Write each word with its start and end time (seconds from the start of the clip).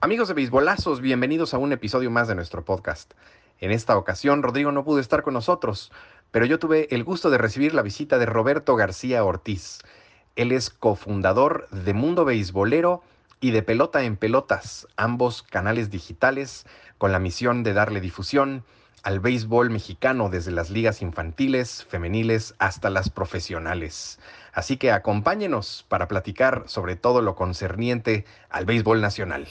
Amigos 0.00 0.28
de 0.28 0.34
Beisbolazos, 0.34 1.00
bienvenidos 1.00 1.54
a 1.54 1.58
un 1.58 1.72
episodio 1.72 2.08
más 2.08 2.28
de 2.28 2.36
nuestro 2.36 2.64
podcast. 2.64 3.14
En 3.58 3.72
esta 3.72 3.98
ocasión, 3.98 4.44
Rodrigo 4.44 4.70
no 4.70 4.84
pudo 4.84 5.00
estar 5.00 5.24
con 5.24 5.34
nosotros, 5.34 5.90
pero 6.30 6.46
yo 6.46 6.60
tuve 6.60 6.86
el 6.94 7.02
gusto 7.02 7.30
de 7.30 7.38
recibir 7.38 7.74
la 7.74 7.82
visita 7.82 8.16
de 8.16 8.26
Roberto 8.26 8.76
García 8.76 9.24
Ortiz. 9.24 9.80
Él 10.36 10.52
es 10.52 10.70
cofundador 10.70 11.68
de 11.70 11.94
Mundo 11.94 12.24
Beisbolero 12.24 13.02
y 13.40 13.50
de 13.50 13.64
Pelota 13.64 14.04
en 14.04 14.16
Pelotas, 14.16 14.86
ambos 14.96 15.42
canales 15.42 15.90
digitales 15.90 16.64
con 16.98 17.10
la 17.10 17.18
misión 17.18 17.64
de 17.64 17.72
darle 17.72 18.00
difusión 18.00 18.62
al 19.02 19.18
béisbol 19.18 19.68
mexicano 19.68 20.28
desde 20.28 20.52
las 20.52 20.70
ligas 20.70 21.02
infantiles, 21.02 21.84
femeniles 21.88 22.54
hasta 22.60 22.88
las 22.88 23.10
profesionales. 23.10 24.20
Así 24.52 24.76
que 24.76 24.92
acompáñenos 24.92 25.84
para 25.88 26.06
platicar 26.06 26.62
sobre 26.66 26.94
todo 26.94 27.20
lo 27.20 27.34
concerniente 27.34 28.24
al 28.48 28.64
béisbol 28.64 29.00
nacional. 29.00 29.48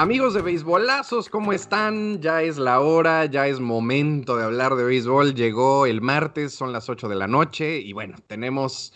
Amigos 0.00 0.32
de 0.32 0.40
beisbolazos, 0.40 1.28
¿cómo 1.28 1.52
están? 1.52 2.22
Ya 2.22 2.40
es 2.40 2.56
la 2.56 2.80
hora, 2.80 3.26
ya 3.26 3.48
es 3.48 3.60
momento 3.60 4.34
de 4.34 4.44
hablar 4.44 4.74
de 4.74 4.84
béisbol. 4.84 5.34
Llegó 5.34 5.84
el 5.84 6.00
martes, 6.00 6.54
son 6.54 6.72
las 6.72 6.88
8 6.88 7.06
de 7.06 7.16
la 7.16 7.26
noche 7.26 7.80
y 7.80 7.92
bueno, 7.92 8.16
tenemos 8.26 8.94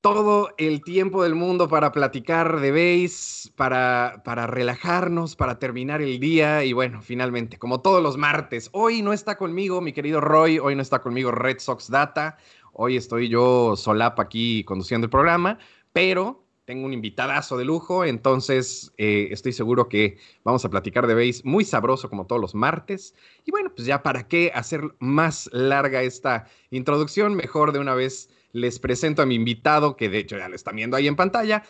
todo 0.00 0.50
el 0.58 0.82
tiempo 0.82 1.22
del 1.22 1.36
mundo 1.36 1.68
para 1.68 1.92
platicar 1.92 2.58
de 2.58 2.72
béis, 2.72 3.52
para, 3.54 4.22
para 4.24 4.48
relajarnos, 4.48 5.36
para 5.36 5.60
terminar 5.60 6.02
el 6.02 6.18
día 6.18 6.64
y 6.64 6.72
bueno, 6.72 7.00
finalmente, 7.00 7.56
como 7.56 7.80
todos 7.80 8.02
los 8.02 8.16
martes, 8.16 8.68
hoy 8.72 9.02
no 9.02 9.12
está 9.12 9.36
conmigo 9.36 9.80
mi 9.80 9.92
querido 9.92 10.20
Roy, 10.20 10.58
hoy 10.58 10.74
no 10.74 10.82
está 10.82 10.98
conmigo 10.98 11.30
Red 11.30 11.60
Sox 11.60 11.88
Data, 11.88 12.38
hoy 12.72 12.96
estoy 12.96 13.28
yo 13.28 13.76
solapa 13.76 14.24
aquí 14.24 14.64
conduciendo 14.64 15.04
el 15.04 15.10
programa, 15.10 15.60
pero 15.92 16.45
tengo 16.66 16.84
un 16.84 16.92
invitadazo 16.92 17.56
de 17.56 17.64
lujo, 17.64 18.04
entonces 18.04 18.92
eh, 18.98 19.28
estoy 19.30 19.52
seguro 19.52 19.88
que 19.88 20.18
vamos 20.42 20.64
a 20.64 20.68
platicar 20.68 21.06
de 21.06 21.14
base 21.14 21.40
muy 21.44 21.64
sabroso 21.64 22.10
como 22.10 22.26
todos 22.26 22.42
los 22.42 22.54
martes. 22.56 23.14
Y 23.44 23.52
bueno, 23.52 23.72
pues 23.74 23.86
ya 23.86 24.02
para 24.02 24.26
qué 24.26 24.50
hacer 24.52 24.82
más 24.98 25.48
larga 25.52 26.02
esta 26.02 26.48
introducción, 26.70 27.36
mejor 27.36 27.72
de 27.72 27.78
una 27.78 27.94
vez 27.94 28.30
les 28.52 28.80
presento 28.80 29.22
a 29.22 29.26
mi 29.26 29.36
invitado, 29.36 29.96
que 29.96 30.08
de 30.08 30.18
hecho 30.18 30.36
ya 30.36 30.48
lo 30.48 30.56
están 30.56 30.74
viendo 30.74 30.96
ahí 30.96 31.06
en 31.06 31.14
pantalla. 31.14 31.62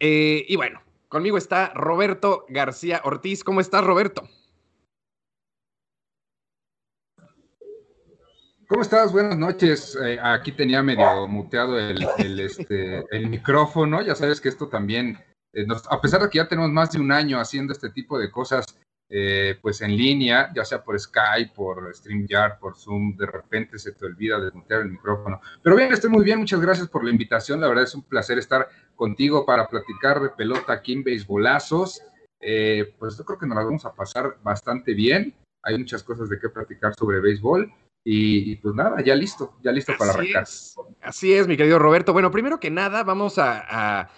Eh, 0.00 0.44
y 0.48 0.56
bueno, 0.56 0.82
conmigo 1.08 1.38
está 1.38 1.72
Roberto 1.74 2.44
García 2.48 3.00
Ortiz. 3.04 3.44
¿Cómo 3.44 3.60
estás, 3.60 3.84
Roberto? 3.84 4.28
¿Cómo 8.72 8.80
estás? 8.80 9.12
Buenas 9.12 9.36
noches. 9.36 9.98
Eh, 10.02 10.18
aquí 10.22 10.50
tenía 10.50 10.82
medio 10.82 11.28
muteado 11.28 11.78
el, 11.78 12.40
este, 12.40 13.04
el, 13.10 13.28
micrófono. 13.28 14.00
Ya 14.00 14.14
sabes 14.14 14.40
que 14.40 14.48
esto 14.48 14.66
también, 14.68 15.18
eh, 15.52 15.66
a 15.90 16.00
pesar 16.00 16.22
de 16.22 16.30
que 16.30 16.38
ya 16.38 16.48
tenemos 16.48 16.70
más 16.70 16.90
de 16.90 16.98
un 16.98 17.12
año 17.12 17.38
haciendo 17.38 17.74
este 17.74 17.90
tipo 17.90 18.18
de 18.18 18.30
cosas, 18.30 18.64
eh, 19.10 19.58
pues 19.60 19.82
en 19.82 19.94
línea, 19.94 20.50
ya 20.54 20.64
sea 20.64 20.82
por 20.82 20.98
Skype, 20.98 21.52
por 21.54 21.94
StreamYard, 21.94 22.58
por 22.60 22.74
Zoom, 22.74 23.14
de 23.14 23.26
repente 23.26 23.78
se 23.78 23.92
te 23.92 24.06
olvida 24.06 24.40
desmutear 24.40 24.80
el 24.80 24.92
micrófono. 24.92 25.42
Pero 25.62 25.76
bien, 25.76 25.92
estoy 25.92 26.08
muy 26.08 26.24
bien. 26.24 26.38
Muchas 26.38 26.62
gracias 26.62 26.88
por 26.88 27.04
la 27.04 27.10
invitación. 27.10 27.60
La 27.60 27.68
verdad 27.68 27.84
es 27.84 27.94
un 27.94 28.04
placer 28.04 28.38
estar 28.38 28.70
contigo 28.96 29.44
para 29.44 29.68
platicar 29.68 30.18
de 30.18 30.30
pelota 30.30 30.72
aquí 30.72 30.94
en 30.94 31.04
Beisbolazos. 31.04 32.00
pues 32.40 33.18
yo 33.18 33.24
creo 33.26 33.38
que 33.38 33.46
nos 33.46 33.54
la 33.54 33.64
vamos 33.64 33.84
a 33.84 33.92
pasar 33.92 34.38
bastante 34.42 34.94
bien. 34.94 35.34
Hay 35.62 35.76
muchas 35.76 36.02
cosas 36.02 36.30
de 36.30 36.40
qué 36.40 36.48
platicar 36.48 36.94
sobre 36.94 37.20
béisbol. 37.20 37.70
Y, 38.04 38.56
pues 38.56 38.74
nada, 38.74 39.02
ya 39.02 39.14
listo, 39.14 39.54
ya 39.62 39.70
listo 39.70 39.92
para 39.96 40.12
arrancar. 40.12 40.44
Así 41.02 41.32
es, 41.32 41.46
mi 41.46 41.56
querido 41.56 41.78
Roberto. 41.78 42.12
Bueno, 42.12 42.30
primero 42.30 42.58
que 42.58 42.70
nada, 42.70 43.04
vamos 43.04 43.38
a, 43.38 44.10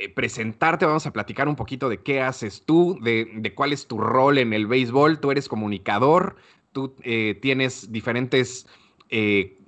eh, 0.00 0.08
presentarte, 0.08 0.86
vamos 0.86 1.06
a 1.06 1.12
platicar 1.12 1.46
un 1.46 1.56
poquito 1.56 1.88
de 1.90 1.98
qué 1.98 2.22
haces 2.22 2.62
tú, 2.64 2.98
de, 3.02 3.52
cuál 3.54 3.72
es 3.72 3.86
tu 3.86 3.98
rol 3.98 4.38
en 4.38 4.54
el 4.54 4.66
béisbol. 4.66 5.20
Tú 5.20 5.30
eres 5.30 5.48
comunicador, 5.48 6.36
tú 6.72 6.94
eh, 7.02 7.38
tienes 7.42 7.92
diferentes, 7.92 8.66
eh, 9.10 9.58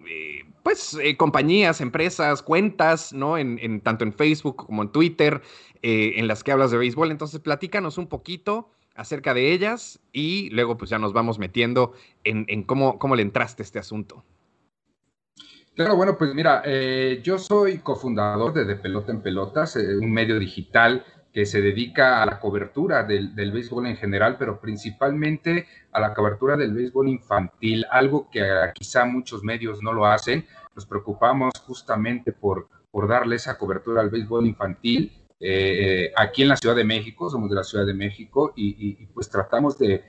pues, 0.63 0.99
compañías, 1.19 1.83
empresas, 1.83 2.43
cuentas, 2.43 3.13
¿no? 3.13 3.37
En, 3.37 3.81
tanto 3.83 4.05
en 4.05 4.15
Facebook 4.15 4.57
como 4.57 4.83
en 4.83 4.89
Twitter, 4.91 5.43
en 5.83 6.29
las 6.29 6.45
que 6.45 6.53
hablas 6.53 6.71
de 6.71 6.79
béisbol. 6.79 7.11
Entonces, 7.11 7.41
platícanos 7.41 7.99
un 7.99 8.07
poquito 8.07 8.71
acerca 9.01 9.33
de 9.33 9.53
ellas 9.53 9.99
y 10.13 10.51
luego 10.51 10.77
pues 10.77 10.91
ya 10.91 10.99
nos 10.99 11.15
vamos 11.15 11.39
metiendo 11.39 11.95
en, 12.23 12.65
cómo, 12.65 12.99
cómo, 12.99 13.17
le 13.17 13.23
entraste 13.23 13.63
este 13.63 13.79
asunto. 13.79 14.23
Claro, 15.75 15.97
bueno, 15.97 16.19
pues 16.19 16.35
mira, 16.35 16.61
eh, 16.67 17.21
yo 17.25 17.39
soy 17.39 17.79
cofundador 17.79 18.53
de 18.53 18.67
De 18.67 18.77
Pelota 18.77 19.11
en 19.11 19.23
Pelotas, 19.23 19.77
eh, 19.77 19.97
un 19.97 20.13
medio 20.13 20.39
digital 20.39 21.03
que 21.33 21.47
se 21.47 21.63
dedica 21.63 22.23
a 22.23 22.27
la 22.27 22.39
cobertura 22.41 23.05
del, 23.05 23.35
del, 23.35 23.53
béisbol 23.53 23.87
en 23.87 23.97
general, 23.97 24.37
pero 24.39 24.61
principalmente 24.61 25.67
a 25.93 26.01
la 26.01 26.13
cobertura 26.13 26.59
del 26.59 26.75
béisbol 26.75 27.09
infantil, 27.09 27.87
algo 27.91 28.29
que 28.31 28.43
quizá 28.75 29.07
muchos 29.07 29.43
medios 29.43 29.83
no 29.83 29.95
lo 29.95 30.05
hacen. 30.05 30.45
Nos 30.75 30.85
preocupamos 30.85 31.55
justamente 31.67 32.33
por, 32.33 32.69
por 32.91 33.09
darle 33.09 33.37
esa 33.37 33.57
cobertura 33.57 34.03
al 34.03 34.11
béisbol 34.11 34.47
infantil 34.47 35.20
eh, 35.43 36.13
aquí 36.15 36.43
en 36.43 36.49
la 36.49 36.57
Ciudad 36.57 36.77
de 36.77 36.85
México, 36.85 37.31
somos 37.31 37.49
de 37.49 37.57
la 37.57 37.65
Ciudad 37.65 37.87
de 37.87 37.95
México 37.95 38.53
y, 38.55 39.07
pues 39.07 39.31
tratamos 39.31 39.79
de, 39.79 40.05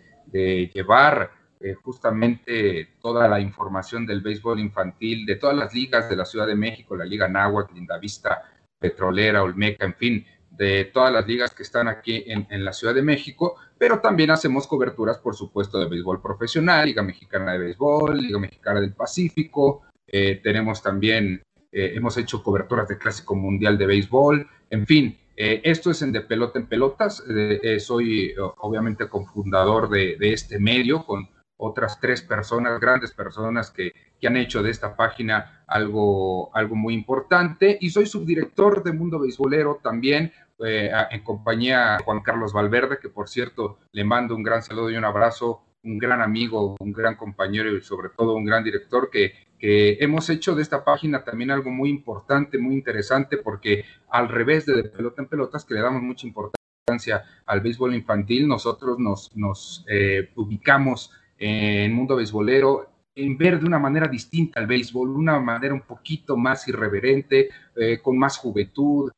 llevar 0.74 1.32
eh, 1.60 1.74
justamente 1.74 2.96
toda 3.02 3.28
la 3.28 3.40
información 3.40 4.06
del 4.06 4.22
béisbol 4.22 4.60
infantil 4.60 5.26
de 5.26 5.36
todas 5.36 5.56
las 5.56 5.74
ligas 5.74 6.10
de 6.10 6.16
la 6.16 6.26
Ciudad 6.26 6.48
de 6.48 6.56
México, 6.56 6.96
la 6.96 7.06
Liga 7.06 7.28
Náhuatl, 7.28 7.76
Lindavista, 7.76 8.44
Petrolera, 8.80 9.44
Olmeca, 9.44 9.86
en 9.86 9.96
fin, 9.96 10.26
de 10.50 10.86
todas 10.86 11.12
las 11.14 11.28
ligas 11.28 11.52
que 11.52 11.64
están 11.64 11.88
aquí 11.88 12.24
en, 12.28 12.66
la 12.66 12.74
Ciudad 12.74 12.94
de 12.94 13.02
México, 13.02 13.56
pero 13.78 14.00
también 14.00 14.32
hacemos 14.32 14.68
coberturas, 14.68 15.18
por 15.18 15.36
supuesto, 15.36 15.80
de 15.80 15.88
béisbol 15.88 16.22
profesional, 16.22 16.86
Liga 16.86 17.04
Mexicana 17.04 17.54
de 17.54 17.60
Béisbol, 17.60 18.18
Liga 18.18 18.40
Mexicana 18.40 18.82
del 18.82 18.94
Pacífico, 18.94 19.84
eh, 20.08 20.42
tenemos 20.44 20.82
también, 20.82 21.42
hemos 21.72 22.18
hecho 22.18 22.44
coberturas 22.44 22.88
de 22.90 22.98
Clásico 22.98 23.34
Mundial 23.34 23.78
de 23.78 23.86
Béisbol, 23.86 24.50
en 24.70 24.86
fin, 24.86 25.21
eh, 25.36 25.62
esto 25.64 25.92
es 25.92 26.02
en 26.02 26.12
De 26.12 26.22
Pelota 26.22 26.60
en 26.60 26.68
Pelotas. 26.68 27.24
Eh, 27.30 27.60
eh, 27.64 27.80
soy 27.80 28.34
obviamente 28.58 29.08
cofundador 29.08 29.90
de, 29.90 30.18
este 30.20 30.60
medio 30.60 31.06
con 31.06 31.30
otras 31.58 32.00
tres 32.00 32.22
personas, 32.22 32.80
grandes 32.80 33.12
personas 33.12 33.70
que, 33.72 33.94
que, 34.20 34.28
han 34.28 34.38
hecho 34.38 34.64
de 34.64 34.72
esta 34.72 34.96
página 34.96 35.64
algo, 35.68 36.56
algo 36.56 36.76
muy 36.76 36.94
importante. 36.94 37.78
Y 37.80 37.92
soy 37.92 38.06
subdirector 38.06 38.84
de 38.84 38.94
Mundo 38.94 39.20
Beisbolero 39.20 39.80
también, 39.82 40.34
en 40.60 41.24
compañía 41.24 41.98
de 41.98 42.04
Juan 42.04 42.22
Carlos 42.22 42.54
Valverde, 42.54 43.00
que 43.00 43.10
por 43.10 43.28
cierto 43.28 43.80
le 43.94 44.04
mando 44.04 44.36
un 44.36 44.44
gran 44.44 44.62
saludo 44.62 44.92
y 44.92 44.96
un 44.96 45.06
abrazo, 45.06 45.64
un 45.84 45.98
gran 45.98 46.22
amigo, 46.22 46.76
un 46.80 46.94
gran 46.94 47.16
compañero 47.16 47.76
y 47.76 47.82
sobre 47.82 48.10
todo 48.10 48.36
un 48.36 48.46
gran 48.46 48.64
director 48.64 49.10
que 49.10 49.34
que 49.62 49.98
hemos 50.00 50.28
hecho 50.32 50.56
de 50.56 50.64
esta 50.64 50.84
página 50.84 51.24
también 51.24 51.52
algo 51.52 51.70
muy 51.70 51.92
importante, 51.92 52.58
muy 52.58 52.74
interesante, 52.74 53.38
porque 53.38 53.86
al 54.10 54.28
revés 54.28 54.66
de, 54.66 54.74
de 54.74 54.90
pelota 54.90 55.22
en 55.22 55.28
pelotas, 55.28 55.64
que 55.64 55.76
le 55.76 55.82
damos 55.82 56.02
mucha 56.02 56.26
importancia 56.26 57.24
al 57.46 57.62
béisbol 57.62 57.94
infantil, 57.94 58.48
nosotros 58.48 58.98
nos, 58.98 59.30
nos 59.36 59.86
eh, 59.88 60.32
ubicamos 60.36 61.12
en 61.38 61.94
mundo 61.94 62.16
beisbolero 62.16 62.90
en 63.14 63.38
ver 63.38 63.60
de 63.60 63.68
una 63.68 63.78
manera 63.78 64.08
distinta 64.08 64.60
al 64.60 64.66
béisbol, 64.66 65.12
una 65.12 65.40
manera 65.40 65.76
un 65.76 65.82
poquito 65.82 66.36
más 66.38 66.68
irreverente, 66.68 67.50
eh, 67.76 68.00
con 68.02 68.18
más 68.18 68.38
juventud, 68.38 69.12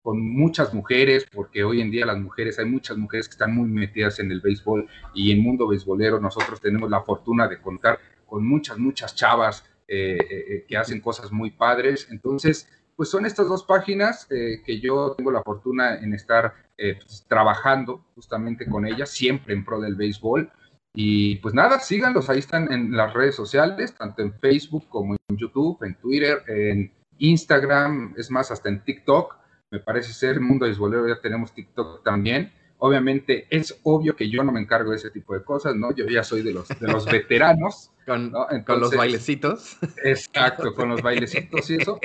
con 0.00 0.20
muchas 0.20 0.72
mujeres, 0.72 1.26
porque 1.32 1.64
hoy 1.64 1.80
en 1.80 1.90
día 1.90 2.06
las 2.06 2.18
mujeres, 2.18 2.56
hay 2.60 2.66
muchas 2.66 2.96
mujeres 2.96 3.26
que 3.26 3.32
están 3.32 3.52
muy 3.52 3.68
metidas 3.68 4.20
en 4.20 4.30
el 4.30 4.40
béisbol 4.40 4.86
y 5.12 5.32
en 5.32 5.42
mundo 5.42 5.66
beisbolero. 5.66 6.20
Nosotros 6.20 6.60
tenemos 6.60 6.88
la 6.88 7.02
fortuna 7.02 7.48
de 7.48 7.60
contar 7.60 7.98
con 8.26 8.46
muchas, 8.46 8.78
muchas 8.78 9.16
chavas 9.16 9.64
eh, 9.90 10.18
eh, 10.30 10.64
que 10.68 10.76
hacen 10.76 11.00
cosas 11.00 11.32
muy 11.32 11.50
padres. 11.50 12.08
Entonces, 12.10 12.68
pues 12.94 13.08
son 13.08 13.24
estas 13.24 13.48
dos 13.48 13.64
páginas 13.64 14.26
eh, 14.30 14.60
que 14.62 14.80
yo 14.80 15.14
tengo 15.16 15.30
la 15.30 15.42
fortuna 15.42 15.96
en 15.96 16.12
estar 16.12 16.52
pues, 16.76 17.24
trabajando 17.26 18.04
justamente 18.14 18.66
con 18.66 18.86
ellas, 18.86 19.08
siempre 19.08 19.54
en 19.54 19.64
pro 19.64 19.80
del 19.80 19.94
béisbol. 19.94 20.50
Y 20.94 21.36
pues 21.36 21.54
nada, 21.54 21.80
síganlos, 21.80 22.28
ahí 22.28 22.40
están 22.40 22.70
en 22.70 22.96
las 22.96 23.14
redes 23.14 23.34
sociales, 23.34 23.94
tanto 23.94 24.20
en 24.20 24.34
Facebook 24.34 24.88
como 24.90 25.14
en 25.14 25.36
YouTube, 25.36 25.82
en 25.82 25.94
Twitter, 25.94 26.42
en 26.48 26.92
Instagram, 27.18 28.14
es 28.18 28.30
más, 28.30 28.50
hasta 28.50 28.68
en 28.68 28.84
TikTok. 28.84 29.36
Me 29.70 29.80
parece 29.80 30.12
ser 30.12 30.34
el 30.34 30.40
mundo 30.40 30.66
beisbolero, 30.66 31.08
ya 31.08 31.20
tenemos 31.20 31.54
TikTok 31.54 32.04
también. 32.04 32.52
Obviamente 32.78 33.46
es 33.50 33.78
obvio 33.82 34.14
que 34.14 34.30
yo 34.30 34.44
no 34.44 34.52
me 34.52 34.60
encargo 34.60 34.90
de 34.90 34.96
ese 34.96 35.10
tipo 35.10 35.34
de 35.34 35.42
cosas, 35.42 35.74
¿no? 35.74 35.92
Yo 35.94 36.06
ya 36.06 36.22
soy 36.22 36.42
de 36.42 36.52
los, 36.52 36.68
de 36.68 36.88
los 36.88 37.04
veteranos. 37.06 37.90
con, 38.08 38.32
con, 38.64 38.80
los 38.80 38.96
bailecitos. 38.96 39.76
Exacto, 40.02 40.74
con 40.74 40.88
los 40.88 41.02
bailecitos 41.02 41.68
y 41.70 41.76
eso. 41.76 42.00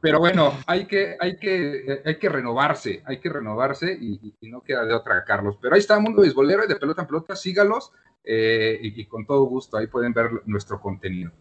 pero 0.00 0.20
bueno, 0.20 0.56
hay 0.66 0.86
que, 0.86 1.16
hay 1.18 1.36
que, 1.36 2.02
hay 2.04 2.16
que 2.16 2.28
renovarse, 2.28 3.02
hay 3.04 3.18
que 3.18 3.28
renovarse 3.28 3.92
y, 3.92 4.34
no 4.42 4.60
queda 4.62 4.84
de 4.84 4.94
otra, 4.94 5.24
Carlos. 5.24 5.58
Pero 5.60 5.74
ahí 5.74 5.80
está 5.80 5.98
Mundo 5.98 6.22
Beisbolero 6.22 6.64
y 6.64 6.68
de 6.68 6.76
pelota 6.76 7.02
en 7.02 7.08
pelota, 7.08 7.34
sígalos 7.34 7.92
eh, 8.24 8.78
y, 8.80 9.04
con 9.06 9.26
todo 9.26 9.42
gusto 9.44 9.76
ahí 9.76 9.88
pueden 9.88 10.12
ver 10.12 10.30
nuestro 10.46 10.80
contenido. 10.80 11.32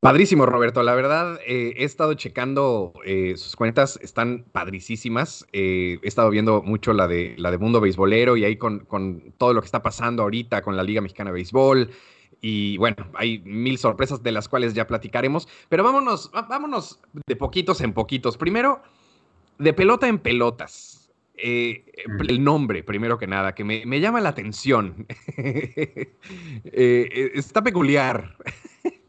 Padrísimo, 0.00 0.46
Roberto. 0.46 0.82
La 0.82 0.94
verdad, 0.94 1.38
eh, 1.46 1.74
he 1.76 1.84
estado 1.84 2.14
checando 2.14 2.94
eh, 3.04 3.34
sus 3.36 3.54
cuentas, 3.54 3.98
están 4.02 4.44
padricísimas. 4.50 5.46
he 5.52 5.98
estado 6.02 6.30
viendo 6.30 6.62
mucho 6.62 6.92
la 6.94 7.06
de, 7.06 7.34
la 7.36 7.50
de 7.50 7.58
Mundo 7.58 7.80
Beisbolero 7.80 8.36
y 8.36 8.44
ahí 8.44 8.56
con, 8.56 8.80
con 8.80 9.32
todo 9.36 9.52
lo 9.52 9.60
que 9.60 9.66
está 9.66 9.82
pasando 9.82 10.22
ahorita 10.22 10.62
con 10.62 10.76
la 10.76 10.82
Liga 10.82 11.02
Mexicana 11.02 11.30
de 11.30 11.34
Béisbol, 11.34 11.90
y 12.40 12.76
bueno, 12.78 12.96
hay 13.14 13.40
mil 13.40 13.78
sorpresas 13.78 14.22
de 14.22 14.32
las 14.32 14.48
cuales 14.48 14.74
ya 14.74 14.86
platicaremos, 14.86 15.48
pero 15.68 15.84
vámonos, 15.84 16.30
vámonos 16.32 17.00
de 17.26 17.36
poquitos 17.36 17.80
en 17.80 17.92
poquitos. 17.92 18.36
Primero, 18.36 18.82
de 19.58 19.72
pelota 19.72 20.08
en 20.08 20.18
pelotas. 20.18 20.96
Eh, 21.42 21.84
el 22.28 22.44
nombre, 22.44 22.82
primero 22.82 23.18
que 23.18 23.26
nada, 23.26 23.54
que 23.54 23.64
me, 23.64 24.00
llama 24.00 24.20
la 24.20 24.30
atención. 24.30 25.06
Eh, 26.72 27.32
está 27.34 27.62
peculiar. 27.62 28.36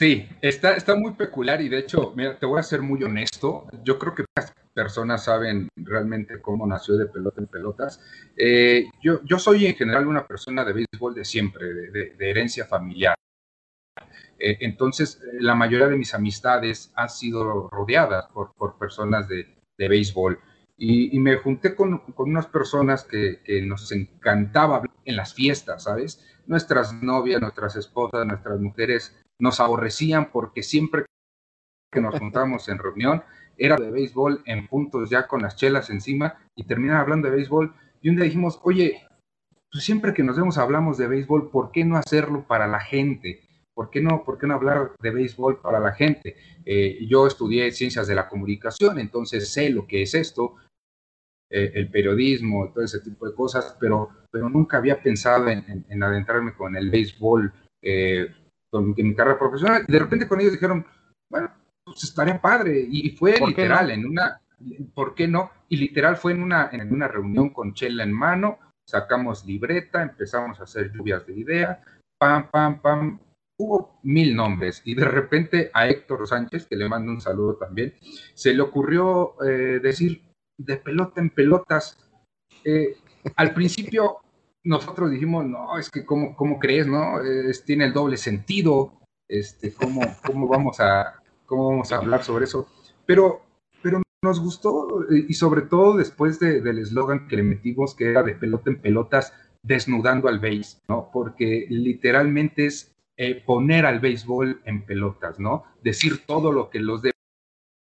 Sí, 0.00 0.26
está, 0.40 0.72
está 0.76 0.96
muy 0.96 1.12
peculiar 1.12 1.60
y 1.60 1.68
de 1.68 1.80
hecho, 1.80 2.14
mira, 2.16 2.38
te 2.38 2.46
voy 2.46 2.58
a 2.58 2.62
ser 2.62 2.80
muy 2.80 3.02
honesto. 3.02 3.66
Yo 3.84 3.98
creo 3.98 4.14
que 4.14 4.24
pocas 4.24 4.54
personas 4.72 5.24
saben 5.24 5.68
realmente 5.76 6.40
cómo 6.40 6.66
nació 6.66 6.96
de 6.96 7.04
pelota 7.04 7.42
en 7.42 7.48
pelotas. 7.48 8.00
Eh, 8.34 8.86
yo, 9.02 9.22
yo 9.24 9.38
soy 9.38 9.66
en 9.66 9.74
general 9.74 10.06
una 10.06 10.26
persona 10.26 10.64
de 10.64 10.72
béisbol 10.72 11.14
de 11.14 11.26
siempre, 11.26 11.66
de, 11.90 12.14
herencia 12.18 12.64
familiar. 12.64 13.14
Eh, 14.38 14.56
entonces, 14.60 15.20
la 15.34 15.54
mayoría 15.54 15.88
de 15.88 15.98
mis 15.98 16.14
amistades 16.14 16.90
han 16.96 17.10
sido 17.10 17.68
rodeadas 17.68 18.26
por, 18.28 18.54
por 18.54 18.78
personas 18.78 19.28
de, 19.28 19.54
de 19.76 19.88
béisbol. 19.88 20.40
Y, 20.78 21.14
y, 21.14 21.20
me 21.20 21.36
junté 21.36 21.74
con, 21.74 21.98
con 22.14 22.30
unas 22.30 22.46
personas 22.46 23.04
que, 23.04 23.42
que, 23.44 23.60
nos 23.60 23.92
encantaba 23.92 24.82
en 25.04 25.16
las 25.16 25.34
fiestas, 25.34 25.82
¿sabes? 25.82 26.26
Nuestras 26.46 26.94
novias, 27.02 27.42
nuestras 27.42 27.76
esposas, 27.76 28.24
nuestras 28.24 28.58
mujeres 28.58 29.19
nos 29.40 29.60
aborrecían 29.60 30.30
porque 30.30 30.62
siempre 30.62 31.06
que 31.92 32.00
nos 32.00 32.18
juntamos 32.18 32.68
en 32.68 32.78
reunión 32.78 33.22
era 33.56 33.76
de 33.76 33.90
béisbol 33.90 34.42
en 34.46 34.68
puntos 34.68 35.10
ya 35.10 35.26
con 35.26 35.42
las 35.42 35.56
chelas 35.56 35.90
encima 35.90 36.38
y 36.56 36.64
terminaban 36.64 37.02
hablando 37.02 37.28
de 37.28 37.36
béisbol 37.36 37.74
y 38.00 38.08
un 38.08 38.16
día 38.16 38.24
dijimos, 38.24 38.58
oye, 38.62 39.06
pues 39.70 39.84
siempre 39.84 40.14
que 40.14 40.22
nos 40.22 40.36
vemos 40.36 40.56
hablamos 40.58 40.96
de 40.98 41.08
béisbol, 41.08 41.50
¿por 41.50 41.70
qué 41.70 41.84
no 41.84 41.96
hacerlo 41.96 42.46
para 42.46 42.66
la 42.66 42.80
gente? 42.80 43.42
¿Por 43.74 43.90
qué 43.90 44.00
no, 44.00 44.24
por 44.24 44.38
qué 44.38 44.46
no 44.46 44.54
hablar 44.54 44.92
de 45.00 45.10
béisbol 45.10 45.60
para 45.60 45.80
la 45.80 45.92
gente? 45.92 46.36
Eh, 46.64 47.06
yo 47.06 47.26
estudié 47.26 47.70
ciencias 47.72 48.06
de 48.06 48.14
la 48.14 48.28
comunicación, 48.28 48.98
entonces 48.98 49.52
sé 49.52 49.70
lo 49.70 49.86
que 49.86 50.02
es 50.02 50.14
esto, 50.14 50.56
eh, 51.50 51.72
el 51.74 51.90
periodismo, 51.90 52.70
todo 52.72 52.84
ese 52.84 53.00
tipo 53.00 53.26
de 53.26 53.34
cosas, 53.34 53.76
pero, 53.80 54.10
pero 54.30 54.48
nunca 54.48 54.78
había 54.78 55.02
pensado 55.02 55.48
en, 55.48 56.02
adentrarme 56.02 56.54
con 56.54 56.76
el 56.76 56.90
béisbol 56.90 57.52
eh, 57.82 58.28
con, 58.70 58.94
mi 58.96 59.14
carrera 59.14 59.38
profesional. 59.38 59.84
Y 59.86 59.92
de 59.92 59.98
repente 59.98 60.28
con 60.28 60.40
ellos 60.40 60.52
dijeron, 60.52 60.86
bueno, 61.30 61.50
pues 61.84 62.04
estaría 62.04 62.40
padre. 62.40 62.86
Y 62.88 63.10
fue 63.10 63.38
literal, 63.46 63.90
en 63.90 64.06
una, 64.06 64.40
¿por 64.94 65.14
qué 65.14 65.28
no? 65.28 65.50
Y 65.68 65.76
literal 65.76 66.16
fue 66.16 66.32
en 66.32 66.42
una, 66.42 66.70
en 66.72 66.92
una 66.92 67.08
reunión 67.08 67.50
con 67.50 67.74
chela 67.74 68.04
en 68.04 68.12
mano, 68.12 68.58
sacamos 68.86 69.44
libreta, 69.44 70.02
empezamos 70.02 70.60
a 70.60 70.64
hacer 70.64 70.92
lluvias 70.92 71.26
de 71.26 71.34
ideas, 71.34 71.78
pam, 72.18 72.48
pam, 72.50 72.80
pam. 72.80 73.20
Hubo 73.58 74.00
mil 74.04 74.34
nombres 74.34 74.80
y 74.86 74.94
de 74.94 75.04
repente 75.04 75.70
a 75.74 75.86
Héctor 75.86 76.26
Sánchez, 76.26 76.66
que 76.66 76.76
le 76.76 76.88
mando 76.88 77.12
un 77.12 77.20
saludo 77.20 77.56
también, 77.56 77.92
se 78.34 78.54
le 78.54 78.62
ocurrió 78.62 79.34
eh, 79.44 79.80
decir 79.82 80.22
de 80.58 80.76
pelota 80.78 81.20
en 81.20 81.28
pelotas. 81.28 81.98
Eh, 82.64 82.96
al 83.36 83.52
principio 83.52 84.22
nosotros 84.64 85.10
dijimos, 85.10 85.46
no, 85.46 85.78
es 85.78 85.90
que 85.90 86.04
cómo, 86.04 86.36
cómo 86.36 86.58
crees, 86.58 86.86
¿no? 86.86 87.20
Es, 87.20 87.64
tiene 87.64 87.86
el 87.86 87.92
doble 87.92 88.16
sentido, 88.16 89.00
este, 89.28 89.72
¿cómo, 89.72 90.00
cómo, 90.26 90.48
vamos 90.48 90.80
a, 90.80 91.22
¿cómo 91.46 91.70
vamos 91.70 91.92
a 91.92 91.96
hablar 91.96 92.24
sobre 92.24 92.44
eso? 92.44 92.68
Pero, 93.06 93.42
pero 93.82 94.02
nos 94.22 94.40
gustó 94.40 95.06
y 95.10 95.32
sobre 95.34 95.62
todo 95.62 95.96
después 95.96 96.38
del 96.38 96.78
eslogan 96.78 97.26
que 97.26 97.36
le 97.36 97.42
metimos, 97.42 97.94
que 97.94 98.10
era 98.10 98.22
de 98.22 98.34
pelota 98.34 98.70
en 98.70 98.80
pelotas, 98.80 99.32
desnudando 99.62 100.28
al 100.28 100.38
béis, 100.38 100.80
¿no? 100.88 101.10
Porque 101.12 101.66
literalmente 101.68 102.66
es 102.66 102.94
eh, 103.16 103.42
poner 103.44 103.86
al 103.86 104.00
béisbol 104.00 104.60
en 104.64 104.84
pelotas, 104.84 105.38
¿no? 105.38 105.64
Decir 105.82 106.24
todo 106.26 106.52
lo 106.52 106.70
que 106.70 106.80
los 106.80 107.02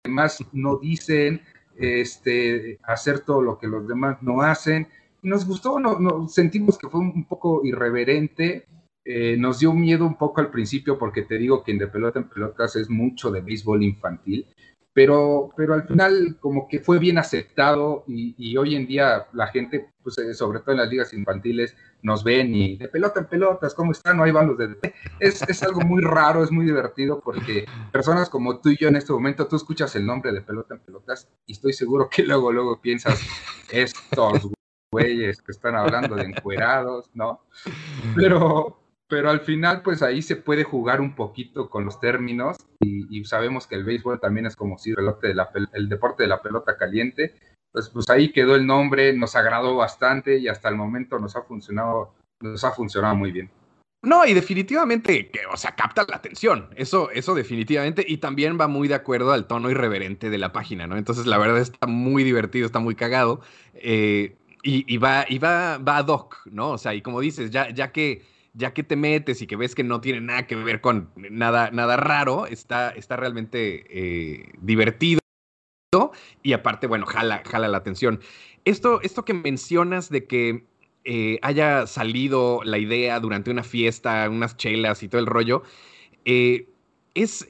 demás 0.04 0.44
no 0.52 0.76
dicen, 0.76 1.42
este, 1.76 2.78
hacer 2.82 3.20
todo 3.20 3.42
lo 3.42 3.58
que 3.58 3.68
los 3.68 3.86
demás 3.86 4.20
no 4.22 4.42
hacen 4.42 4.88
nos 5.22 5.46
gustó, 5.46 5.78
no, 5.80 6.28
sentimos 6.28 6.78
que 6.78 6.88
fue 6.88 7.00
un 7.00 7.26
poco 7.26 7.62
irreverente, 7.64 8.66
eh, 9.04 9.36
nos 9.38 9.58
dio 9.58 9.72
miedo 9.72 10.04
un 10.04 10.16
poco 10.18 10.40
al 10.40 10.50
principio 10.50 10.98
porque 10.98 11.22
te 11.22 11.38
digo 11.38 11.64
que 11.64 11.72
en 11.72 11.78
de 11.78 11.86
pelota 11.86 12.18
en 12.18 12.28
pelotas 12.28 12.76
es 12.76 12.90
mucho 12.90 13.30
de 13.30 13.40
béisbol 13.40 13.82
infantil, 13.82 14.46
pero, 14.92 15.50
pero 15.56 15.74
al 15.74 15.84
final 15.86 16.36
como 16.40 16.68
que 16.68 16.80
fue 16.80 16.98
bien 16.98 17.18
aceptado 17.18 18.04
y, 18.06 18.56
hoy 18.56 18.74
en 18.74 18.86
día 18.86 19.26
la 19.32 19.46
gente, 19.46 19.90
pues, 20.02 20.18
eh, 20.18 20.34
sobre 20.34 20.58
todo 20.60 20.72
en 20.72 20.78
las 20.78 20.90
ligas 20.90 21.12
infantiles, 21.14 21.76
nos 22.02 22.22
ven 22.22 22.54
y 22.54 22.76
de 22.76 22.88
pelota 22.88 23.20
en 23.20 23.26
pelotas, 23.26 23.74
¿cómo 23.74 23.92
están? 23.92 24.16
No 24.16 24.24
hay 24.24 24.32
balos 24.32 24.58
de... 24.58 24.76
Es, 25.20 25.40
es 25.42 25.62
algo 25.62 25.80
muy 25.80 26.02
raro, 26.02 26.42
es 26.44 26.50
muy 26.50 26.66
divertido 26.66 27.20
porque 27.20 27.64
personas 27.92 28.28
como 28.28 28.60
tú 28.60 28.70
y 28.70 28.76
yo 28.76 28.88
en 28.88 28.96
este 28.96 29.12
momento, 29.12 29.46
tú 29.46 29.56
escuchas 29.56 29.94
el 29.96 30.04
nombre 30.04 30.32
de 30.32 30.42
pelota 30.42 30.74
en 30.74 30.80
pelotas 30.80 31.28
y 31.46 31.52
estoy 31.52 31.72
seguro 31.72 32.08
que 32.10 32.24
luego, 32.24 32.52
luego 32.52 32.80
piensas, 32.80 33.20
estos 33.70 34.50
güeyes 34.90 35.42
que 35.42 35.52
están 35.52 35.76
hablando 35.76 36.16
de 36.16 36.24
encuerados, 36.24 37.10
¿no? 37.14 37.40
Pero, 38.16 38.80
pero 39.08 39.30
al 39.30 39.40
final, 39.40 39.82
pues 39.82 40.02
ahí 40.02 40.22
se 40.22 40.36
puede 40.36 40.64
jugar 40.64 41.00
un 41.00 41.14
poquito 41.14 41.68
con 41.68 41.84
los 41.84 42.00
términos 42.00 42.56
y, 42.80 43.24
sabemos 43.24 43.66
que 43.66 43.74
el 43.74 43.84
béisbol 43.84 44.20
también 44.20 44.46
es 44.46 44.56
como 44.56 44.78
si 44.78 44.90
el, 44.90 45.88
deporte 45.88 46.22
de 46.22 46.28
la 46.28 46.42
pelota 46.42 46.76
caliente. 46.76 47.34
Pues, 47.72 47.90
pues 47.90 48.08
ahí 48.08 48.32
quedó 48.32 48.54
el 48.54 48.66
nombre, 48.66 49.12
nos 49.12 49.36
agradó 49.36 49.76
bastante 49.76 50.38
y 50.38 50.48
hasta 50.48 50.68
el 50.68 50.76
momento 50.76 51.18
nos 51.18 51.36
ha 51.36 51.42
funcionado, 51.42 52.14
nos 52.40 52.64
ha 52.64 52.70
funcionado 52.72 53.14
muy 53.14 53.32
bien. 53.32 53.50
No, 54.02 54.24
y 54.24 54.32
definitivamente, 54.32 55.28
que, 55.28 55.40
o 55.52 55.56
sea, 55.56 55.74
capta 55.74 56.06
la 56.08 56.16
atención. 56.16 56.68
Eso, 56.76 57.10
eso 57.10 57.34
definitivamente. 57.34 58.04
Y 58.06 58.18
también 58.18 58.56
va 58.58 58.68
muy 58.68 58.86
de 58.86 58.94
acuerdo 58.94 59.32
al 59.32 59.48
tono 59.48 59.70
irreverente 59.70 60.30
de 60.30 60.38
la 60.38 60.52
página, 60.52 60.86
¿no? 60.86 60.96
Entonces, 60.96 61.26
la 61.26 61.36
verdad 61.36 61.58
está 61.58 61.88
muy 61.88 62.22
divertido, 62.22 62.66
está 62.66 62.78
muy 62.78 62.94
cagado. 62.94 63.40
Eh, 63.74 64.37
y, 64.62 64.96
va, 64.98 65.24
y 65.28 65.38
va, 65.38 65.78
va 65.78 65.98
ad 65.98 66.08
hoc, 66.08 66.46
¿no? 66.50 66.72
O 66.72 66.78
sea, 66.78 66.94
y 66.94 67.02
como 67.02 67.20
dices, 67.20 67.50
ya, 67.50 67.70
ya 67.70 67.92
que 67.92 68.22
ya 68.54 68.74
que 68.74 68.82
te 68.82 68.96
metes 68.96 69.40
y 69.40 69.46
que 69.46 69.56
ves 69.56 69.74
que 69.74 69.84
no 69.84 70.00
tiene 70.00 70.20
nada 70.20 70.46
que 70.46 70.56
ver 70.56 70.80
con 70.80 71.10
nada, 71.16 71.70
nada 71.70 71.96
raro, 71.96 72.46
está, 72.46 72.90
está 72.90 73.16
realmente 73.16 73.84
eh, 73.88 74.52
divertido 74.60 75.20
y 76.42 76.52
aparte, 76.52 76.86
bueno, 76.86 77.06
jala, 77.06 77.42
jala 77.46 77.68
la 77.68 77.78
atención. 77.78 78.20
Esto, 78.64 79.00
esto 79.02 79.24
que 79.24 79.32
mencionas 79.32 80.10
de 80.10 80.26
que 80.26 80.64
eh, 81.04 81.38
haya 81.40 81.86
salido 81.86 82.60
la 82.64 82.78
idea 82.78 83.20
durante 83.20 83.50
una 83.50 83.62
fiesta, 83.62 84.28
unas 84.28 84.56
chelas 84.56 85.02
y 85.02 85.08
todo 85.08 85.20
el 85.20 85.26
rollo, 85.26 85.62
eh, 86.24 86.68
es, 87.14 87.48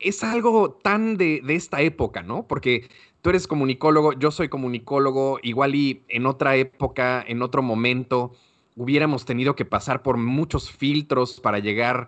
es 0.00 0.24
algo 0.24 0.72
tan 0.82 1.16
de, 1.16 1.42
de, 1.44 1.54
esta 1.54 1.82
época, 1.82 2.22
¿no? 2.22 2.48
Porque 2.48 2.88
tú 3.26 3.30
eres 3.30 3.48
comunicólogo, 3.48 4.12
yo 4.12 4.30
soy 4.30 4.48
comunicólogo, 4.48 5.40
igual 5.42 5.74
y 5.74 6.04
en 6.06 6.26
otra 6.26 6.54
época, 6.54 7.24
en 7.26 7.42
otro 7.42 7.60
momento, 7.60 8.30
hubiéramos 8.76 9.24
tenido 9.24 9.56
que 9.56 9.64
pasar 9.64 10.04
por 10.04 10.16
muchos 10.16 10.70
filtros 10.70 11.40
para 11.40 11.58
llegar 11.58 12.06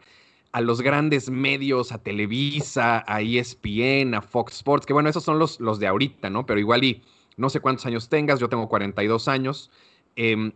a 0.53 0.61
los 0.61 0.81
grandes 0.81 1.29
medios, 1.29 1.91
a 1.91 2.01
Televisa, 2.01 3.03
a 3.05 3.21
ESPN, 3.21 4.15
a 4.15 4.23
Fox 4.23 4.59
Sports, 4.59 4.87
que 4.87 4.93
bueno, 4.93 5.09
esos 5.09 5.25
son 5.25 5.41
los, 5.41 5.59
los 5.59 5.81
de 5.81 5.89
ahorita, 5.89 6.31
¿no? 6.31 6.47
Pero 6.47 6.61
igual 6.61 6.85
y 6.85 7.03
no 7.37 7.51
sé 7.51 7.59
cuántos 7.59 7.85
años 7.87 8.09
tengas, 8.09 8.39
yo 8.39 8.49
tengo 8.49 8.69
42 8.69 9.27
años. 9.27 9.73
Em, 10.15 10.53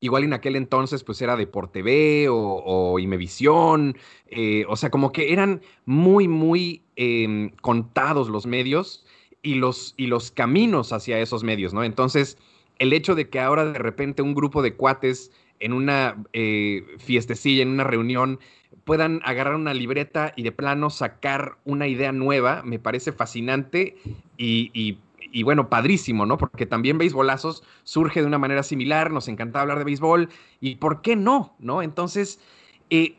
igual 0.00 0.24
en 0.24 0.32
aquel 0.32 0.56
entonces 0.56 1.04
pues 1.04 1.20
era 1.20 1.36
Deporte 1.36 1.80
TV 1.80 2.30
o, 2.30 2.38
o 2.64 2.98
Imevisión, 2.98 3.98
eh, 4.28 4.64
o 4.66 4.76
sea, 4.76 4.88
como 4.88 5.12
que 5.12 5.34
eran 5.34 5.60
muy, 5.84 6.26
muy 6.26 6.84
em, 6.96 7.50
contados 7.60 8.30
los 8.30 8.46
medios 8.46 9.04
y 9.42 9.54
los, 9.54 9.94
y 9.96 10.06
los 10.06 10.30
caminos 10.30 10.92
hacia 10.92 11.18
esos 11.18 11.44
medios, 11.44 11.72
¿no? 11.72 11.84
Entonces, 11.84 12.38
el 12.78 12.92
hecho 12.92 13.14
de 13.14 13.28
que 13.28 13.40
ahora 13.40 13.64
de 13.64 13.78
repente 13.78 14.22
un 14.22 14.34
grupo 14.34 14.62
de 14.62 14.74
cuates 14.74 15.30
en 15.60 15.72
una 15.72 16.16
eh, 16.32 16.84
fiestecilla, 16.98 17.62
en 17.62 17.68
una 17.68 17.84
reunión, 17.84 18.40
puedan 18.84 19.20
agarrar 19.24 19.54
una 19.54 19.74
libreta 19.74 20.32
y 20.36 20.42
de 20.42 20.52
plano 20.52 20.90
sacar 20.90 21.58
una 21.64 21.86
idea 21.86 22.12
nueva, 22.12 22.62
me 22.64 22.78
parece 22.78 23.12
fascinante 23.12 23.96
y, 24.38 24.96
bueno, 25.44 25.68
padrísimo, 25.68 26.24
¿no? 26.26 26.38
Porque 26.38 26.66
también 26.66 26.98
Béisbolazos 26.98 27.62
surge 27.84 28.20
de 28.20 28.26
una 28.26 28.38
manera 28.38 28.62
similar, 28.62 29.10
nos 29.10 29.28
encanta 29.28 29.60
hablar 29.60 29.78
de 29.78 29.84
béisbol 29.84 30.30
y 30.60 30.76
¿por 30.76 31.02
qué 31.02 31.14
no? 31.14 31.54
¿No? 31.58 31.82
Entonces, 31.82 32.40
eh, 32.88 33.16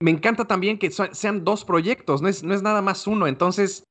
me 0.00 0.10
encanta 0.10 0.46
también 0.46 0.78
que 0.78 0.90
sean 0.90 1.44
dos 1.44 1.64
proyectos, 1.64 2.22
no 2.22 2.28
es, 2.28 2.42
no 2.42 2.54
es 2.54 2.62
nada 2.62 2.82
más 2.82 3.06
uno, 3.06 3.26
entonces 3.26 3.86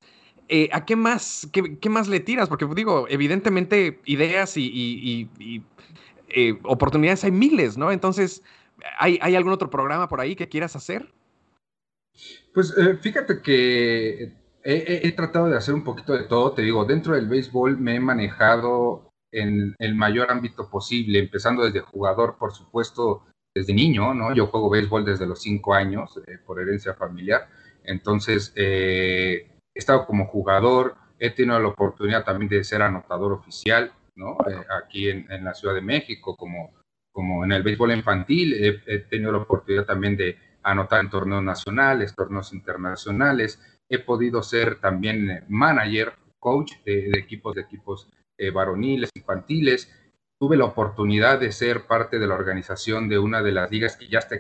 eh, 0.54 0.68
¿a 0.74 0.84
qué 0.84 0.98
más, 0.98 1.48
qué, 1.54 1.90
más 1.90 2.10
le 2.10 2.20
tiras? 2.20 2.50
Porque 2.50 2.68
digo, 2.76 3.06
evidentemente 3.08 4.02
ideas 4.04 4.58
y, 4.58 5.30
eh, 6.28 6.60
oportunidades 6.64 7.24
hay 7.24 7.32
miles, 7.32 7.78
¿no? 7.78 7.90
Entonces, 7.90 8.44
¿hay, 9.00 9.18
algún 9.34 9.54
otro 9.54 9.70
programa 9.70 10.10
por 10.10 10.20
ahí 10.20 10.36
que 10.36 10.50
quieras 10.50 10.76
hacer? 10.76 11.10
Pues 12.54 12.76
eh, 12.78 12.98
fíjate 12.98 13.42
que 13.42 14.34
he, 14.66 15.12
tratado 15.14 15.48
de 15.48 15.56
hacer 15.56 15.74
un 15.74 15.86
poquito 15.86 16.12
de 16.12 16.24
todo, 16.24 16.52
te 16.52 16.64
digo, 16.64 16.84
dentro 16.84 17.16
del 17.16 17.30
béisbol 17.30 17.78
me 17.78 17.96
he 17.96 18.02
manejado 18.02 19.10
en 19.32 19.74
el 19.80 19.96
mayor 19.96 20.32
ámbito 20.32 20.70
posible, 20.70 21.20
empezando 21.20 21.64
desde 21.64 21.80
jugador, 21.80 22.36
por 22.38 22.52
supuesto, 22.52 23.24
desde 23.56 23.74
niño, 23.74 24.14
¿no? 24.14 24.36
Yo 24.36 24.48
juego 24.48 24.70
béisbol 24.70 25.06
desde 25.06 25.28
los 25.28 25.42
cinco 25.42 25.74
años 25.74 26.20
por 26.46 26.60
herencia 26.60 26.94
familiar, 26.94 27.48
entonces 27.86 28.52
he 28.58 29.51
estado 29.82 30.06
como 30.06 30.26
jugador, 30.28 30.96
he 31.20 31.30
tenido 31.30 31.60
la 31.60 31.68
oportunidad 31.68 32.24
también 32.24 32.50
de 32.50 32.64
ser 32.64 32.82
anotador 32.82 33.34
oficial, 33.34 33.92
¿no? 34.16 34.38
Eh, 34.50 34.66
aquí 34.84 35.10
en, 35.10 35.44
la 35.44 35.54
Ciudad 35.54 35.76
de 35.76 35.82
México, 35.82 36.36
como, 36.36 36.74
como 37.12 37.44
en 37.44 37.52
el 37.52 37.64
béisbol 37.64 37.92
infantil, 37.92 38.82
he, 38.86 39.00
tenido 39.00 39.32
la 39.32 39.40
oportunidad 39.40 39.86
también 39.86 40.18
de 40.18 40.38
anotar 40.64 41.02
en 41.02 41.10
torneos 41.10 41.44
nacionales, 41.44 42.16
torneos 42.16 42.54
internacionales, 42.54 43.60
he 43.90 44.00
podido 44.00 44.42
ser 44.42 44.80
también 44.80 45.30
eh, 45.30 45.44
manager, 45.48 46.14
coach 46.40 46.74
de, 46.86 47.10
equipos, 47.18 47.56
de 47.56 47.62
equipos 47.62 48.08
eh, 48.38 48.50
varoniles, 48.50 49.10
infantiles, 49.16 49.94
tuve 50.40 50.58
la 50.58 50.66
oportunidad 50.66 51.40
de 51.40 51.52
ser 51.52 51.86
parte 51.86 52.18
de 52.18 52.28
la 52.28 52.34
organización 52.34 53.10
de 53.10 53.20
una 53.20 53.44
de 53.44 53.52
las 53.52 53.70
ligas 53.70 53.96
que 53.96 54.08
ya 54.08 54.20
está 54.20 54.36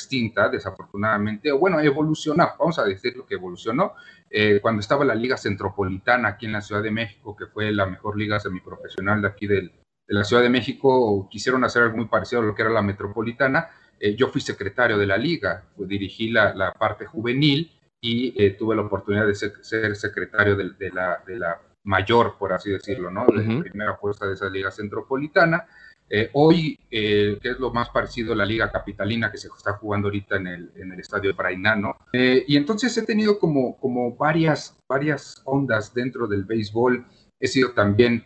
extinta, 0.00 0.48
desafortunadamente, 0.48 1.52
o 1.52 1.58
bueno, 1.58 1.78
evolucionó, 1.80 2.48
vamos 2.58 2.78
a 2.78 2.84
decir 2.84 3.16
lo 3.16 3.26
que 3.26 3.34
evolucionó, 3.34 3.92
eh, 4.30 4.58
cuando 4.62 4.80
estaba 4.80 5.04
la 5.04 5.14
Liga 5.14 5.36
Centropolitana 5.36 6.28
aquí 6.30 6.46
en 6.46 6.52
la 6.52 6.62
Ciudad 6.62 6.82
de 6.82 6.90
México, 6.90 7.36
que 7.36 7.46
fue 7.46 7.70
la 7.70 7.86
mejor 7.86 8.16
liga 8.16 8.40
semiprofesional 8.40 9.20
de 9.22 9.28
aquí 9.28 9.46
de 9.46 9.70
la 10.06 10.24
Ciudad 10.24 10.42
de 10.42 10.48
México, 10.48 11.28
quisieron 11.30 11.62
hacer 11.64 11.82
algo 11.82 11.96
muy 11.98 12.06
parecido 12.06 12.42
a 12.42 12.44
lo 12.44 12.54
que 12.54 12.62
era 12.62 12.70
la 12.70 12.82
Metropolitana, 12.82 13.68
eh, 13.98 14.16
yo 14.16 14.28
fui 14.28 14.40
secretario 14.40 14.96
de 14.96 15.06
la 15.06 15.18
liga, 15.18 15.62
pues, 15.76 15.88
dirigí 15.88 16.30
la, 16.30 16.74
parte 16.78 17.04
juvenil 17.04 17.70
y 18.00 18.34
eh, 18.42 18.52
tuve 18.52 18.74
la 18.74 18.82
oportunidad 18.82 19.26
de 19.26 19.34
ser, 19.34 19.94
secretario 19.94 20.56
de, 20.56 20.90
la, 20.90 21.22
de 21.26 21.38
la 21.38 21.60
mayor, 21.84 22.36
por 22.38 22.52
así 22.52 22.70
decirlo, 22.70 23.10
¿no? 23.10 23.26
De 23.26 23.44
la 23.44 23.60
primera 23.60 23.96
fuerza 23.96 24.26
de 24.26 24.34
esa 24.34 24.48
liga 24.48 24.70
centropolitana. 24.70 25.66
Eh, 26.12 26.28
hoy, 26.32 26.76
eh, 26.90 27.38
que 27.40 27.50
es 27.50 27.60
lo 27.60 27.72
más 27.72 27.90
parecido 27.90 28.32
a 28.32 28.36
la 28.36 28.44
Liga 28.44 28.68
Capitalina 28.68 29.30
que 29.30 29.38
se 29.38 29.46
está 29.46 29.74
jugando 29.74 30.08
ahorita 30.08 30.36
en 30.38 30.46
el, 30.48 30.72
en 30.74 30.92
el 30.92 30.98
Estadio 30.98 31.32
Brainano. 31.36 31.96
Eh, 32.12 32.44
y 32.48 32.56
entonces 32.56 32.96
he 32.98 33.06
tenido 33.06 33.38
como, 33.38 33.78
como 33.78 34.16
varias, 34.16 34.76
varias 34.88 35.40
ondas 35.44 35.94
dentro 35.94 36.26
del 36.26 36.44
béisbol. 36.44 37.06
He 37.38 37.46
sido 37.46 37.72
también 37.72 38.24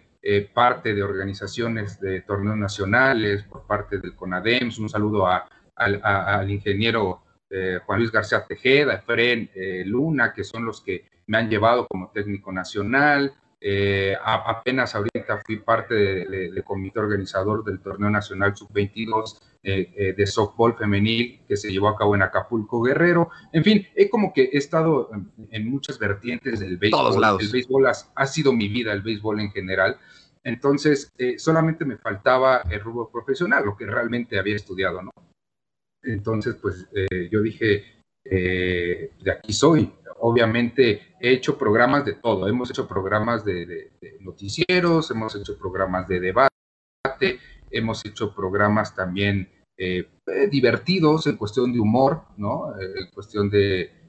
parte 0.55 0.95
de 0.95 1.03
organizaciones 1.03 2.01
de 2.01 2.23
torneos 2.23 2.57
nacionales 2.57 3.43
por 3.43 3.67
parte 3.67 3.99
del 3.99 4.17
CONADEMS. 4.17 4.79
Un 4.79 4.89
saludo 4.89 5.27
a, 5.27 5.47
al 5.77 6.51
ingeniero 6.51 7.23
Juan 7.85 7.99
Luis 7.99 8.11
García 8.11 8.43
Tejeda, 8.49 8.95
Efren 8.95 9.51
Luna, 9.85 10.33
que 10.33 10.43
son 10.43 10.65
los 10.65 10.81
que 10.81 11.11
me 11.27 11.37
han 11.37 11.51
llevado 11.51 11.87
como 11.87 12.11
técnico 12.11 12.51
nacional. 12.53 13.35
Eh, 13.67 14.15
apenas 14.23 14.95
ahorita 14.95 15.41
fui 15.43 15.57
parte 15.57 15.95
del 15.95 16.63
comité 16.63 17.01
organizador 17.01 17.65
del 17.65 17.81
torneo 17.81 18.11
nacional 18.11 18.55
sub-22 18.55 19.41
eh, 19.63 19.91
eh, 19.97 20.13
de 20.13 20.27
softball 20.27 20.77
femenil 20.77 21.41
que 21.49 21.57
se 21.57 21.73
llevó 21.73 21.89
a 21.89 21.97
cabo 21.97 22.15
en 22.15 22.21
Acapulco 22.21 22.83
Guerrero. 22.83 23.31
En 23.55 23.65
fin, 23.65 23.87
he 23.97 24.11
como 24.11 24.35
que 24.35 24.51
he 24.53 24.59
estado 24.59 25.09
en, 25.51 25.71
muchas 25.71 25.99
vertientes 25.99 26.61
del 26.61 26.77
béisbol. 26.77 27.41
El 27.41 27.49
béisbol 27.49 27.87
ha, 27.87 28.27
sido 28.27 28.53
mi 28.53 28.69
vida, 28.69 28.93
el 28.93 29.01
béisbol 29.01 29.41
en 29.41 29.51
general. 29.51 29.97
Entonces, 30.43 31.11
solamente 31.39 31.87
me 31.87 31.97
faltaba 31.97 32.65
el 32.71 32.81
rubro 32.81 33.09
profesional, 33.11 33.65
lo 33.65 33.79
que 33.79 33.87
realmente 33.87 34.39
había 34.39 34.57
estudiado, 34.57 35.01
¿no? 35.01 35.11
Entonces, 36.03 36.57
pues 36.61 36.87
yo 37.31 37.41
dije, 37.41 37.83
de 38.25 39.31
aquí 39.33 39.55
soy, 39.55 39.91
obviamente 40.27 41.17
he 41.21 41.33
hecho 41.33 41.59
programas 41.59 42.07
de 42.07 42.15
todo, 42.15 42.49
hemos 42.49 42.71
hecho 42.71 42.89
programas 42.89 43.45
de, 43.45 43.93
noticieros, 44.21 45.11
hemos 45.11 45.37
hecho 45.37 45.59
programas 45.59 46.09
de 46.09 46.19
debate, 46.19 46.49
hemos 47.71 48.03
hecho 48.07 48.35
programas 48.35 48.95
también 48.95 49.51
eh, 49.77 50.09
eh, 50.27 50.49
divertidos 50.51 51.27
en 51.27 51.37
cuestión 51.37 51.75
de 51.75 51.79
humor, 51.79 52.23
¿no? 52.39 52.73
Eh, 52.81 53.01
en 53.01 53.11
cuestión 53.13 53.51
de, 53.51 54.01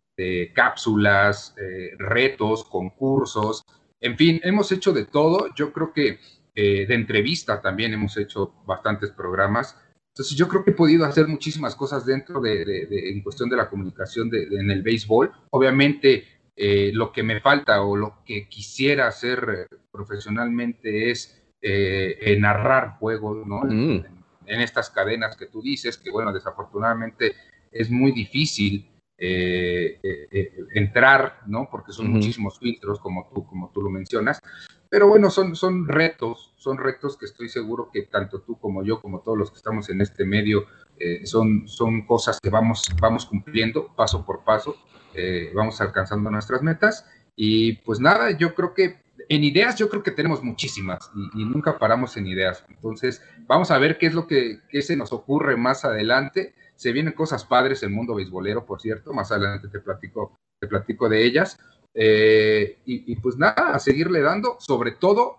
cápsulas, 0.53 1.53
retos, 1.97 2.63
concursos, 2.63 3.65
en 3.99 4.15
fin, 4.15 4.39
hemos 4.43 4.71
hecho 4.71 4.93
de 4.93 5.03
todo. 5.03 5.53
Yo 5.55 5.73
creo 5.73 5.91
que 5.91 6.19
de 6.55 6.95
entrevista 6.95 7.61
también 7.61 7.91
hemos 7.91 8.15
hecho 8.15 8.53
bastantes 8.65 9.11
programas. 9.11 9.77
Entonces 10.15 10.37
yo 10.37 10.47
creo 10.47 10.63
que 10.63 10.71
he 10.71 10.73
podido 10.73 11.03
hacer 11.03 11.27
muchísimas 11.27 11.75
cosas 11.75 12.05
dentro 12.05 12.39
de, 12.39 12.87
en 12.89 13.21
cuestión 13.21 13.49
de 13.49 13.57
la 13.57 13.69
comunicación 13.69 14.29
en 14.33 14.71
el 14.71 14.81
béisbol. 14.81 15.29
Obviamente 15.49 16.23
eh, 16.55 16.91
lo 16.93 17.11
que 17.11 17.21
me 17.21 17.41
falta 17.41 17.81
o 17.81 17.97
lo 17.97 18.23
que 18.23 18.47
quisiera 18.47 19.07
hacer 19.09 19.67
eh, 19.69 19.75
profesionalmente 19.91 21.11
es 21.11 21.43
eh, 21.61 22.37
narrar 22.39 22.97
juegos, 22.97 23.45
¿no? 23.45 23.63
Mm. 23.63 24.05
En, 24.45 24.61
estas 24.61 24.89
cadenas 24.89 25.35
que 25.35 25.47
tú 25.47 25.61
dices, 25.61 25.97
que 25.97 26.11
bueno, 26.11 26.31
desafortunadamente 26.31 27.33
es 27.69 27.89
muy 27.89 28.13
difícil 28.13 28.89
entrar, 29.17 31.41
¿no? 31.47 31.67
Porque 31.71 31.91
son 31.91 32.11
muchísimos 32.11 32.59
filtros, 32.59 32.99
como 32.99 33.29
tú, 33.33 33.45
como 33.45 33.71
tú 33.71 33.81
lo 33.81 33.89
mencionas. 33.89 34.41
Pero 34.89 35.07
bueno, 35.07 35.29
son, 35.29 35.55
son 35.55 35.87
retos, 35.87 36.53
son 36.57 36.77
retos 36.77 37.17
que 37.17 37.25
estoy 37.25 37.49
seguro 37.49 37.89
que 37.91 38.03
tanto 38.03 38.41
tú 38.41 38.59
como 38.59 38.83
yo, 38.83 39.01
como 39.01 39.21
todos 39.21 39.37
los 39.37 39.51
que 39.51 39.57
estamos 39.57 39.89
en 39.89 40.01
este 40.01 40.25
medio, 40.25 40.65
eh, 40.97 41.25
son, 41.25 41.67
son 41.67 42.05
cosas 42.05 42.39
que 42.39 42.49
vamos, 42.49 42.83
vamos 43.01 43.25
cumpliendo 43.25 43.93
paso 43.95 44.25
por 44.25 44.43
paso, 44.43 44.75
eh, 45.13 45.51
vamos 45.53 45.81
alcanzando 45.81 46.29
nuestras 46.29 46.61
metas. 46.61 47.05
Y 47.35 47.73
pues 47.79 47.99
nada, 47.99 48.31
yo 48.31 48.55
creo 48.55 48.73
que 48.73 49.03
en 49.27 49.43
ideas 49.43 49.75
yo 49.75 49.89
creo 49.89 50.03
que 50.03 50.11
tenemos 50.11 50.43
muchísimas 50.43 51.09
y, 51.33 51.43
nunca 51.43 51.77
paramos 51.77 52.15
en 52.17 52.27
ideas. 52.27 52.63
Entonces, 52.69 53.21
vamos 53.47 53.71
a 53.71 53.79
ver 53.79 53.97
qué 53.97 54.05
es 54.05 54.13
lo 54.13 54.27
que 54.27 54.59
qué 54.69 54.81
se 54.81 54.95
nos 54.95 55.11
ocurre 55.11 55.57
más 55.57 55.83
adelante. 55.83 56.53
Se 56.75 56.91
vienen 56.91 57.13
cosas 57.13 57.45
padres 57.45 57.83
el 57.83 57.89
mundo 57.89 58.15
beisbolero, 58.15 58.65
por 58.65 58.81
cierto, 58.81 59.13
más 59.13 59.31
adelante 59.31 59.67
te 59.67 59.79
platico, 59.79 60.35
te 60.59 60.67
platico 60.67 61.09
de 61.09 61.25
ellas. 61.25 61.57
Eh, 61.97 62.79
y, 62.85 63.15
pues 63.15 63.37
nada, 63.37 63.73
a 63.73 63.79
seguirle 63.79 64.21
dando, 64.21 64.57
sobre 64.59 64.91
todo 64.91 65.37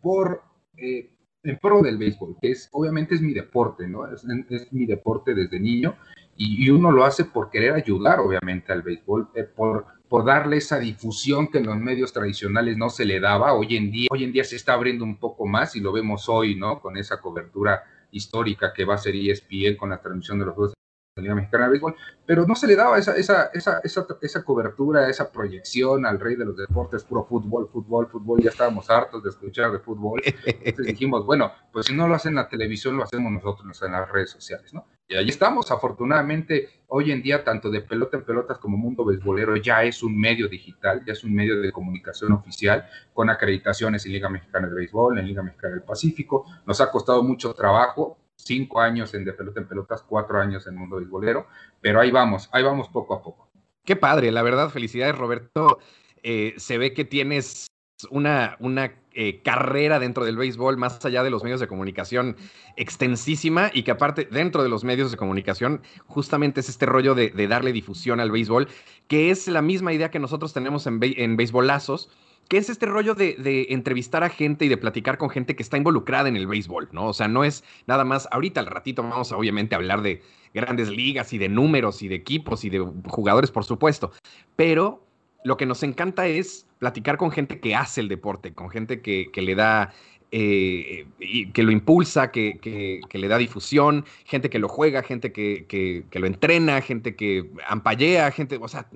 por 0.00 0.40
eh, 0.76 1.10
en 1.42 1.58
pro 1.58 1.82
del 1.82 1.98
béisbol, 1.98 2.36
que 2.40 2.52
es 2.52 2.68
obviamente 2.72 3.14
es 3.16 3.20
mi 3.20 3.32
deporte, 3.32 3.88
¿no? 3.88 4.06
Es, 4.06 4.24
mi 4.72 4.86
deporte 4.86 5.34
desde 5.34 5.58
niño 5.58 5.96
y, 6.36 6.68
uno 6.70 6.92
lo 6.92 7.04
hace 7.04 7.24
por 7.24 7.50
querer 7.50 7.72
ayudar, 7.72 8.20
obviamente, 8.20 8.72
al 8.72 8.82
béisbol, 8.82 9.30
eh, 9.34 9.44
por, 9.44 9.86
por 10.08 10.24
darle 10.24 10.58
esa 10.58 10.78
difusión 10.78 11.48
que 11.48 11.58
en 11.58 11.66
los 11.66 11.76
medios 11.78 12.12
tradicionales 12.12 12.76
no 12.76 12.90
se 12.90 13.04
le 13.04 13.20
daba. 13.20 13.54
Hoy 13.54 13.76
en 13.76 13.90
día, 13.90 14.08
hoy 14.10 14.24
en 14.24 14.32
día 14.32 14.44
se 14.44 14.56
está 14.56 14.74
abriendo 14.74 15.04
un 15.04 15.18
poco 15.18 15.46
más 15.46 15.74
y 15.76 15.80
lo 15.80 15.92
vemos 15.92 16.28
hoy, 16.28 16.54
¿no? 16.54 16.80
Con 16.80 16.96
esa 16.96 17.20
cobertura 17.20 17.82
histórica 18.16 18.72
que 18.72 18.84
va 18.84 18.94
a 18.94 18.98
ser 18.98 19.14
ESPN 19.14 19.76
con 19.76 19.90
la 19.90 20.00
transmisión 20.00 20.38
de 20.38 20.46
los 20.46 20.54
Juegos 20.54 20.76
la 21.16 21.22
Liga 21.22 21.34
Mexicana 21.34 21.64
de 21.64 21.70
Béisbol, 21.70 21.96
pero 22.26 22.46
no 22.46 22.54
se 22.54 22.66
le 22.66 22.76
daba 22.76 22.98
esa, 22.98 23.16
esa, 23.16 23.46
esa, 23.54 23.80
esa, 23.82 24.06
esa 24.20 24.44
cobertura, 24.44 25.08
esa 25.08 25.32
proyección 25.32 26.04
al 26.04 26.20
rey 26.20 26.36
de 26.36 26.44
los 26.44 26.58
deportes, 26.58 27.04
puro 27.04 27.24
fútbol, 27.24 27.70
fútbol, 27.72 28.06
fútbol, 28.06 28.42
ya 28.42 28.50
estábamos 28.50 28.90
hartos 28.90 29.22
de 29.22 29.30
escuchar 29.30 29.72
de 29.72 29.78
fútbol, 29.78 30.20
entonces 30.44 30.86
dijimos, 30.86 31.24
bueno, 31.24 31.52
pues 31.72 31.86
si 31.86 31.94
no 31.94 32.06
lo 32.06 32.14
hacen 32.14 32.32
en 32.32 32.36
la 32.36 32.48
televisión, 32.48 32.98
lo 32.98 33.04
hacemos 33.04 33.32
nosotros 33.32 33.82
en 33.82 33.92
las 33.92 34.10
redes 34.10 34.30
sociales, 34.30 34.74
¿no? 34.74 34.86
Y 35.08 35.14
ahí 35.14 35.28
estamos, 35.28 35.70
afortunadamente, 35.70 36.82
hoy 36.88 37.12
en 37.12 37.22
día, 37.22 37.44
tanto 37.44 37.70
de 37.70 37.80
pelota 37.80 38.16
en 38.16 38.24
pelotas 38.24 38.58
como 38.58 38.76
mundo 38.76 39.04
beisbolero, 39.04 39.56
ya 39.56 39.84
es 39.84 40.02
un 40.02 40.18
medio 40.18 40.48
digital, 40.48 41.04
ya 41.06 41.12
es 41.12 41.22
un 41.22 41.32
medio 41.32 41.60
de 41.60 41.70
comunicación 41.70 42.32
oficial, 42.32 42.88
con 43.12 43.30
acreditaciones 43.30 44.04
en 44.04 44.12
Liga 44.12 44.28
Mexicana 44.28 44.66
de 44.66 44.74
Béisbol, 44.74 45.18
en 45.18 45.26
Liga 45.26 45.44
Mexicana 45.44 45.74
del 45.74 45.84
Pacífico, 45.84 46.44
nos 46.66 46.80
ha 46.80 46.90
costado 46.90 47.22
mucho 47.22 47.54
trabajo, 47.54 48.18
cinco 48.34 48.80
años 48.80 49.14
en 49.14 49.24
de 49.24 49.32
pelota 49.32 49.60
en 49.60 49.68
pelotas, 49.68 50.02
cuatro 50.02 50.40
años 50.40 50.66
en 50.66 50.74
mundo 50.74 50.96
beisbolero, 50.96 51.46
pero 51.80 52.00
ahí 52.00 52.10
vamos, 52.10 52.48
ahí 52.52 52.64
vamos 52.64 52.88
poco 52.88 53.14
a 53.14 53.22
poco. 53.22 53.48
Qué 53.84 53.94
padre, 53.94 54.32
la 54.32 54.42
verdad, 54.42 54.70
felicidades 54.70 55.16
Roberto. 55.16 55.78
Eh, 56.24 56.54
se 56.56 56.78
ve 56.78 56.92
que 56.92 57.04
tienes 57.04 57.68
una, 58.10 58.56
una 58.58 58.92
eh, 59.16 59.40
carrera 59.42 59.98
dentro 59.98 60.24
del 60.24 60.36
béisbol, 60.36 60.76
más 60.76 61.04
allá 61.04 61.22
de 61.22 61.30
los 61.30 61.42
medios 61.42 61.58
de 61.58 61.66
comunicación, 61.66 62.36
extensísima 62.76 63.70
y 63.72 63.82
que 63.82 63.90
aparte 63.90 64.28
dentro 64.30 64.62
de 64.62 64.68
los 64.68 64.84
medios 64.84 65.10
de 65.10 65.16
comunicación 65.16 65.80
justamente 66.06 66.60
es 66.60 66.68
este 66.68 66.86
rollo 66.86 67.14
de, 67.14 67.30
darle 67.48 67.72
difusión 67.72 68.20
al 68.20 68.30
béisbol, 68.30 68.68
que 69.08 69.30
es 69.30 69.48
la 69.48 69.62
misma 69.62 69.92
idea 69.92 70.10
que 70.10 70.18
nosotros 70.18 70.52
tenemos 70.52 70.86
en, 70.86 71.00
en 71.02 71.36
Béisbolazos 71.36 72.10
que 72.48 72.58
es 72.58 72.70
este 72.70 72.86
rollo 72.86 73.14
de, 73.14 73.66
entrevistar 73.70 74.22
a 74.22 74.28
gente 74.28 74.64
y 74.64 74.68
de 74.68 74.76
platicar 74.76 75.18
con 75.18 75.30
gente 75.30 75.56
que 75.56 75.62
está 75.62 75.76
involucrada 75.76 76.28
en 76.28 76.36
el 76.36 76.46
béisbol, 76.46 76.88
¿no? 76.92 77.08
O 77.08 77.12
sea, 77.12 77.28
no 77.28 77.44
es 77.44 77.64
nada 77.86 78.04
más, 78.04 78.28
ahorita 78.30 78.60
al 78.60 78.66
ratito 78.66 79.02
vamos 79.02 79.32
a 79.32 79.36
obviamente 79.36 79.74
hablar 79.74 80.02
de 80.02 80.22
grandes 80.54 80.88
ligas 80.88 81.32
y 81.32 81.38
de 81.38 81.48
números 81.48 82.02
y 82.02 82.08
de 82.08 82.14
equipos 82.14 82.64
y 82.64 82.70
de 82.70 82.78
jugadores, 83.06 83.50
por 83.50 83.64
supuesto, 83.64 84.12
pero 84.54 85.05
lo 85.46 85.56
que 85.56 85.64
nos 85.64 85.84
encanta 85.84 86.26
es 86.26 86.66
platicar 86.80 87.16
con 87.16 87.30
gente 87.30 87.60
que 87.60 87.76
hace 87.76 88.00
el 88.00 88.08
deporte, 88.08 88.52
con 88.52 88.68
gente 88.68 89.00
que, 89.00 89.30
le 89.36 89.54
da, 89.54 89.94
eh, 90.32 91.06
y 91.20 91.52
que 91.52 91.62
lo 91.62 91.70
impulsa, 91.70 92.32
que, 92.32 93.00
le 93.12 93.28
da 93.28 93.38
difusión, 93.38 94.04
gente 94.24 94.50
que 94.50 94.58
lo 94.58 94.68
juega, 94.68 95.04
gente 95.04 95.30
que, 95.30 96.04
lo 96.10 96.26
entrena, 96.26 96.80
gente 96.80 97.14
que 97.14 97.48
ampallea, 97.68 98.32
gente, 98.32 98.58
o 98.60 98.66
sea, 98.66 98.88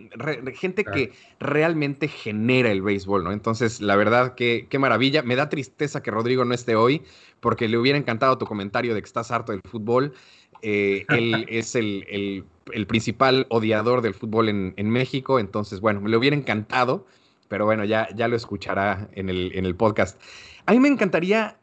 gente 0.57 0.85
que 0.85 1.12
realmente 1.38 2.09
genera 2.09 2.73
el 2.73 2.83
béisbol, 2.83 3.23
¿no? 3.23 3.30
Entonces, 3.30 3.80
la 3.80 3.95
verdad, 3.95 4.35
que 4.35 4.66
qué 4.69 4.80
maravilla. 4.80 5.23
Me 5.23 5.37
da 5.37 5.49
tristeza 5.49 6.02
que 6.02 6.11
Rodrigo 6.11 6.45
no 6.45 6.52
esté 6.52 6.75
hoy, 6.75 7.02
porque 7.38 7.69
le 7.69 7.78
hubiera 7.78 7.97
encantado 7.97 8.38
tu 8.38 8.45
comentario 8.45 8.92
de 8.92 9.02
que 9.02 9.07
estás 9.07 9.30
harto 9.30 9.52
del 9.52 9.61
fútbol. 9.62 10.14
Eh, 10.62 11.07
él 11.11 11.47
es 11.49 11.76
el, 11.76 12.45
principal 12.87 13.47
odiador 13.50 14.03
del 14.03 14.15
fútbol 14.15 14.49
en, 14.49 14.91
México, 14.91 15.39
entonces, 15.39 15.81
bueno, 15.81 16.00
me 16.00 16.11
le 16.11 16.17
hubiera 16.17 16.37
encantado, 16.37 17.07
pero 17.49 17.65
bueno, 17.65 17.85
ya, 17.85 18.09
ya 18.15 18.29
lo 18.29 18.37
escuchará 18.37 19.09
en 19.12 19.29
el, 19.29 19.53
en 19.55 19.67
el 19.67 19.75
podcast. 19.75 20.21
A 20.67 20.73
mí 20.73 20.81
me 20.81 20.89
encantaría, 20.89 21.59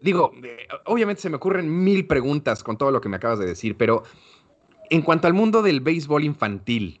digo, 0.00 0.32
eh, 0.42 0.68
obviamente 0.86 1.22
se 1.22 1.30
me 1.30 1.36
ocurren 1.36 1.84
mil 1.84 2.06
preguntas 2.06 2.62
con 2.62 2.78
todo 2.78 2.90
lo 2.90 3.00
que 3.00 3.08
me 3.08 3.16
acabas 3.16 3.38
de 3.38 3.46
decir, 3.46 3.76
pero 3.76 4.04
en 4.90 5.02
cuanto 5.02 5.26
al 5.26 5.34
mundo 5.34 5.62
del 5.62 5.80
béisbol 5.80 6.24
infantil, 6.24 7.00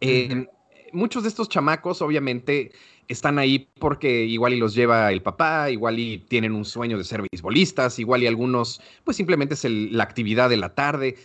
eh, 0.00 0.46
muchos 0.92 1.22
de 1.22 1.28
estos 1.28 1.48
chamacos, 1.48 2.02
obviamente, 2.02 2.72
están 3.08 3.38
ahí 3.38 3.68
porque 3.78 4.24
igual 4.24 4.52
y 4.54 4.58
los 4.58 4.74
lleva 4.74 5.10
el 5.10 5.22
papá, 5.22 5.70
igual 5.70 5.98
y 5.98 6.18
tienen 6.18 6.52
un 6.52 6.64
sueño 6.64 6.98
de 6.98 7.04
ser 7.04 7.22
beisbolistas, 7.32 7.98
igual 7.98 8.22
y 8.22 8.26
algunos, 8.26 8.80
pues 9.04 9.16
simplemente 9.16 9.54
es 9.54 9.64
la 9.64 10.04
actividad 10.04 10.50
de 10.50 10.58
la 10.58 10.74
tarde. 10.74 11.16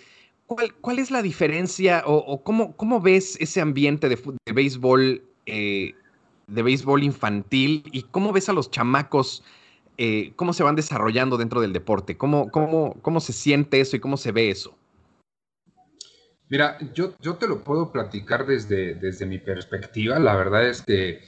¿Cuál, 0.82 1.00
es 1.00 1.12
la 1.12 1.22
diferencia 1.22 2.04
o, 2.06 2.44
cómo, 2.44 2.76
cómo, 2.76 3.02
ves 3.02 3.38
ese 3.40 3.62
ambiente 3.62 4.10
de, 4.10 4.20
béisbol, 4.54 5.24
eh, 5.46 5.96
de 6.48 6.62
béisbol 6.64 7.04
infantil 7.04 7.84
y 7.92 8.04
cómo 8.04 8.32
ves 8.32 8.50
a 8.50 8.54
los 8.54 8.72
chamacos, 8.72 9.44
eh, 9.98 10.34
cómo 10.36 10.54
se 10.54 10.64
van 10.64 10.76
desarrollando 10.76 11.38
dentro 11.38 11.62
del 11.62 11.74
deporte? 11.74 12.18
¿Cómo, 12.18 12.50
cómo, 12.52 12.96
¿Cómo 13.02 13.20
se 13.20 13.34
siente 13.34 13.80
eso 13.80 13.96
y 13.96 14.00
cómo 14.00 14.18
se 14.18 14.32
ve 14.32 14.50
eso? 14.50 14.78
Mira, 16.50 16.78
yo, 16.94 17.16
yo 17.20 17.36
te 17.38 17.48
lo 17.48 17.64
puedo 17.64 17.92
platicar 17.92 18.46
desde, 18.46 18.96
desde 18.96 19.26
mi 19.26 19.40
perspectiva. 19.40 20.20
La 20.20 20.36
verdad 20.36 20.68
es 20.68 20.82
que 20.82 21.22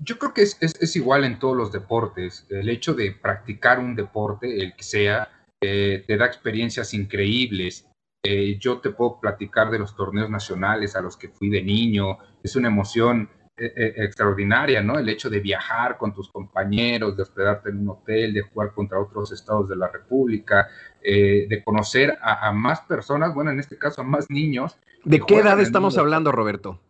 yo 0.00 0.18
creo 0.18 0.34
que 0.34 0.42
es, 0.42 0.96
igual 0.96 1.24
en 1.24 1.38
todos 1.38 1.56
los 1.56 1.72
deportes. 1.72 2.46
El 2.50 2.68
hecho 2.68 2.94
de 2.94 3.12
practicar 3.12 3.78
un 3.78 3.94
deporte, 3.94 4.62
el 4.62 4.74
que 4.74 4.82
sea, 4.82 5.28
eh, 5.60 6.04
te 6.06 6.16
da 6.16 6.26
experiencias 6.26 6.94
increíbles. 6.94 7.86
Eh, 8.26 8.58
yo 8.58 8.78
te 8.78 8.90
puedo 8.90 9.20
platicar 9.20 9.70
de 9.70 9.78
los 9.78 9.94
torneos 9.94 10.28
nacionales 10.30 10.96
a 10.96 11.00
los 11.00 11.16
que 11.16 11.28
fui 11.28 11.48
de 11.48 11.62
niño. 11.62 12.18
Es 12.42 12.56
una 12.56 12.68
emoción 12.68 13.28
eh, 13.56 13.94
extraordinaria, 13.96 14.82
¿no? 14.82 14.98
El 14.98 15.08
hecho 15.08 15.30
de 15.30 15.40
viajar 15.40 15.96
con 15.96 16.12
tus 16.12 16.30
compañeros, 16.30 17.16
de 17.16 17.22
hospedarte 17.22 17.70
en 17.70 17.78
un 17.80 17.90
hotel, 17.90 18.34
de 18.34 18.42
jugar 18.42 18.72
contra 18.72 18.98
otros 19.00 19.32
estados 19.32 19.68
de 19.68 19.76
la 19.76 19.88
República, 19.88 20.68
de 21.02 21.62
conocer 21.64 22.18
a, 22.20 22.48
a, 22.48 22.52
más 22.52 22.80
personas, 22.80 23.32
bueno, 23.32 23.52
en 23.52 23.60
este 23.60 23.78
caso 23.78 24.00
a 24.00 24.04
más 24.04 24.28
niños. 24.28 24.76
¿De 25.04 25.20
qué 25.20 25.38
edad 25.38 25.60
estamos 25.60 25.96
hablando, 25.98 26.32
Roberto? 26.32 26.80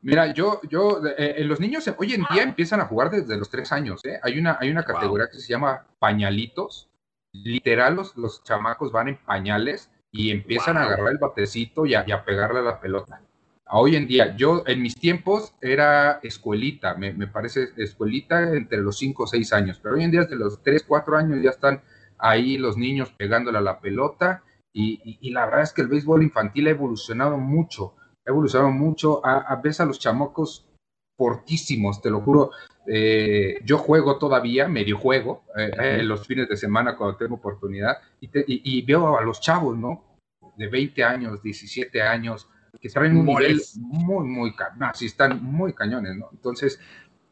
Mira, 0.00 0.32
yo, 0.32 0.60
yo, 0.68 1.04
eh, 1.06 1.34
eh, 1.38 1.44
los 1.44 1.58
niños 1.58 1.90
hoy 1.98 2.14
en 2.14 2.24
día 2.32 2.42
empiezan 2.42 2.80
a 2.80 2.84
jugar 2.84 3.10
desde 3.10 3.36
los 3.36 3.50
tres 3.50 3.72
años, 3.72 4.00
¿eh? 4.04 4.20
Hay 4.22 4.38
una, 4.38 4.56
hay 4.60 4.70
una 4.70 4.84
categoría 4.84 5.28
que 5.30 5.38
se 5.38 5.48
llama 5.48 5.86
pañalitos. 5.98 6.88
Literal, 7.32 7.96
los, 7.96 8.16
los 8.16 8.44
chamacos 8.44 8.92
van 8.92 9.08
en 9.08 9.16
pañales 9.16 9.90
y 10.10 10.30
empiezan 10.30 10.76
a 10.76 10.84
agarrar 10.84 11.12
el 11.12 11.18
batecito 11.18 11.86
y 11.86 11.94
a, 11.94 12.24
pegarle 12.24 12.60
a 12.60 12.62
la 12.62 12.80
pelota. 12.80 13.20
Hoy 13.70 13.96
en 13.96 14.06
día, 14.06 14.34
yo 14.36 14.62
en 14.66 14.80
mis 14.80 14.94
tiempos 14.94 15.54
era 15.60 16.20
escuelita, 16.22 16.94
me, 16.94 17.12
parece 17.26 17.68
escuelita 17.76 18.54
entre 18.54 18.78
los 18.78 18.96
cinco 18.96 19.24
o 19.24 19.26
seis 19.26 19.52
años, 19.52 19.78
pero 19.82 19.96
hoy 19.96 20.04
en 20.04 20.10
día 20.10 20.22
desde 20.22 20.36
los 20.36 20.62
tres, 20.62 20.84
cuatro 20.86 21.16
años 21.16 21.42
ya 21.42 21.50
están 21.50 21.82
ahí 22.16 22.56
los 22.56 22.76
niños 22.76 23.12
pegándole 23.12 23.58
a 23.58 23.62
la 23.62 23.80
pelota 23.80 24.42
y, 24.72 25.18
y 25.20 25.30
la 25.30 25.44
verdad 25.44 25.62
es 25.62 25.72
que 25.72 25.82
el 25.82 25.88
béisbol 25.88 26.22
infantil 26.22 26.66
ha 26.68 26.70
evolucionado 26.70 27.36
mucho 27.36 27.94
ha 28.28 28.30
evolucionado 28.30 28.70
mucho, 28.70 29.24
a, 29.24 29.38
a 29.38 29.56
veces 29.56 29.80
a 29.80 29.86
los 29.86 29.98
chamocos 29.98 30.66
fortísimos, 31.16 32.02
te 32.02 32.10
lo 32.10 32.20
juro. 32.20 32.50
Eh, 32.90 33.58
yo 33.64 33.76
juego 33.76 34.16
todavía, 34.16 34.66
medio 34.66 34.96
juego, 34.96 35.44
eh, 35.58 35.70
eh, 35.78 36.02
los 36.02 36.26
fines 36.26 36.48
de 36.48 36.56
semana 36.56 36.96
cuando 36.96 37.18
tengo 37.18 37.34
oportunidad, 37.34 37.98
y, 38.18 38.82
veo 38.82 39.18
a 39.18 39.22
los 39.22 39.42
chavos, 39.42 39.76
¿no? 39.76 40.18
De 40.56 40.68
20 40.68 41.04
años, 41.04 41.42
17 41.42 42.00
años, 42.00 42.48
que 42.80 42.88
traen 42.88 43.18
un 43.18 43.26
nivel 43.26 43.60
muy, 43.76 44.26
muy, 44.26 44.54
no, 44.78 44.94
sí 44.94 45.04
están 45.04 45.42
muy 45.42 45.74
cañones, 45.74 46.16
¿no? 46.16 46.30
Entonces, 46.32 46.80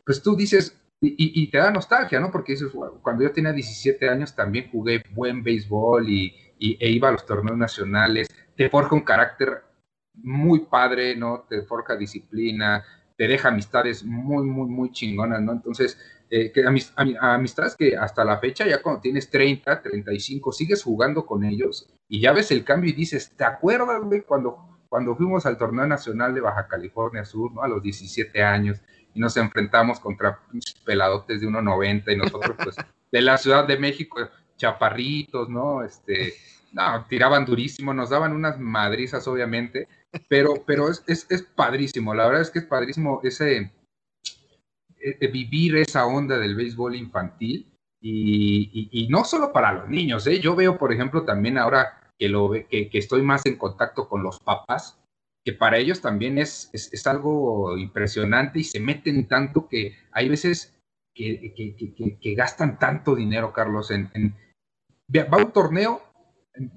pues 0.05 0.23
tú 0.23 0.37
dices, 0.37 0.79
y, 1.01 1.51
te 1.51 1.57
da 1.57 1.71
nostalgia, 1.71 2.21
¿no? 2.21 2.31
Porque 2.31 2.53
dices, 2.53 2.71
cuando 3.01 3.23
yo 3.23 3.33
tenía 3.33 3.53
17 3.53 4.11
años 4.11 4.35
también 4.35 4.71
jugué 4.71 5.03
buen 5.15 5.43
béisbol 5.43 6.09
y, 6.11 6.35
e 6.59 6.91
iba 6.91 7.09
a 7.09 7.13
los 7.13 7.25
torneos 7.25 7.57
nacionales, 7.57 8.29
te 8.57 8.69
forja 8.69 8.95
un 8.95 9.03
carácter 9.03 9.63
muy 10.15 10.61
padre, 10.61 11.17
¿no? 11.17 11.47
Te 11.49 11.63
forja 11.63 11.97
disciplina, 11.97 12.85
te 13.17 13.27
deja 13.27 13.49
amistades 13.49 14.05
muy, 14.05 14.45
muy, 14.45 14.69
muy 14.69 14.93
chingonas, 14.93 15.41
¿no? 15.41 15.53
Entonces, 15.53 15.99
eh, 16.29 16.51
que 16.53 16.65
amistades 16.67 17.77
que 17.77 17.97
hasta 17.97 18.25
la 18.25 18.39
fecha, 18.39 18.67
ya 18.67 18.83
cuando 18.83 19.01
tienes 19.01 19.31
30, 19.31 19.83
35, 19.83 20.53
sigues 20.53 20.83
jugando 20.83 21.25
con 21.25 21.45
ellos 21.45 21.89
y 22.09 22.21
ya 22.21 22.33
ves 22.33 22.51
el 22.51 22.65
cambio 22.65 22.91
y 22.91 22.95
dices, 22.95 23.33
¿te 23.37 23.45
acuerdas, 23.45 24.03
güey, 24.03 24.23
cuando, 24.23 24.81
cuando 24.89 25.15
fuimos 25.15 25.47
al 25.47 25.57
torneo 25.57 25.87
nacional 25.87 26.35
de 26.35 26.41
Baja 26.41 26.67
California 26.67 27.25
Sur, 27.25 27.53
¿no? 27.53 27.63
A 27.63 27.69
los 27.69 27.83
17 27.83 28.43
años 28.43 28.81
y 29.15 29.21
nos 29.21 29.37
enfrentamos 29.37 29.99
contra 30.01 30.41
peladotes 30.85 31.41
de 31.41 31.47
1.90 31.47 32.13
y 32.13 32.17
nosotros, 32.17 32.57
pues, 32.63 32.77
de 33.13 33.21
la 33.23 33.39
Ciudad 33.39 33.67
de 33.67 33.79
México, 33.79 34.19
chaparritos, 34.57 35.49
¿no? 35.49 35.83
Este, 35.83 36.35
no, 36.73 37.07
tiraban 37.09 37.45
durísimo, 37.45 37.95
nos 37.95 38.11
daban 38.11 38.33
unas 38.33 38.59
madrizas, 38.59 39.27
obviamente, 39.29 39.89
pero, 40.29 40.65
pero 40.67 40.89
es, 40.91 41.05
es, 41.07 41.43
padrísimo, 41.43 42.15
la 42.15 42.27
verdad 42.27 42.43
es 42.43 42.51
que 42.51 42.61
es 42.61 42.65
padrísimo 42.65 43.21
ese 43.23 43.57
e, 43.57 45.19
e, 45.21 45.27
vivir 45.29 45.77
esa 45.77 46.07
onda 46.07 46.39
del 46.39 46.55
béisbol 46.55 46.97
infantil 46.97 47.73
y, 48.01 49.09
no 49.11 49.25
solo 49.25 49.53
para 49.53 49.73
los 49.73 49.89
niños, 49.89 50.27
¿eh? 50.27 50.39
yo 50.39 50.55
veo, 50.55 50.79
por 50.79 50.93
ejemplo, 50.93 51.25
también 51.25 51.59
ahora 51.59 52.13
que, 52.19 52.29
lo, 52.29 52.51
que, 52.53 52.89
que 52.89 52.99
estoy 52.99 53.23
más 53.23 53.45
en 53.47 53.57
contacto 53.57 54.09
con 54.09 54.23
los 54.23 54.39
papás, 54.39 54.99
que 55.45 55.53
para 55.53 55.79
ellos 55.79 56.01
también 56.01 56.39
es, 56.39 56.71
es, 56.73 57.07
algo 57.07 57.77
impresionante 57.79 58.61
y 58.61 58.65
se 58.65 58.81
meten 58.81 59.27
tanto 59.29 59.69
que 59.69 59.97
hay 60.13 60.29
veces 60.29 60.79
que, 61.15 62.19
que 62.21 62.35
gastan 62.35 62.79
tanto 62.79 63.15
dinero, 63.15 63.53
Carlos, 63.53 63.91
en, 63.91 64.11
en, 64.15 64.37
va 65.15 65.39
un 65.39 65.53
torneo 65.53 66.06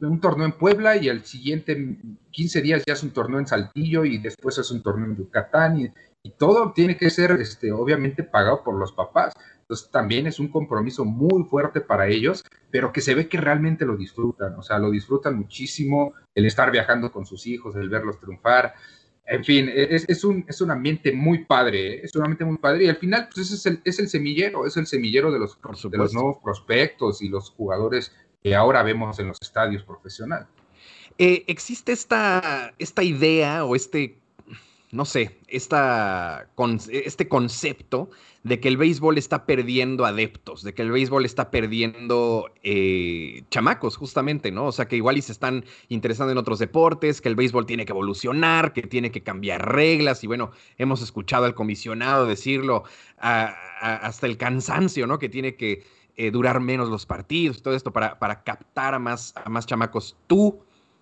un 0.01 0.19
torneo 0.19 0.45
en 0.45 0.53
Puebla 0.53 0.97
y 0.97 1.07
el 1.07 1.23
siguiente 1.23 1.97
15 2.31 2.61
días 2.61 2.83
ya 2.85 2.93
es 2.93 3.03
un 3.03 3.11
torneo 3.11 3.39
en 3.39 3.47
Saltillo 3.47 4.05
y 4.05 4.17
después 4.17 4.57
es 4.57 4.71
un 4.71 4.81
torneo 4.81 5.07
en 5.07 5.17
Yucatán 5.17 5.79
y, 5.79 5.91
todo 6.37 6.73
tiene 6.73 6.95
que 6.95 7.09
ser 7.09 7.31
este, 7.31 7.71
obviamente 7.71 8.23
pagado 8.23 8.61
por 8.63 8.75
los 8.75 8.91
papás. 8.91 9.33
Entonces 9.61 9.89
también 9.89 10.27
es 10.27 10.39
un 10.39 10.49
compromiso 10.49 11.03
muy 11.03 11.43
fuerte 11.45 11.81
para 11.81 12.07
ellos, 12.07 12.43
pero 12.69 12.91
que 12.91 13.01
se 13.01 13.15
ve 13.15 13.27
que 13.27 13.39
realmente 13.39 13.85
lo 13.85 13.97
disfrutan, 13.97 14.53
o 14.55 14.61
sea, 14.61 14.77
lo 14.77 14.91
disfrutan 14.91 15.37
muchísimo 15.37 16.13
el 16.35 16.45
estar 16.45 16.71
viajando 16.71 17.11
con 17.11 17.25
sus 17.25 17.47
hijos, 17.47 17.75
el 17.75 17.89
verlos 17.89 18.19
triunfar. 18.19 18.75
En 19.25 19.43
fin, 19.43 19.69
es, 19.73 20.23
un, 20.23 20.45
es 20.47 20.59
un 20.61 20.71
ambiente 20.71 21.11
muy 21.13 21.45
padre, 21.45 21.93
¿eh? 21.93 22.01
es 22.03 22.15
un 22.15 22.23
ambiente 22.23 22.45
muy 22.45 22.57
padre 22.57 22.85
y 22.85 22.89
al 22.89 22.97
final 22.97 23.29
pues 23.33 23.51
es 23.51 23.65
el, 23.65 23.81
es 23.85 23.99
el 23.99 24.09
semillero, 24.09 24.65
es 24.65 24.75
el 24.75 24.87
semillero 24.87 25.31
de 25.31 25.39
los, 25.39 25.57
de 25.89 25.97
los 25.97 26.13
nuevos 26.13 26.37
prospectos 26.43 27.21
y 27.21 27.29
los 27.29 27.51
jugadores 27.51 28.11
que 28.43 28.55
ahora 28.55 28.83
vemos 28.83 29.19
en 29.19 29.27
los 29.27 29.37
estadios 29.41 29.83
profesionales. 29.83 30.47
Eh, 31.17 31.43
¿Existe 31.47 31.91
esta, 31.91 32.73
esta 32.79 33.03
idea 33.03 33.65
o 33.65 33.75
este, 33.75 34.17
no 34.91 35.05
sé, 35.05 35.37
esta, 35.47 36.47
este 36.91 37.27
concepto 37.27 38.09
de 38.43 38.61
que 38.61 38.69
el 38.69 38.77
béisbol 38.77 39.17
está 39.17 39.45
perdiendo 39.45 40.05
adeptos, 40.05 40.63
de 40.63 40.73
que 40.73 40.81
el 40.81 40.91
béisbol 40.91 41.25
está 41.25 41.51
perdiendo 41.51 42.49
eh, 42.63 43.43
chamacos, 43.51 43.97
justamente, 43.97 44.51
¿no? 44.51 44.67
O 44.67 44.71
sea, 44.71 44.87
que 44.87 44.95
igual 44.95 45.17
y 45.17 45.21
se 45.21 45.33
están 45.33 45.65
interesando 45.89 46.31
en 46.31 46.37
otros 46.37 46.57
deportes, 46.57 47.19
que 47.19 47.27
el 47.27 47.35
béisbol 47.35 47.65
tiene 47.65 47.85
que 47.85 47.91
evolucionar, 47.91 48.71
que 48.71 48.83
tiene 48.83 49.11
que 49.11 49.21
cambiar 49.21 49.73
reglas, 49.73 50.23
y 50.23 50.27
bueno, 50.27 50.51
hemos 50.77 51.01
escuchado 51.01 51.45
al 51.45 51.53
comisionado 51.53 52.25
decirlo 52.25 52.83
hasta 53.17 54.25
el 54.25 54.37
cansancio, 54.37 55.05
¿no? 55.05 55.19
Que 55.19 55.27
tiene 55.27 55.55
que 55.55 55.83
eh, 56.19 56.31
durar 56.31 56.59
menos 56.59 56.89
los 56.89 57.05
partidos, 57.05 57.61
todo 57.61 57.73
esto 57.73 57.93
para, 57.93 58.19
para 58.19 58.43
captar 58.43 58.93
a 58.93 58.99
más, 58.99 59.33
a 59.41 59.49
más 59.49 59.65
chamacos. 59.65 60.17
Tú, 60.27 60.59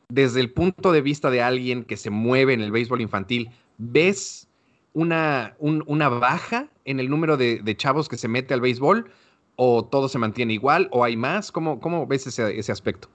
desde 0.09 0.39
el 0.41 0.51
punto 0.51 0.91
de 0.91 1.01
vista 1.01 1.31
de 1.31 1.41
alguien 1.41 1.85
que 1.85 1.97
se 1.97 2.11
mueve 2.11 2.53
en 2.53 2.61
el 2.61 2.71
béisbol 2.71 3.01
infantil, 3.01 3.49
¿ves 3.79 4.47
una, 4.93 5.55
una 5.59 6.09
baja 6.09 6.67
en 6.85 6.99
el 6.99 7.09
número 7.09 7.35
de, 7.35 7.75
chavos 7.77 8.07
que 8.07 8.15
se 8.15 8.27
mete 8.27 8.53
al 8.53 8.61
béisbol? 8.61 9.09
¿O 9.55 9.85
todo 9.85 10.07
se 10.07 10.19
mantiene 10.19 10.53
igual? 10.53 10.87
¿O 10.91 11.03
hay 11.03 11.17
más? 11.17 11.51
¿Cómo, 11.51 11.79
cómo 11.79 12.05
ves 12.05 12.27
ese, 12.27 12.71
aspecto? 12.71 13.09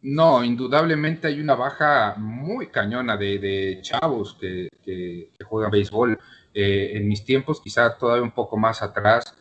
No, 0.00 0.42
indudablemente 0.42 1.26
hay 1.26 1.38
una 1.38 1.54
baja 1.54 2.14
muy 2.16 2.68
cañona 2.68 3.18
de, 3.18 3.78
chavos 3.82 4.38
que, 4.40 4.70
que, 4.82 5.28
juegan 5.44 5.70
béisbol. 5.70 6.18
en 6.54 7.06
mis 7.06 7.26
tiempos, 7.26 7.60
quizá 7.60 7.94
todavía 7.98 8.22
un 8.22 8.32
poco 8.32 8.56
más 8.56 8.80
atrás, 8.80 9.36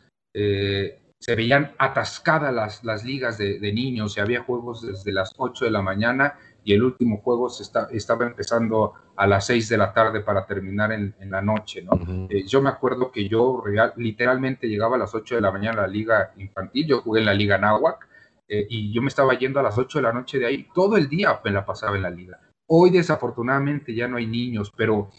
se 1.26 1.36
veían 1.36 1.72
atascadas 1.80 2.54
las, 2.54 2.84
las 2.84 3.04
ligas 3.04 3.40
de, 3.40 3.74
niños 3.74 4.16
y 4.16 4.20
había 4.20 4.44
juegos 4.44 4.86
desde 4.86 5.12
las 5.12 5.34
8 5.36 5.66
de 5.66 5.72
la 5.72 5.82
mañana 5.82 6.36
y 6.64 6.74
el 6.74 6.84
último 6.84 7.18
juego 7.18 7.50
se 7.50 7.64
está, 7.64 7.88
estaba 7.90 8.28
empezando 8.28 8.94
a 9.16 9.26
las 9.26 9.48
6 9.48 9.70
de 9.70 9.78
la 9.78 9.92
tarde 9.92 10.22
para 10.22 10.46
terminar 10.46 10.92
en, 10.92 11.16
la 11.20 11.42
noche, 11.42 11.82
¿no? 11.82 11.94
Eh, 12.30 12.46
yo 12.46 12.62
me 12.62 12.70
acuerdo 12.70 13.12
que 13.12 13.28
yo 13.28 13.60
real, 13.66 13.94
literalmente 13.98 14.68
llegaba 14.68 14.98
a 14.98 15.00
las 15.00 15.16
8 15.16 15.34
de 15.34 15.42
la 15.42 15.52
mañana 15.52 15.80
a 15.80 15.88
la 15.88 15.88
liga 15.88 16.32
infantil, 16.38 16.86
yo 16.86 17.02
jugué 17.02 17.22
en 17.22 17.26
la 17.26 17.34
liga 17.34 17.58
Nahuac 17.58 18.08
eh, 18.48 18.68
y 18.70 18.94
yo 18.94 19.02
me 19.02 19.08
estaba 19.08 19.34
yendo 19.34 19.60
a 19.60 19.64
las 19.64 19.80
8 19.80 19.98
de 19.98 20.04
la 20.04 20.14
noche 20.14 20.38
de 20.38 20.46
ahí, 20.46 20.68
todo 20.76 20.96
el 20.96 21.10
día 21.10 21.40
me 21.44 21.50
la 21.50 21.66
pasaba 21.66 21.96
en 21.96 22.04
la 22.04 22.12
liga. 22.12 22.40
Hoy 22.68 22.92
desafortunadamente 22.92 23.96
ya 23.96 24.08
no 24.08 24.18
hay 24.18 24.28
niños, 24.28 24.72
pero 24.78 25.10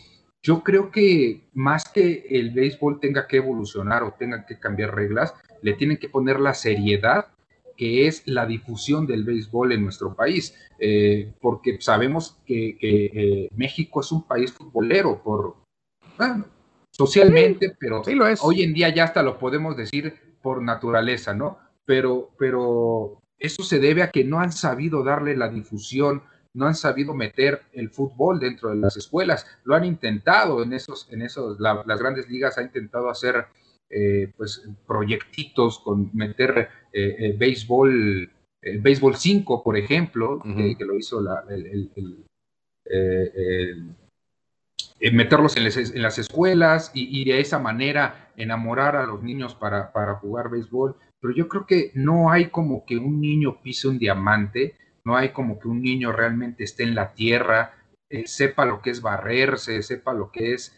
yo 0.47 0.63
creo 0.63 0.93
que 0.93 1.49
más 1.55 1.89
que 1.93 2.25
el 2.31 2.51
béisbol 2.51 3.01
tenga 3.01 3.27
que 3.27 3.39
evolucionar 3.39 4.05
o 4.05 4.15
tenga 4.17 4.47
que 4.47 4.61
cambiar 4.61 4.95
reglas, 4.95 5.35
le 5.63 5.75
tienen 5.75 5.97
que 5.97 6.09
poner 6.09 6.41
la 6.41 6.55
seriedad 6.55 7.27
que 7.77 8.07
es 8.07 8.23
la 8.27 8.47
difusión 8.47 9.07
del 9.07 9.25
béisbol 9.25 9.73
en 9.73 9.85
nuestro 9.85 10.15
país, 10.15 10.55
eh, 10.79 11.33
porque 11.41 11.79
sabemos 11.81 12.39
que, 12.47 12.79
eh, 12.81 13.49
México 13.55 14.01
es 14.01 14.11
un 14.13 14.27
país 14.27 14.53
futbolero 14.53 15.23
por 15.23 15.57
socialmente, 16.91 17.77
pero 17.79 18.03
hoy 18.41 18.63
en 18.63 18.73
día 18.73 18.89
ya 18.95 19.05
hasta 19.05 19.23
lo 19.23 19.39
podemos 19.39 19.77
decir 19.77 20.15
por 20.41 20.63
naturaleza, 20.63 21.35
¿no? 21.35 21.59
Pero, 21.85 22.31
pero 22.39 23.21
eso 23.39 23.63
se 23.63 23.79
debe 23.79 24.03
a 24.03 24.11
que 24.11 24.25
no 24.25 24.41
han 24.41 24.53
sabido 24.53 25.05
darle 25.05 25.37
la 25.37 25.49
difusión, 25.49 26.23
no 26.55 26.67
han 26.67 26.75
sabido 26.75 27.13
meter 27.13 27.63
el 27.73 27.91
fútbol 27.91 28.41
dentro 28.41 28.71
de 28.71 28.77
las 28.77 28.97
escuelas, 28.97 29.47
lo 29.65 29.75
han 29.75 29.85
intentado 29.85 30.63
en 30.63 30.73
esos, 30.73 31.07
en 31.11 31.21
esos, 31.21 31.61
las 31.61 31.99
grandes 31.99 32.31
ligas 32.31 32.57
han 32.57 32.65
intentado 32.65 33.11
hacer 33.11 33.47
eh, 33.89 34.33
pues 34.37 34.69
proyectitos 34.85 35.79
con 35.79 36.11
meter 36.13 36.69
eh, 36.93 37.17
eh 37.19 37.37
béisbol, 37.39 38.33
el 38.61 38.81
béisbol 38.81 39.15
5, 39.15 39.63
por 39.63 39.77
ejemplo, 39.77 40.43
que, 40.43 40.85
lo 40.85 40.97
hizo 40.97 41.21
la, 41.21 41.45
el, 41.49 42.25
eh, 42.85 43.77
meterlos 45.13 45.57
en 45.57 46.03
las, 46.03 46.19
escuelas 46.19 46.91
y, 46.95 47.25
de 47.27 47.39
esa 47.39 47.61
manera 47.61 48.33
enamorar 48.37 48.97
a 48.97 49.07
los 49.07 49.23
niños 49.23 49.55
para, 49.55 49.93
para 49.93 50.17
jugar 50.17 50.51
béisbol. 50.51 50.97
Pero 51.21 51.33
yo 51.33 51.47
creo 51.47 51.65
que 51.65 51.93
no 51.95 52.33
hay 52.33 52.47
como 52.47 52.85
que 52.85 52.99
un 52.99 53.21
niño 53.21 53.63
pise 53.63 53.87
un 53.87 54.01
diamante, 54.01 54.75
no 55.05 55.17
hay 55.17 55.29
como 55.29 55.61
que 55.61 55.69
un 55.69 55.81
niño 55.81 56.11
realmente 56.11 56.65
esté 56.65 56.83
en 56.83 56.97
la 56.97 57.15
tierra, 57.15 57.75
sepa 58.25 58.65
lo 58.65 58.83
que 58.83 58.91
es 58.91 59.01
barrerse, 59.01 59.81
sepa 59.83 60.13
lo 60.13 60.33
que 60.33 60.55
es 60.55 60.77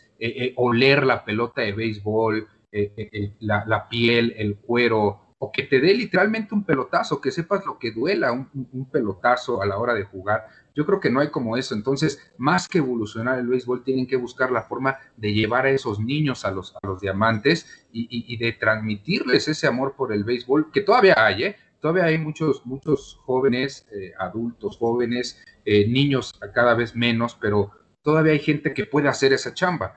oler 0.56 1.06
la 1.06 1.24
pelota 1.24 1.62
de 1.62 1.72
béisbol, 1.72 2.48
eh, 2.70 2.92
eh, 2.98 3.09
eh, 3.12 3.35
la, 3.40 3.88
piel, 3.88 4.35
el 4.37 4.59
cuero, 4.59 5.35
o 5.38 5.50
que 5.50 5.62
te 5.62 5.81
dé 5.81 5.94
literalmente 5.94 6.54
un 6.54 6.64
pelotazo, 6.64 7.18
que 7.18 7.31
sepas 7.31 7.64
lo 7.64 7.78
que 7.78 7.92
duela 7.92 8.31
un, 8.31 8.90
pelotazo 8.90 9.62
a 9.62 9.66
la 9.66 9.78
hora 9.78 9.94
de 9.94 10.04
jugar. 10.04 10.46
Yo 10.74 10.85
creo 10.85 11.00
que 11.00 11.09
no 11.09 11.20
hay 11.20 11.31
como 11.31 11.57
eso. 11.57 11.74
Entonces, 11.74 12.20
más 12.37 12.68
que 12.68 12.78
evolucionar 12.78 13.38
el 13.38 13.46
béisbol, 13.46 13.85
tienen 13.85 14.07
que 14.07 14.16
buscar 14.16 14.50
la 14.50 14.62
forma 14.62 14.98
de 15.16 15.33
llevar 15.33 15.64
a 15.64 15.70
esos 15.70 15.98
niños 15.98 16.44
a 16.44 16.50
los, 16.50 16.76
diamantes 17.00 17.87
y, 17.90 18.37
de 18.37 18.52
transmitirles 18.52 19.48
ese 19.48 19.66
amor 19.66 19.94
por 19.96 20.12
el 20.12 20.24
béisbol, 20.24 20.70
que 20.70 20.83
todavía 20.83 21.14
hay, 21.16 21.44
¿eh? 21.44 21.57
Todavía 21.81 22.04
hay 22.04 22.18
muchos, 22.18 22.66
muchos 22.66 23.18
jóvenes, 23.24 23.87
adultos 24.18 24.76
jóvenes, 24.76 25.40
niños 25.64 26.33
cada 26.52 26.74
vez 26.74 26.94
menos, 26.94 27.37
pero 27.40 27.70
todavía 28.02 28.33
hay 28.33 28.40
gente 28.40 28.74
que 28.74 28.85
puede 28.85 29.09
hacer 29.09 29.33
esa 29.33 29.54
chamba. 29.54 29.96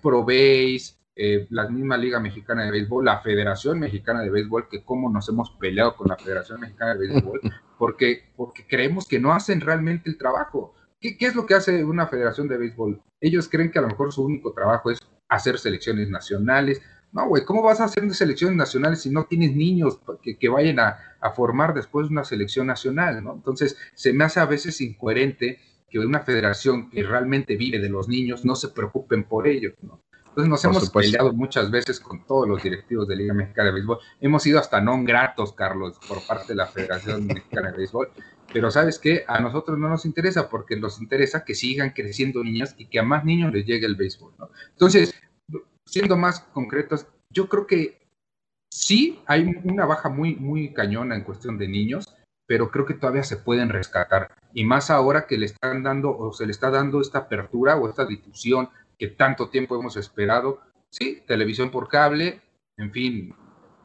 probéis, 0.00 0.95
eh, 1.18 1.46
la 1.48 1.66
misma 1.66 1.96
Liga 1.96 2.20
Mexicana 2.20 2.64
de 2.64 2.70
Béisbol, 2.70 3.06
la 3.06 3.20
Federación 3.20 3.80
Mexicana 3.80 4.20
de 4.20 4.30
Béisbol, 4.30 4.68
que 4.68 4.84
cómo 4.84 5.10
nos 5.10 5.26
hemos 5.30 5.50
peleado 5.52 5.96
con 5.96 6.08
la 6.08 6.16
Federación 6.16 6.60
Mexicana 6.60 6.94
de 6.94 7.08
Béisbol, 7.08 7.40
porque, 7.78 8.32
porque 8.36 8.66
creemos 8.68 9.06
que 9.08 9.18
no 9.18 9.32
hacen 9.32 9.62
realmente 9.62 10.10
el 10.10 10.18
trabajo. 10.18 10.74
¿Qué, 11.00 11.16
¿Qué, 11.16 11.26
es 11.26 11.34
lo 11.34 11.46
que 11.46 11.54
hace 11.54 11.84
una 11.84 12.06
federación 12.06 12.48
de 12.48 12.58
béisbol? 12.58 13.02
Ellos 13.20 13.48
creen 13.48 13.70
que 13.70 13.78
a 13.78 13.82
lo 13.82 13.88
mejor 13.88 14.12
su 14.12 14.24
único 14.24 14.52
trabajo 14.52 14.90
es 14.90 14.98
hacer 15.28 15.58
selecciones 15.58 16.10
nacionales. 16.10 16.82
No, 17.12 17.28
güey, 17.28 17.44
¿cómo 17.44 17.62
vas 17.62 17.80
a 17.80 17.84
hacer 17.84 18.12
selecciones 18.14 18.56
nacionales 18.56 19.00
si 19.00 19.10
no 19.10 19.24
tienes 19.24 19.54
niños 19.54 19.98
que, 20.22 20.38
que 20.38 20.48
vayan 20.48 20.80
a, 20.80 20.98
a, 21.20 21.30
formar 21.30 21.72
después 21.72 22.08
una 22.08 22.24
selección 22.24 22.66
nacional? 22.66 23.24
¿no? 23.24 23.34
Entonces, 23.34 23.78
se 23.94 24.12
me 24.12 24.24
hace 24.24 24.40
a 24.40 24.46
veces 24.46 24.80
incoherente 24.80 25.60
que 25.88 25.98
una 25.98 26.20
federación 26.20 26.90
que 26.90 27.02
realmente 27.02 27.56
vive 27.56 27.78
de 27.78 27.88
los 27.88 28.08
niños 28.08 28.44
no 28.44 28.54
se 28.54 28.68
preocupen 28.68 29.24
por 29.24 29.46
ellos. 29.46 29.74
¿no? 29.82 30.02
Entonces 30.36 30.50
nos 30.50 30.64
hemos 30.66 30.90
peleado 30.90 31.32
muchas 31.32 31.70
veces 31.70 31.98
con 31.98 32.22
todos 32.26 32.46
los 32.46 32.62
directivos 32.62 33.08
de 33.08 33.16
Liga 33.16 33.32
Mexicana 33.32 33.68
de 33.68 33.76
Béisbol. 33.76 34.00
Hemos 34.20 34.42
sido 34.42 34.60
hasta 34.60 34.82
no 34.82 35.02
gratos, 35.02 35.54
Carlos, 35.54 35.98
por 36.06 36.26
parte 36.26 36.48
de 36.48 36.56
la 36.56 36.66
Federación 36.66 37.26
Mexicana 37.26 37.70
de 37.70 37.78
Béisbol. 37.78 38.10
Pero 38.52 38.70
sabes 38.70 38.98
qué, 38.98 39.24
a 39.26 39.40
nosotros 39.40 39.78
no 39.78 39.88
nos 39.88 40.04
interesa 40.04 40.50
porque 40.50 40.76
nos 40.76 41.00
interesa 41.00 41.42
que 41.42 41.54
sigan 41.54 41.94
creciendo 41.94 42.44
niñas 42.44 42.74
y 42.76 42.84
que 42.84 42.98
a 42.98 43.02
más 43.02 43.24
niños 43.24 43.50
les 43.50 43.64
llegue 43.64 43.86
el 43.86 43.96
béisbol. 43.96 44.34
Entonces, 44.72 45.14
siendo 45.86 46.18
más 46.18 46.40
concretos, 46.40 47.06
yo 47.30 47.48
creo 47.48 47.66
que 47.66 48.06
sí 48.70 49.22
hay 49.24 49.42
una 49.64 49.86
baja 49.86 50.10
muy, 50.10 50.36
muy 50.36 50.74
cañona 50.74 51.16
en 51.16 51.24
cuestión 51.24 51.56
de 51.56 51.66
niños, 51.66 52.14
pero 52.46 52.70
creo 52.70 52.84
que 52.84 52.92
todavía 52.92 53.22
se 53.22 53.38
pueden 53.38 53.70
rescatar. 53.70 54.34
Y 54.52 54.64
más 54.64 54.90
ahora 54.90 55.26
que 55.26 55.38
le 55.38 55.46
están 55.46 55.82
dando 55.82 56.14
o 56.14 56.34
se 56.34 56.44
le 56.44 56.52
está 56.52 56.70
dando 56.70 57.00
esta 57.00 57.20
apertura 57.20 57.76
o 57.76 57.88
esta 57.88 58.04
difusión 58.04 58.68
que 58.98 59.08
tanto 59.08 59.48
tiempo 59.48 59.78
hemos 59.78 59.96
esperado. 59.96 60.60
Sí, 60.90 61.22
televisión 61.26 61.70
por 61.70 61.88
cable, 61.88 62.40
en 62.76 62.92
fin, 62.92 63.34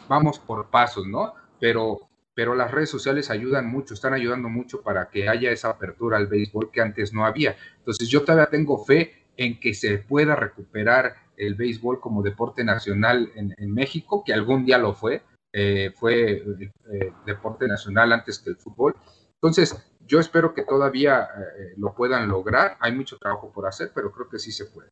vamos 0.08 0.40
por 0.40 0.70
pasos, 0.70 1.08
¿no? 1.08 1.34
Pero, 1.60 2.10
pero 2.34 2.56
las 2.56 2.72
redes 2.72 2.90
sociales 2.90 3.30
ayudan 3.30 3.68
mucho, 3.68 3.94
están 3.94 4.14
ayudando 4.14 4.50
mucho 4.50 4.82
para 4.82 5.10
que 5.10 5.28
haya 5.28 5.52
esa 5.52 5.70
apertura 5.70 6.18
al 6.18 6.28
béisbol 6.28 6.72
que 6.72 6.82
antes 6.82 7.14
no 7.14 7.26
había. 7.26 7.56
Entonces 7.78 8.10
yo 8.10 8.22
todavía 8.22 8.50
tengo 8.50 8.84
fe 8.84 9.26
en 9.38 9.60
que 9.60 9.74
se 9.74 9.98
pueda 9.98 10.36
recuperar 10.36 11.16
el 11.38 11.56
béisbol 11.56 12.00
como 12.00 12.22
deporte 12.22 12.64
nacional 12.64 13.32
en, 13.36 13.74
México, 13.74 14.24
que 14.24 14.34
algún 14.34 14.66
día 14.66 14.78
lo 14.78 14.94
fue, 14.94 15.24
eh, 15.54 15.92
fue 15.96 16.34
eh, 16.34 17.14
deporte 17.26 17.68
nacional 17.68 18.14
antes 18.14 18.40
que 18.40 18.52
el 18.52 18.58
fútbol. 18.58 18.96
Entonces, 19.36 19.91
yo 20.12 20.20
espero 20.20 20.54
que 20.54 20.64
todavía 20.64 21.22
eh, 21.24 21.74
lo 21.78 21.94
puedan 21.94 22.28
lograr. 22.28 22.76
Hay 22.82 22.92
mucho 22.92 23.18
trabajo 23.18 23.50
por 23.54 23.66
hacer, 23.66 23.94
pero 23.96 24.12
creo 24.12 24.28
que 24.28 24.40
sí 24.40 24.52
se 24.52 24.66
puede. 24.66 24.90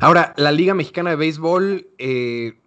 Ahora, 0.00 0.32
la 0.38 0.50
Liga 0.50 0.72
Mexicana 0.72 1.10
de 1.10 1.16
Béisbol 1.16 1.88
eh, 1.98 2.58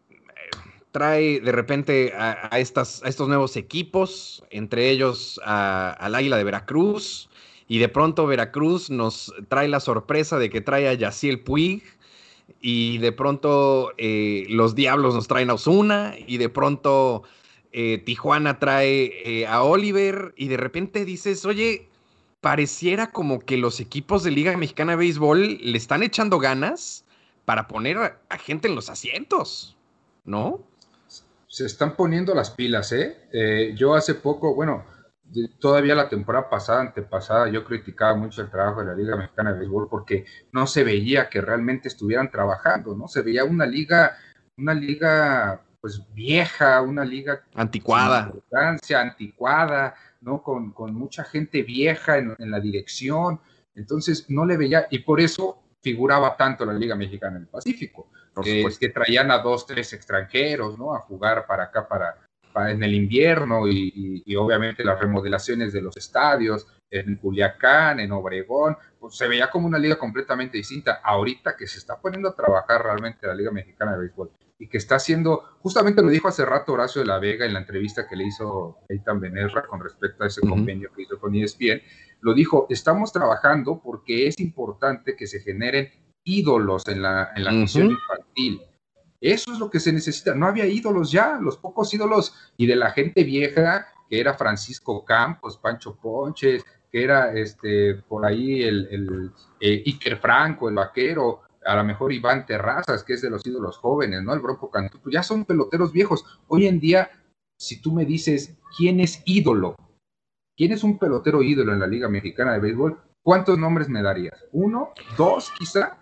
trae 0.92 1.40
de 1.40 1.52
repente 1.52 2.14
a, 2.16 2.60
estos 2.60 3.28
nuevos 3.28 3.58
equipos, 3.58 4.44
entre 4.52 4.92
ellos 4.92 5.42
al 5.44 6.14
Águila 6.14 6.38
de 6.38 6.44
Veracruz, 6.44 7.28
y 7.68 7.80
de 7.80 7.90
pronto 7.90 8.28
Veracruz 8.28 8.92
nos 8.92 9.34
trae 9.48 9.68
la 9.68 9.80
sorpresa 9.80 10.38
de 10.38 10.52
que 10.52 10.62
trae 10.62 10.88
a 10.88 10.94
Yaciel 10.94 11.40
Puig, 11.40 11.82
y 12.62 13.00
de 13.00 13.12
pronto 13.12 13.94
eh, 13.98 14.46
los 14.50 14.76
Diablos 14.76 15.16
nos 15.16 15.28
traen 15.28 15.50
a 15.50 15.56
Osuna, 15.56 16.14
y 16.28 16.38
de 16.38 16.50
pronto 16.50 17.24
eh, 17.74 17.98
Tijuana 17.98 18.60
trae 18.60 19.12
eh, 19.26 19.48
a 19.48 19.64
Oliver 19.64 20.34
y 20.38 20.48
de 20.48 20.58
repente 20.58 21.06
dices, 21.06 21.44
oye, 21.44 21.90
pareciera 22.40 23.12
como 23.12 23.40
que 23.40 23.58
los 23.58 23.80
equipos 23.80 24.24
de 24.24 24.30
Liga 24.30 24.56
Mexicana 24.56 24.92
de 24.92 24.98
Béisbol 24.98 25.58
le 25.60 25.78
están 25.78 26.04
echando 26.04 26.38
ganas 26.38 27.04
para 27.46 27.68
poner 27.68 27.98
a, 27.98 28.38
gente 28.38 28.68
en 28.68 28.76
los 28.76 28.90
asientos, 28.90 29.76
¿no? 30.24 30.62
Se 31.48 31.66
están 31.66 31.96
poniendo 31.96 32.36
las 32.36 32.52
pilas, 32.52 32.92
¿eh? 32.92 33.18
¿eh? 33.34 33.74
Yo 33.76 33.96
hace 33.96 34.14
poco, 34.14 34.54
bueno, 34.54 34.86
todavía 35.60 35.96
la 35.96 36.10
temporada 36.10 36.50
pasada, 36.50 36.82
antepasada, 36.82 37.50
yo 37.50 37.64
criticaba 37.64 38.16
mucho 38.16 38.44
el 38.44 38.52
trabajo 38.52 38.82
de 38.82 38.86
la 38.88 38.96
Liga 38.96 39.18
Mexicana 39.18 39.54
de 39.54 39.60
Béisbol 39.60 39.90
porque 39.90 40.26
no 40.52 40.68
se 40.68 40.84
veía 40.84 41.28
que 41.28 41.42
realmente 41.42 41.88
estuvieran 41.88 42.30
trabajando, 42.30 42.96
¿no? 42.96 43.08
Se 43.08 43.24
veía 43.24 43.44
una 43.46 43.66
liga, 43.66 44.16
una 44.58 44.76
liga 44.76 45.64
pues 45.84 46.02
vieja, 46.14 46.82
una 46.82 47.04
liga 47.04 47.44
anticuada, 47.56 48.28
importancia, 48.28 49.02
anticuada, 49.02 49.94
¿no? 50.22 50.42
Con, 50.42 50.72
con 50.72 50.94
mucha 50.94 51.26
gente 51.26 51.62
vieja 51.62 52.18
en, 52.20 52.34
en, 52.40 52.52
la 52.52 52.62
dirección, 52.62 53.42
entonces 53.76 54.30
no 54.30 54.46
le 54.46 54.56
veía, 54.56 54.88
y 54.90 55.00
por 55.00 55.20
eso 55.20 55.62
figuraba 55.82 56.38
tanto 56.38 56.64
la 56.64 56.72
Liga 56.72 56.96
Mexicana 56.96 57.36
en 57.36 57.42
el 57.42 57.50
Pacífico, 57.50 58.08
eh, 58.46 58.64
que 58.80 58.90
traían 58.90 59.30
a 59.30 59.40
dos, 59.40 59.68
tres 59.68 59.92
extranjeros, 59.92 60.80
¿no? 60.80 60.96
A 60.96 61.00
jugar 61.00 61.46
para 61.46 61.64
acá, 61.64 61.86
para, 61.86 62.16
para 62.54 62.72
en 62.72 62.82
el 62.82 62.94
invierno, 62.94 63.68
y, 63.68 64.24
y, 64.26 64.36
obviamente 64.38 64.86
las 64.86 64.98
remodelaciones 65.02 65.74
de 65.74 65.82
los 65.82 65.98
estadios, 65.98 66.66
en 67.00 67.16
Culiacán, 67.16 68.00
en 68.00 68.12
Obregón, 68.12 68.78
pues 69.00 69.18
se 69.18 69.28
veía 69.28 69.50
como 69.50 69.68
una 69.68 69.80
liga 69.80 69.98
completamente 69.98 70.58
distinta. 70.58 71.02
Ahorita 71.04 71.56
que 71.58 71.68
se 71.68 71.80
está 71.80 72.00
poniendo 72.00 72.30
a 72.30 72.36
trabajar 72.36 72.84
realmente 72.84 73.28
la 73.28 73.36
Liga 73.36 73.52
Mexicana 73.52 73.94
de 73.94 74.00
Béisbol, 74.00 74.32
y 74.60 74.68
que 74.68 74.78
está 74.78 74.96
haciendo, 74.96 75.44
justamente 75.60 76.02
lo 76.02 76.10
dijo 76.10 76.28
hace 76.28 76.46
rato 76.46 76.74
Horacio 76.74 77.02
de 77.02 77.08
la 77.08 77.20
Vega 77.20 77.46
en 77.46 77.54
la 77.54 77.60
entrevista 77.60 78.08
que 78.08 78.16
le 78.16 78.26
hizo 78.26 78.78
Eitan 78.88 79.20
Benerra 79.20 79.66
con 79.68 79.82
respecto 79.82 80.24
a 80.24 80.28
ese 80.28 80.42
convenio 80.42 80.92
que 80.96 81.02
hizo 81.02 81.20
con 81.20 81.36
ESPN, 81.36 81.82
lo 82.22 82.34
dijo, 82.34 82.68
estamos 82.70 83.12
trabajando 83.12 83.82
porque 83.84 84.28
es 84.28 84.40
importante 84.40 85.16
que 85.18 85.28
se 85.28 85.42
generen 85.42 85.90
ídolos 86.24 86.88
en 86.88 87.02
la, 87.02 87.32
en 87.36 87.44
la 87.44 87.52
infantil 87.52 87.92
infantil. 87.92 88.62
Eso 89.20 89.54
es 89.54 89.60
lo 89.60 89.70
que 89.70 89.80
se 89.80 89.92
necesita. 89.92 90.36
No 90.36 90.48
había 90.48 90.66
ídolos 90.66 91.12
ya, 91.12 91.38
los 91.42 91.58
pocos 91.58 91.94
ídolos 91.94 92.34
y 92.56 92.66
de 92.66 92.76
la 92.76 92.92
gente 92.92 93.24
vieja, 93.24 93.88
que 94.10 94.20
era 94.20 94.34
Francisco 94.34 95.04
Campos, 95.04 95.58
Pancho 95.58 95.96
Ponches, 95.96 96.66
que 96.94 97.04
era 97.04 97.34
este, 97.34 97.96
por 98.08 98.24
ahí 98.24 98.62
el, 98.62 98.88
el 98.92 99.32
eh, 99.60 99.82
Iker 99.84 100.18
Franco, 100.18 100.70
el 100.70 100.76
vaquero, 100.76 101.42
a 101.66 101.76
lo 101.76 101.84
mejor 101.84 102.14
Iván 102.14 102.46
Terrazas, 102.46 103.04
que 103.04 103.14
es 103.14 103.22
de 103.24 103.32
los 103.32 103.44
ídolos 103.48 103.78
jóvenes, 103.78 104.22
¿no? 104.22 104.32
El 104.32 104.42
Bronco 104.42 104.70
Cantú, 104.70 105.00
pues 105.02 105.12
ya 105.12 105.24
son 105.24 105.44
peloteros 105.44 105.92
viejos. 105.92 106.24
Hoy 106.48 106.68
en 106.68 106.80
día, 106.80 107.10
si 107.58 107.82
tú 107.82 107.92
me 107.92 108.06
dices 108.06 108.56
quién 108.78 109.00
es 109.00 109.24
ídolo, 109.26 109.76
quién 110.56 110.72
es 110.72 110.84
un 110.84 111.00
pelotero 111.00 111.42
ídolo 111.42 111.74
en 111.74 111.80
la 111.80 111.88
Liga 111.88 112.08
Mexicana 112.10 112.54
de 112.54 112.60
Béisbol, 112.60 113.00
¿cuántos 113.24 113.58
nombres 113.58 113.90
me 113.90 114.04
darías? 114.04 114.46
¿Uno? 114.52 114.92
¿Dos 115.18 115.52
quizá? 115.58 115.98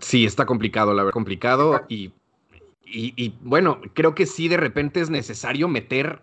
Sí, 0.00 0.24
está 0.24 0.46
complicado, 0.46 0.94
la 0.94 1.02
verdad, 1.02 1.12
complicado. 1.12 1.84
Y, 1.88 2.14
y, 2.86 3.34
bueno, 3.42 3.82
creo 3.92 4.14
que 4.14 4.24
sí, 4.24 4.48
de 4.48 4.56
repente 4.56 5.02
es 5.02 5.10
necesario 5.10 5.68
meter 5.68 6.22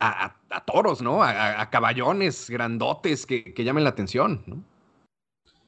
a, 0.00 0.34
toros, 0.66 1.02
¿no? 1.02 1.22
A, 1.22 1.68
caballones 1.70 2.50
grandotes 2.50 3.26
que, 3.26 3.54
que 3.54 3.64
llamen 3.64 3.84
la 3.84 3.90
atención, 3.90 4.42
¿no? 4.46 4.62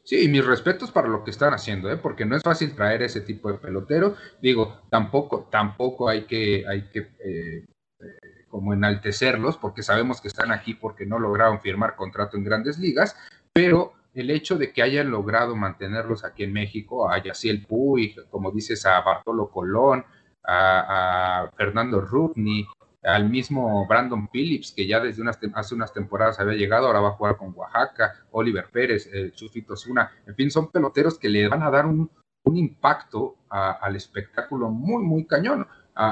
Sí, 0.08 0.24
y 0.24 0.28
mis 0.28 0.42
respetos 0.42 0.90
para 0.90 1.06
lo 1.06 1.22
que 1.22 1.30
están 1.30 1.52
haciendo, 1.52 1.92
¿eh? 1.92 1.98
porque 1.98 2.24
no 2.24 2.34
es 2.34 2.42
fácil 2.42 2.74
traer 2.74 3.02
ese 3.02 3.20
tipo 3.20 3.52
de 3.52 3.58
pelotero. 3.58 4.14
Digo, 4.40 4.80
tampoco, 4.88 5.48
tampoco 5.50 6.08
hay 6.08 6.24
que, 6.24 6.64
hay 6.66 6.88
que 6.88 7.00
eh, 7.00 7.66
eh, 8.00 8.46
como 8.48 8.72
enaltecerlos, 8.72 9.58
porque 9.58 9.82
sabemos 9.82 10.22
que 10.22 10.28
están 10.28 10.50
aquí 10.50 10.72
porque 10.72 11.04
no 11.04 11.18
lograron 11.18 11.60
firmar 11.60 11.94
contrato 11.94 12.38
en 12.38 12.44
grandes 12.44 12.78
ligas, 12.78 13.18
pero 13.52 13.92
el 14.14 14.30
hecho 14.30 14.56
de 14.56 14.72
que 14.72 14.80
hayan 14.80 15.10
logrado 15.10 15.54
mantenerlos 15.54 16.24
aquí 16.24 16.44
en 16.44 16.54
México, 16.54 17.10
a 17.10 17.22
Yaciel 17.22 17.66
Puy, 17.66 18.16
como 18.30 18.50
dices, 18.50 18.86
a 18.86 19.02
Bartolo 19.02 19.50
Colón, 19.50 20.06
a, 20.42 21.42
a 21.42 21.50
Fernando 21.50 22.00
Rubni, 22.00 22.66
al 23.02 23.28
mismo 23.30 23.86
Brandon 23.86 24.28
Phillips, 24.28 24.72
que 24.72 24.86
ya 24.86 25.00
desde 25.00 25.22
unas, 25.22 25.38
hace 25.54 25.74
unas 25.74 25.92
temporadas 25.92 26.40
había 26.40 26.56
llegado, 26.56 26.86
ahora 26.86 27.00
va 27.00 27.08
a 27.08 27.12
jugar 27.12 27.36
con 27.36 27.52
Oaxaca, 27.54 28.14
Oliver 28.32 28.68
Pérez, 28.72 29.08
el 29.12 29.32
Chufito 29.32 29.76
Zuna, 29.76 30.10
en 30.26 30.34
fin, 30.34 30.50
son 30.50 30.70
peloteros 30.70 31.18
que 31.18 31.28
le 31.28 31.48
van 31.48 31.62
a 31.62 31.70
dar 31.70 31.86
un, 31.86 32.10
impacto 32.50 33.36
al 33.50 33.94
espectáculo 33.94 34.70
muy, 34.70 35.02
muy 35.02 35.26
cañón. 35.26 35.66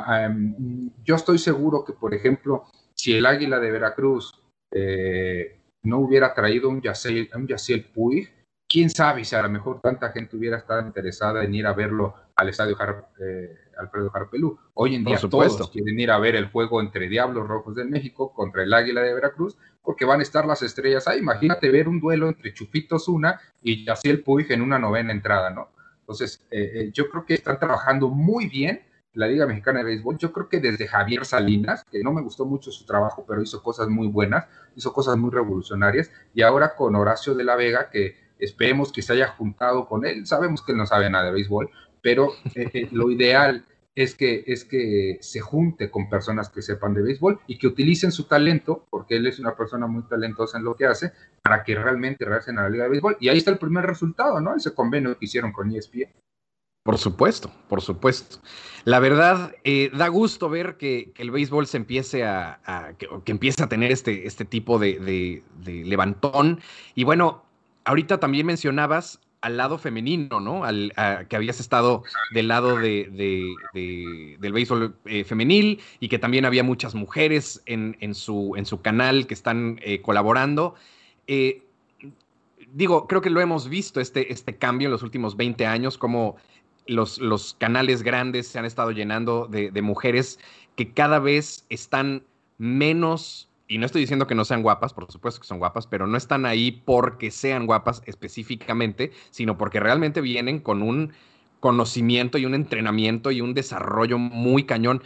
Em, 0.06 0.90
yo 1.02 1.14
estoy 1.14 1.38
seguro 1.38 1.82
que, 1.82 1.94
por 1.94 2.12
ejemplo, 2.12 2.64
si 2.94 3.14
el 3.14 3.24
Águila 3.24 3.58
de 3.58 3.70
Veracruz 3.70 4.38
eh, 4.70 5.62
no 5.82 5.98
hubiera 6.00 6.34
traído 6.34 6.68
un 6.68 6.82
Yaciel, 6.82 7.30
un 7.34 7.46
Puig, 7.94 8.28
quién 8.68 8.90
sabe 8.90 9.24
si 9.24 9.34
a 9.34 9.42
lo 9.42 9.48
mejor 9.48 9.80
tanta 9.80 10.10
gente 10.10 10.36
hubiera 10.36 10.58
estado 10.58 10.86
interesada 10.86 11.42
en 11.44 11.54
ir 11.54 11.66
a 11.66 11.72
verlo 11.72 12.14
al 12.34 12.48
estadio 12.48 12.76
eh, 13.18 13.56
Alfredo 13.78 14.10
Jarpelú. 14.10 14.58
Hoy 14.74 14.94
en 14.94 15.04
día 15.04 15.18
todos 15.18 15.70
quieren 15.70 15.98
ir 15.98 16.10
a 16.10 16.18
ver 16.18 16.36
el 16.36 16.50
juego 16.50 16.80
entre 16.80 17.08
Diablos 17.08 17.46
Rojos 17.46 17.74
de 17.74 17.84
México 17.84 18.32
contra 18.32 18.62
el 18.62 18.72
Águila 18.72 19.02
de 19.02 19.14
Veracruz, 19.14 19.56
porque 19.82 20.04
van 20.04 20.20
a 20.20 20.22
estar 20.22 20.46
las 20.46 20.62
estrellas 20.62 21.06
ahí. 21.08 21.20
Imagínate 21.20 21.70
ver 21.70 21.88
un 21.88 22.00
duelo 22.00 22.28
entre 22.28 22.52
Chupito 22.52 22.98
Zuna 22.98 23.40
y 23.62 23.84
Yaciel 23.84 24.22
Puig 24.22 24.50
en 24.50 24.62
una 24.62 24.78
novena 24.78 25.12
entrada, 25.12 25.50
¿no? 25.50 25.70
Entonces, 26.00 26.44
eh, 26.50 26.70
eh, 26.74 26.90
yo 26.92 27.08
creo 27.08 27.24
que 27.24 27.34
están 27.34 27.58
trabajando 27.58 28.08
muy 28.08 28.48
bien 28.48 28.82
la 29.16 29.26
Liga 29.26 29.46
Mexicana 29.46 29.80
de 29.80 29.86
Béisbol. 29.86 30.18
Yo 30.18 30.30
creo 30.32 30.48
que 30.48 30.60
desde 30.60 30.86
Javier 30.86 31.24
Salinas, 31.24 31.84
que 31.90 32.02
no 32.02 32.12
me 32.12 32.22
gustó 32.22 32.44
mucho 32.44 32.70
su 32.70 32.84
trabajo, 32.84 33.24
pero 33.26 33.42
hizo 33.42 33.62
cosas 33.62 33.88
muy 33.88 34.08
buenas, 34.08 34.46
hizo 34.76 34.92
cosas 34.92 35.16
muy 35.16 35.30
revolucionarias, 35.30 36.12
y 36.34 36.42
ahora 36.42 36.76
con 36.76 36.94
Horacio 36.94 37.34
de 37.34 37.44
la 37.44 37.56
Vega, 37.56 37.90
que 37.90 38.14
esperemos 38.38 38.92
que 38.92 39.02
se 39.02 39.14
haya 39.14 39.28
juntado 39.28 39.88
con 39.88 40.04
él. 40.04 40.26
Sabemos 40.26 40.62
que 40.62 40.72
él 40.72 40.78
no 40.78 40.86
sabe 40.86 41.08
nada 41.10 41.24
de 41.26 41.32
béisbol, 41.32 41.70
pero 42.06 42.34
eh, 42.54 42.70
eh, 42.72 42.88
lo 42.92 43.10
ideal 43.10 43.64
es 43.96 44.14
que, 44.14 44.44
es 44.46 44.64
que 44.64 45.18
se 45.20 45.40
junte 45.40 45.90
con 45.90 46.08
personas 46.08 46.48
que 46.50 46.62
sepan 46.62 46.94
de 46.94 47.02
béisbol 47.02 47.40
y 47.48 47.58
que 47.58 47.66
utilicen 47.66 48.12
su 48.12 48.28
talento, 48.28 48.86
porque 48.90 49.16
él 49.16 49.26
es 49.26 49.40
una 49.40 49.56
persona 49.56 49.88
muy 49.88 50.04
talentosa 50.04 50.56
en 50.56 50.62
lo 50.62 50.76
que 50.76 50.86
hace, 50.86 51.10
para 51.42 51.64
que 51.64 51.74
realmente 51.74 52.24
realicen 52.24 52.60
a 52.60 52.62
la 52.62 52.68
Liga 52.68 52.84
de 52.84 52.90
Béisbol. 52.90 53.16
Y 53.18 53.28
ahí 53.28 53.38
está 53.38 53.50
el 53.50 53.58
primer 53.58 53.84
resultado, 53.84 54.40
¿no? 54.40 54.54
Ese 54.54 54.72
convenio 54.72 55.18
que 55.18 55.24
hicieron 55.24 55.50
con 55.50 55.74
ESPN. 55.74 56.12
Por 56.84 56.96
supuesto, 56.96 57.50
por 57.68 57.82
supuesto. 57.82 58.38
La 58.84 59.00
verdad, 59.00 59.56
eh, 59.64 59.90
da 59.92 60.06
gusto 60.06 60.48
ver 60.48 60.76
que, 60.76 61.12
el 61.16 61.32
béisbol 61.32 61.66
se 61.66 61.78
empiece 61.78 62.22
a, 62.22 62.94
que, 62.98 63.32
empiece 63.32 63.64
a 63.64 63.68
tener 63.68 63.90
este, 63.90 64.28
este 64.28 64.44
tipo 64.44 64.78
de 64.78 65.42
levantón. 65.64 66.60
Y 66.94 67.02
bueno, 67.02 67.42
ahorita 67.84 68.20
también 68.20 68.46
mencionabas 68.46 69.25
al 69.46 69.56
lado 69.56 69.78
femenino, 69.78 70.40
¿no? 70.40 70.64
Al, 70.64 70.92
que 71.28 71.36
habías 71.36 71.60
estado 71.60 72.02
del 72.32 72.48
lado 72.48 72.76
de, 72.76 73.08
del 74.40 74.52
béisbol 74.52 74.96
eh, 75.04 75.22
femenil 75.22 75.80
y 76.00 76.08
que 76.08 76.18
también 76.18 76.44
había 76.44 76.64
muchas 76.64 76.96
mujeres 76.96 77.62
en, 77.64 78.14
su, 78.16 78.80
canal 78.82 79.28
que 79.28 79.34
están 79.34 79.78
eh, 79.82 80.02
colaborando. 80.02 80.74
Eh, 81.28 81.62
digo, 82.72 83.06
creo 83.06 83.20
que 83.20 83.30
lo 83.30 83.40
hemos 83.40 83.68
visto, 83.68 84.00
este, 84.00 84.32
este 84.32 84.56
cambio 84.56 84.88
en 84.88 84.92
los 84.92 85.04
últimos 85.04 85.36
20 85.36 85.64
años, 85.64 85.96
como 85.96 86.36
los, 86.88 87.54
canales 87.60 88.02
grandes 88.02 88.48
se 88.48 88.58
han 88.58 88.64
estado 88.64 88.90
llenando 88.90 89.46
de 89.48 89.80
mujeres 89.80 90.40
que 90.74 90.92
cada 90.92 91.20
vez 91.20 91.64
están 91.68 92.24
menos 92.58 93.48
y 93.68 93.78
no 93.78 93.86
estoy 93.86 94.00
diciendo 94.02 94.26
que 94.26 94.34
no 94.34 94.44
sean 94.44 94.62
guapas, 94.62 94.94
por 94.94 95.10
supuesto 95.10 95.40
que 95.40 95.46
son 95.46 95.58
guapas, 95.58 95.86
pero 95.86 96.06
no 96.06 96.16
están 96.16 96.46
ahí 96.46 96.70
porque 96.70 97.30
sean 97.30 97.66
guapas 97.66 98.02
específicamente, 98.06 99.10
sino 99.30 99.58
porque 99.58 99.80
realmente 99.80 100.20
vienen 100.20 100.60
con 100.60 100.82
un 100.82 101.12
conocimiento 101.60 102.38
y 102.38 102.46
un 102.46 102.54
entrenamiento 102.54 103.30
y 103.30 103.40
un 103.40 103.54
desarrollo 103.54 104.18
muy 104.18 104.64
cañón. 104.64 105.02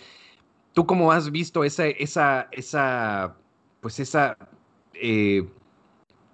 ¿Tú 0.74 0.86
cómo 0.86 1.12
has 1.12 1.30
visto 1.30 1.64
esa, 1.64 1.86
esa, 1.86 2.48
esa, 2.52 3.36
pues 3.80 3.98
esa, 3.98 4.36
eh, 4.94 5.48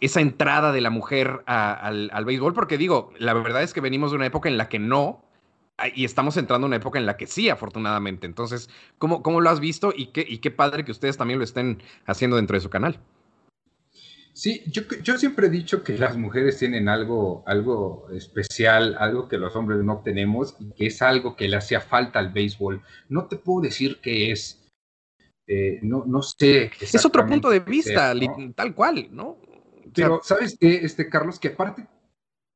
esa 0.01 0.21
entrada 0.21 0.73
de 0.73 0.81
la 0.81 0.91
mujer 0.91 1.43
al, 1.47 2.11
al 2.13 2.25
béisbol? 2.25 2.55
Porque 2.55 2.77
digo, 2.77 3.13
la 3.19 3.35
verdad 3.35 3.63
es 3.63 3.73
que 3.73 3.81
venimos 3.81 4.11
de 4.11 4.17
una 4.17 4.27
época 4.27 4.49
en 4.49 4.59
la 4.59 4.69
que 4.69 4.81
no, 4.81 5.23
y 5.95 6.05
estamos 6.05 6.37
entrando 6.37 6.67
en 6.67 6.71
una 6.71 6.77
época 6.77 6.99
en 6.99 7.07
la 7.07 7.17
que 7.17 7.27
sí, 7.27 7.49
afortunadamente. 7.49 8.27
Entonces, 8.27 8.71
¿cómo, 8.99 9.23
cómo 9.23 9.41
lo 9.41 9.51
has 9.51 9.61
visto 9.61 9.93
y 9.95 10.07
qué, 10.07 10.25
y 10.27 10.39
qué 10.39 10.51
padre 10.51 10.85
que 10.85 10.93
ustedes 10.93 11.17
también 11.17 11.39
lo 11.39 11.45
estén 11.45 11.83
haciendo 12.07 12.37
dentro 12.37 12.57
de 12.57 12.61
su 12.61 12.71
canal? 12.71 12.99
Sí, 14.33 14.63
yo, 14.67 14.83
yo, 15.03 15.17
siempre 15.17 15.47
he 15.47 15.51
dicho 15.51 15.83
que 15.83 15.97
las 15.97 16.17
mujeres 16.19 16.59
tienen 16.59 16.91
algo, 16.91 17.43
algo 17.47 18.07
especial, 18.13 18.95
algo 18.99 19.29
que 19.29 19.39
los 19.39 19.57
hombres 19.57 19.83
no 19.83 20.03
tenemos 20.05 20.57
y 20.59 20.73
que 20.73 20.87
es 20.87 21.01
algo 21.01 21.37
que 21.37 21.49
le 21.49 21.57
hacía 21.57 21.81
falta 21.81 22.19
al 22.19 22.33
béisbol. 22.33 22.83
No 23.09 23.29
te 23.29 23.37
puedo 23.37 23.63
decir 23.63 23.99
qué 24.03 24.33
es, 24.33 24.67
eh, 25.47 25.79
no, 25.83 26.05
no 26.07 26.23
sé. 26.23 26.71
Es 26.81 27.05
otro 27.07 27.27
punto 27.27 27.49
de 27.49 27.61
vista, 27.61 28.13
tal 28.55 28.75
cual, 28.75 29.09
¿no? 29.11 29.39
Pero, 29.95 30.21
¿sabes 30.23 30.57
qué, 30.61 30.85
este, 30.85 31.09
Carlos? 31.09 31.39
Que 31.39 31.49
aparte 31.49 31.87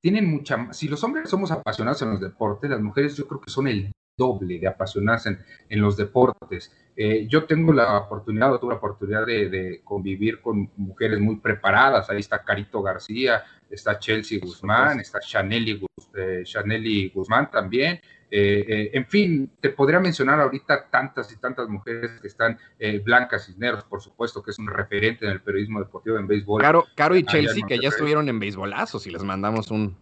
tienen 0.01 0.31
mucha 0.31 0.73
si 0.73 0.89
los 0.89 1.03
hombres 1.05 1.29
somos 1.29 1.51
apasionados 1.51 2.03
en 2.03 2.11
los 2.11 2.21
deportes, 2.21 2.71
las 2.71 2.81
mujeres 2.81 3.17
yo 3.17 3.27
creo 3.27 3.41
que 3.41 3.51
son 3.51 3.69
el 3.69 3.93
doble 4.17 4.59
de 4.59 4.69
apasionarse 4.69 5.39
en, 5.69 5.81
los 5.81 5.97
deportes. 5.97 6.71
Eh, 6.95 7.27
yo 7.27 7.47
tengo 7.47 7.73
la 7.73 7.97
oportunidad, 7.97 8.53
o 8.53 8.61
tuve 8.61 8.73
la 8.73 8.77
oportunidad 8.77 9.25
de, 9.25 9.81
convivir 9.83 10.43
con 10.43 10.71
mujeres 10.77 11.19
muy 11.21 11.37
preparadas. 11.37 12.11
Ahí 12.11 12.19
está 12.21 12.45
Carito 12.45 12.83
García, 12.83 13.43
está 13.71 13.99
Chelsea 13.99 14.39
Guzmán, 14.39 15.01
está 15.01 15.21
Chaneli, 15.21 15.81
eh, 16.15 17.13
Guzmán 17.15 17.51
también. 17.51 18.01
Eh, 18.31 18.91
en 18.93 19.07
fin, 19.07 19.51
te 19.61 19.71
podría 19.71 20.01
mencionar 20.01 20.41
ahorita 20.41 20.89
tantas 20.91 21.33
y 21.33 21.37
tantas 21.37 21.69
mujeres 21.69 22.21
que 22.21 22.29
están, 22.29 22.59
Blanca 23.05 23.39
Cisneros, 23.39 23.85
por 23.85 24.01
supuesto, 24.01 24.43
que 24.43 24.53
es 24.53 24.59
un 24.59 24.69
referente 24.69 25.27
en 25.27 25.33
el 25.33 25.41
periodismo 25.41 25.81
deportivo 25.81 26.17
en 26.17 26.27
béisbol. 26.27 26.63
Caro, 26.63 26.85
Caro 26.95 27.17
y 27.17 27.25
Chelsea, 27.25 27.67
que 27.67 27.79
ya 27.79 27.89
estuvieron 27.89 28.29
en 28.29 28.39
béisbolazos 28.39 29.07
y 29.07 29.11
les 29.11 29.25
mandamos 29.25 29.71
un, 29.71 29.97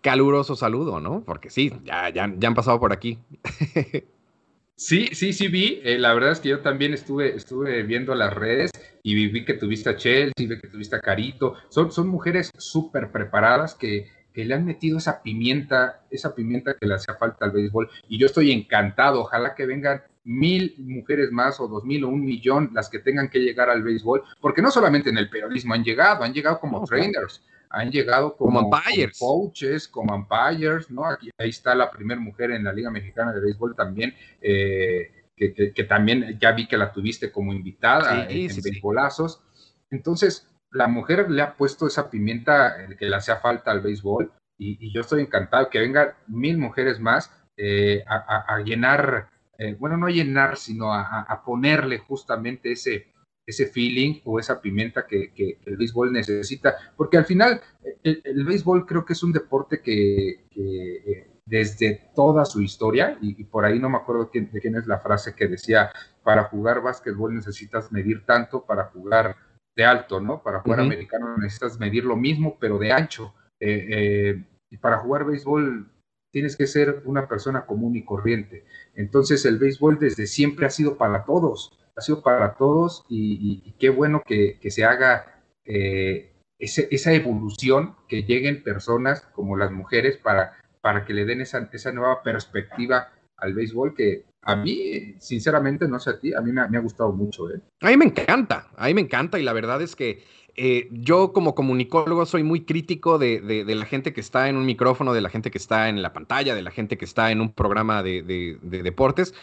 caluroso 0.00 0.56
saludo, 0.56 1.00
¿no? 1.00 1.22
Porque 1.24 1.50
sí, 1.50 1.72
ya, 1.84 2.08
ya, 2.10 2.24
han 2.24 2.54
pasado 2.54 2.78
por 2.80 2.92
aquí. 2.92 3.18
Sí, 4.80 5.08
sí, 5.10 5.32
sí 5.32 5.48
vi. 5.48 5.80
Eh, 5.82 5.98
la 5.98 6.14
verdad 6.14 6.30
es 6.30 6.38
que 6.38 6.50
yo 6.50 6.60
también 6.60 6.94
estuve, 6.94 7.34
estuve 7.34 7.82
viendo 7.82 8.14
las 8.14 8.32
redes 8.32 8.70
y 9.02 9.28
vi, 9.28 9.44
que 9.44 9.54
tuviste 9.54 9.90
a 9.90 9.96
Chelsea, 9.96 10.32
vi 10.36 10.60
que 10.60 10.68
tuviste 10.68 10.94
a 10.94 11.00
Carito. 11.00 11.54
Son, 11.68 11.90
son 11.90 12.06
mujeres 12.06 12.52
súper 12.56 13.10
preparadas 13.10 13.74
que, 13.74 14.06
que, 14.38 14.44
le 14.44 14.54
han 14.54 14.64
metido 14.64 14.98
esa 14.98 15.22
pimienta, 15.22 16.02
esa 16.10 16.34
pimienta 16.34 16.74
que 16.74 16.86
le 16.86 16.94
hacía 16.94 17.14
falta 17.14 17.44
al 17.44 17.50
béisbol. 17.50 17.90
Y 18.08 18.18
yo 18.18 18.26
estoy 18.26 18.52
encantado. 18.52 19.22
Ojalá 19.22 19.54
que 19.54 19.66
vengan 19.66 20.02
mil 20.22 20.74
mujeres 20.78 21.32
más 21.32 21.58
o 21.58 21.66
dos 21.66 21.84
mil 21.84 22.04
o 22.04 22.08
un 22.08 22.24
millón 22.24 22.70
las 22.72 22.88
que 22.88 22.98
tengan 22.98 23.30
que 23.30 23.40
llegar 23.40 23.70
al 23.70 23.82
béisbol, 23.82 24.22
porque 24.40 24.62
no 24.62 24.70
solamente 24.70 25.10
en 25.10 25.18
el 25.18 25.28
periodismo 25.28 25.74
han 25.74 25.82
llegado, 25.82 26.22
han 26.22 26.32
llegado 26.32 26.60
como 26.60 26.84
trainers 26.84 27.42
han 27.70 27.90
llegado 27.90 28.36
como, 28.36 28.70
coaches, 29.18 29.88
como 29.88 30.14
umpires, 30.14 30.90
¿no? 30.90 31.04
Aquí, 31.04 31.30
ahí 31.36 31.50
está 31.50 31.74
la 31.74 31.90
primera 31.90 32.20
mujer 32.20 32.50
en 32.52 32.64
la 32.64 32.72
Liga 32.72 32.90
Mexicana 32.90 33.32
de 33.32 33.40
Béisbol 33.40 33.76
también, 33.76 34.14
eh, 34.40 35.12
que, 35.36 35.84
también 35.84 36.38
ya 36.40 36.52
vi 36.52 36.66
que 36.66 36.76
la 36.76 36.92
tuviste 36.92 37.30
como 37.30 37.52
invitada 37.52 38.26
en, 38.28 38.48
béisbolazos. 38.62 39.42
Entonces, 39.90 40.48
la 40.70 40.88
mujer 40.88 41.30
le 41.30 41.42
ha 41.42 41.56
puesto 41.56 41.86
esa 41.86 42.10
pimienta 42.10 42.74
que 42.98 43.08
le 43.08 43.16
hacía 43.16 43.36
falta 43.36 43.70
al 43.70 43.80
béisbol 43.80 44.32
y, 44.58 44.92
yo 44.92 45.02
estoy 45.02 45.22
encantado 45.22 45.70
que 45.70 45.78
vengan 45.78 46.08
mil 46.26 46.58
mujeres 46.58 46.98
más 47.00 47.30
eh, 47.56 48.04
a, 48.06 48.58
llenar, 48.64 49.30
eh, 49.58 49.74
bueno, 49.78 49.96
no 49.96 50.08
llenar, 50.08 50.56
sino 50.56 50.92
a, 50.92 51.42
ponerle 51.44 51.98
justamente 51.98 52.72
ese, 52.72 53.06
ese 53.46 53.66
feeling 53.66 54.20
o 54.24 54.38
esa 54.38 54.60
pimienta 54.60 55.06
que, 55.06 55.32
el 55.64 55.76
béisbol 55.76 56.12
necesita, 56.12 56.76
porque 56.96 57.16
al 57.16 57.24
final 57.24 57.60
el, 58.02 58.44
béisbol 58.44 58.84
creo 58.84 59.04
que 59.04 59.14
es 59.14 59.22
un 59.22 59.32
deporte 59.32 59.80
que, 59.80 60.44
desde 61.46 62.10
toda 62.14 62.44
su 62.44 62.60
historia, 62.60 63.16
y, 63.20 63.44
por 63.44 63.64
ahí 63.64 63.78
no 63.78 63.88
me 63.88 63.96
acuerdo 63.96 64.30
quién, 64.30 64.50
de 64.52 64.60
quién 64.60 64.76
es 64.76 64.86
la 64.86 64.98
frase 64.98 65.34
que 65.34 65.48
decía, 65.48 65.90
para 66.22 66.44
jugar 66.44 66.82
básquetbol 66.82 67.34
necesitas 67.34 67.90
medir 67.90 68.26
tanto, 68.26 68.66
para 68.66 68.84
jugar 68.84 69.36
de 69.78 69.84
alto, 69.84 70.20
¿no? 70.20 70.42
Para 70.42 70.58
jugar 70.58 70.80
americano 70.80 71.36
necesitas 71.38 71.78
medir 71.78 72.04
lo 72.04 72.16
mismo, 72.16 72.58
pero 72.58 72.78
de 72.78 72.90
ancho. 72.90 73.32
Eh, 73.60 73.86
eh, 73.88 74.44
y 74.70 74.76
para 74.76 74.98
jugar 74.98 75.24
béisbol 75.24 75.88
tienes 76.32 76.56
que 76.56 76.66
ser 76.66 77.02
una 77.04 77.28
persona 77.28 77.64
común 77.64 77.94
y 77.94 78.04
corriente. 78.04 78.64
Entonces 78.96 79.46
el 79.46 79.56
béisbol 79.58 80.00
desde 80.00 80.26
siempre 80.26 80.66
ha 80.66 80.70
sido 80.70 80.98
para 80.98 81.24
todos, 81.24 81.78
ha 81.96 82.00
sido 82.00 82.22
para 82.22 82.54
todos 82.54 83.06
y, 83.08 83.72
qué 83.78 83.88
bueno 83.90 84.20
que, 84.26 84.58
se 84.68 84.84
haga 84.84 85.44
eh, 85.64 86.32
esa 86.58 87.12
evolución, 87.12 87.94
que 88.08 88.24
lleguen 88.24 88.64
personas 88.64 89.20
como 89.32 89.56
las 89.56 89.70
mujeres 89.70 90.16
para, 90.16 90.58
para 90.80 91.04
que 91.04 91.14
le 91.14 91.24
den 91.24 91.40
esa, 91.40 91.70
esa 91.72 91.92
nueva 91.92 92.24
perspectiva 92.24 93.12
al 93.36 93.54
béisbol 93.54 93.94
que 93.94 94.24
a 94.42 94.56
mí, 94.56 95.14
sinceramente, 95.18 95.88
no 95.88 95.98
sé 95.98 96.10
a 96.10 96.18
ti, 96.18 96.32
a 96.32 96.40
mí 96.40 96.52
me, 96.52 96.60
ha 96.60 96.80
gustado 96.80 97.12
mucho. 97.12 97.50
¿eh? 97.50 97.60
A 97.80 97.88
mí 97.88 97.96
me 97.96 98.06
encanta, 98.06 98.68
a 98.76 98.86
mí 98.86 98.94
me 98.94 99.00
encanta 99.00 99.38
y 99.38 99.42
la 99.42 99.52
verdad 99.52 99.82
es 99.82 99.94
que 99.94 100.24
eh, 100.56 100.88
yo 100.90 101.32
como 101.32 101.54
comunicólogo 101.54 102.24
soy 102.26 102.42
muy 102.42 102.64
crítico 102.64 103.18
de, 103.18 103.64
la 103.66 103.84
gente 103.84 104.12
que 104.12 104.20
está 104.20 104.48
en 104.48 104.56
un 104.56 104.66
micrófono, 104.66 105.12
de 105.12 105.20
la 105.20 105.28
gente 105.28 105.50
que 105.50 105.58
está 105.58 105.88
en 105.88 106.02
la 106.02 106.12
pantalla, 106.12 106.54
de 106.54 106.62
la 106.62 106.70
gente 106.70 106.98
que 106.98 107.04
está 107.04 107.30
en 107.30 107.40
un 107.40 107.52
programa 107.52 108.02
de, 108.02 108.58
deportes, 108.62 109.34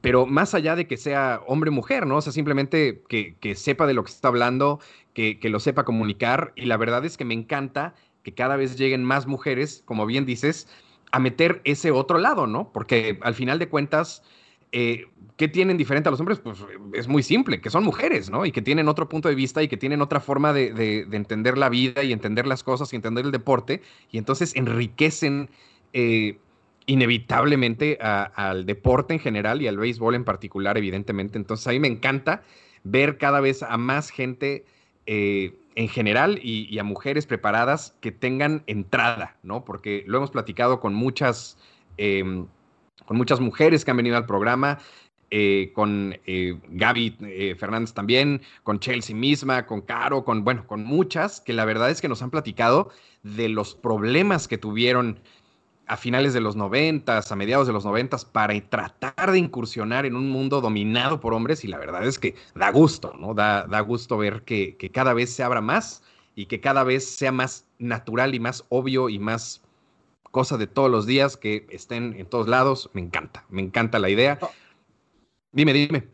pero 0.00 0.26
más 0.26 0.54
allá 0.54 0.76
de 0.76 0.86
que 0.86 0.96
sea 0.96 1.40
hombre 1.46 1.70
o 1.70 1.72
mujer, 1.72 2.06
¿no? 2.06 2.16
O 2.16 2.20
sea, 2.20 2.32
simplemente 2.32 3.02
que, 3.08 3.54
sepa 3.54 3.86
de 3.86 3.94
lo 3.94 4.04
que 4.04 4.10
está 4.10 4.28
hablando, 4.28 4.80
que, 5.14 5.38
que 5.38 5.48
lo 5.48 5.60
sepa 5.60 5.84
comunicar 5.84 6.52
y 6.56 6.66
la 6.66 6.76
verdad 6.76 7.04
es 7.04 7.16
que 7.16 7.24
me 7.24 7.34
encanta 7.34 7.94
que 8.22 8.34
cada 8.34 8.56
vez 8.56 8.76
lleguen 8.76 9.04
más 9.04 9.26
mujeres, 9.26 9.82
como 9.86 10.04
bien 10.04 10.26
dices, 10.26 10.68
a 11.12 11.18
meter 11.18 11.60
ese 11.64 11.90
otro 11.90 12.18
lado, 12.18 12.46
¿no? 12.46 12.72
Porque 12.72 13.18
al 13.22 13.34
final 13.34 13.58
de 13.58 13.68
cuentas, 13.68 14.22
eh, 14.72 15.06
¿qué 15.36 15.48
tienen 15.48 15.76
diferente 15.76 16.08
a 16.08 16.10
los 16.10 16.20
hombres? 16.20 16.38
Pues 16.40 16.58
es 16.94 17.08
muy 17.08 17.22
simple, 17.22 17.60
que 17.60 17.70
son 17.70 17.84
mujeres, 17.84 18.30
¿no? 18.30 18.44
Y 18.44 18.52
que 18.52 18.62
tienen 18.62 18.88
otro 18.88 19.08
punto 19.08 19.28
de 19.28 19.34
vista 19.34 19.62
y 19.62 19.68
que 19.68 19.76
tienen 19.76 20.02
otra 20.02 20.20
forma 20.20 20.52
de, 20.52 21.06
entender 21.12 21.58
la 21.58 21.68
vida 21.68 22.02
y 22.02 22.12
entender 22.12 22.46
las 22.46 22.62
cosas 22.62 22.92
y 22.92 22.96
entender 22.96 23.24
el 23.24 23.32
deporte, 23.32 23.82
y 24.10 24.18
entonces 24.18 24.54
enriquecen 24.56 25.48
eh, 25.92 26.38
inevitablemente 26.86 27.98
al 28.00 28.64
deporte 28.64 29.14
en 29.14 29.20
general 29.20 29.60
y 29.60 29.66
al 29.66 29.76
béisbol 29.76 30.14
en 30.14 30.24
particular, 30.24 30.78
evidentemente. 30.78 31.36
Entonces 31.36 31.66
a 31.66 31.70
mí 31.70 31.80
me 31.80 31.88
encanta 31.88 32.42
ver 32.84 33.18
cada 33.18 33.40
vez 33.40 33.62
a 33.62 33.76
más 33.76 34.10
gente 34.10 34.64
eh, 35.06 35.54
en 35.76 35.88
general 35.88 36.40
y, 36.42 36.78
a 36.78 36.84
mujeres 36.84 37.26
preparadas 37.26 37.96
que 38.00 38.10
tengan 38.10 38.64
entrada, 38.66 39.36
¿no? 39.42 39.64
Porque 39.64 40.04
lo 40.06 40.16
hemos 40.18 40.30
platicado 40.30 40.80
con 40.80 40.94
muchas, 40.94 41.58
em, 41.98 42.46
con 43.04 43.16
muchas 43.18 43.40
mujeres 43.40 43.84
que 43.84 43.90
han 43.90 43.98
venido 43.98 44.16
al 44.16 44.26
programa, 44.26 44.78
eh, 45.30 45.72
con 45.74 46.18
eh, 46.26 46.58
Gaby 46.68 47.16
eh, 47.20 47.56
Fernández 47.58 47.92
también, 47.92 48.40
con 48.62 48.80
Chelsea 48.80 49.14
misma, 49.14 49.66
con 49.66 49.82
Caro, 49.82 50.24
con, 50.24 50.44
bueno, 50.44 50.66
con 50.66 50.82
muchas, 50.82 51.40
que 51.40 51.52
la 51.52 51.66
verdad 51.66 51.90
es 51.90 52.00
que 52.00 52.08
nos 52.08 52.22
han 52.22 52.30
platicado 52.30 52.90
de 53.22 53.50
los 53.50 53.74
problemas 53.74 54.48
que 54.48 54.56
tuvieron 54.56 55.20
a 55.86 55.96
finales 55.96 56.34
de 56.34 56.40
los 56.40 56.56
noventas, 56.56 57.30
a 57.30 57.36
mediados 57.36 57.66
de 57.66 57.72
los 57.72 57.84
noventas, 57.84 58.24
para 58.24 58.60
tratar 58.68 59.30
de 59.30 59.38
incursionar 59.38 60.04
en 60.04 60.16
un 60.16 60.28
mundo 60.30 60.60
dominado 60.60 61.20
por 61.20 61.32
hombres 61.32 61.64
y 61.64 61.68
la 61.68 61.78
verdad 61.78 62.04
es 62.04 62.18
que 62.18 62.34
da 62.54 62.70
gusto, 62.70 63.14
¿no? 63.18 63.34
Da, 63.34 63.66
da 63.66 63.80
gusto 63.80 64.18
ver 64.18 64.42
que, 64.42 64.76
cada 64.92 65.14
vez 65.14 65.32
se 65.32 65.42
abra 65.42 65.60
más 65.60 66.02
y 66.34 66.46
que 66.46 66.60
cada 66.60 66.82
vez 66.82 67.08
sea 67.08 67.30
más 67.30 67.66
natural 67.78 68.34
y 68.34 68.40
más 68.40 68.64
obvio 68.68 69.08
y 69.08 69.18
más 69.18 69.62
cosa 70.30 70.56
de 70.56 70.66
todos 70.66 70.90
los 70.90 71.06
días 71.06 71.36
que 71.36 71.66
estén 71.70 72.14
en 72.18 72.26
todos 72.26 72.48
lados. 72.48 72.90
Me 72.92 73.00
encanta, 73.00 73.44
me 73.48 73.62
encanta 73.62 73.98
la 73.98 74.10
idea. 74.10 74.38
Dime, 75.52 75.72
dime. 75.72 76.08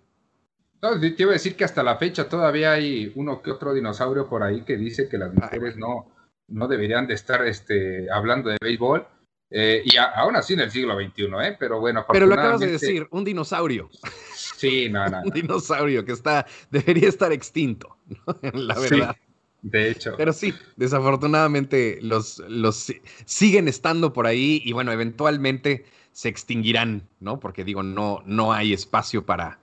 No, 0.82 1.00
te 1.00 1.14
iba 1.16 1.30
a 1.30 1.34
decir 1.34 1.56
que 1.56 1.64
hasta 1.64 1.82
la 1.82 1.96
fecha 1.96 2.28
todavía 2.28 2.72
hay 2.72 3.12
uno 3.14 3.40
que 3.40 3.52
otro 3.52 3.72
dinosaurio 3.72 4.28
por 4.28 4.42
ahí 4.42 4.62
que 4.62 4.76
dice 4.76 5.08
que 5.08 5.16
las 5.16 5.32
mujeres 5.32 5.76
no, 5.76 6.12
no 6.48 6.68
deberían 6.68 7.06
de 7.06 7.14
estar 7.14 7.46
este, 7.46 8.10
hablando 8.10 8.50
de 8.50 8.58
béisbol 8.60 9.06
eh, 9.54 9.82
y 9.84 9.96
aún 9.98 10.34
así 10.36 10.54
en 10.54 10.60
el 10.60 10.70
siglo 10.70 10.94
XXI, 10.94 11.24
¿eh? 11.42 11.56
Pero 11.58 11.78
bueno, 11.78 12.06
Pero 12.10 12.26
lo 12.26 12.34
acabas 12.34 12.60
de 12.60 12.68
decir, 12.68 13.06
un 13.10 13.22
dinosaurio. 13.22 13.90
Sí, 14.34 14.88
no, 14.88 15.06
no. 15.08 15.20
un 15.24 15.30
dinosaurio 15.30 16.04
que 16.04 16.12
está, 16.12 16.46
debería 16.70 17.08
estar 17.08 17.32
extinto, 17.32 17.98
la 18.54 18.78
verdad. 18.78 19.16
de 19.60 19.90
hecho. 19.90 20.14
Pero 20.16 20.32
sí, 20.32 20.54
desafortunadamente 20.76 21.98
los, 22.00 22.38
los 22.48 22.94
siguen 23.26 23.68
estando 23.68 24.14
por 24.14 24.26
ahí 24.26 24.62
y 24.64 24.72
bueno, 24.72 24.90
eventualmente 24.90 25.84
se 26.12 26.30
extinguirán, 26.30 27.06
¿no? 27.20 27.38
Porque 27.38 27.62
digo, 27.62 27.82
no, 27.82 28.22
no 28.24 28.54
hay 28.54 28.72
espacio 28.72 29.26
para, 29.26 29.58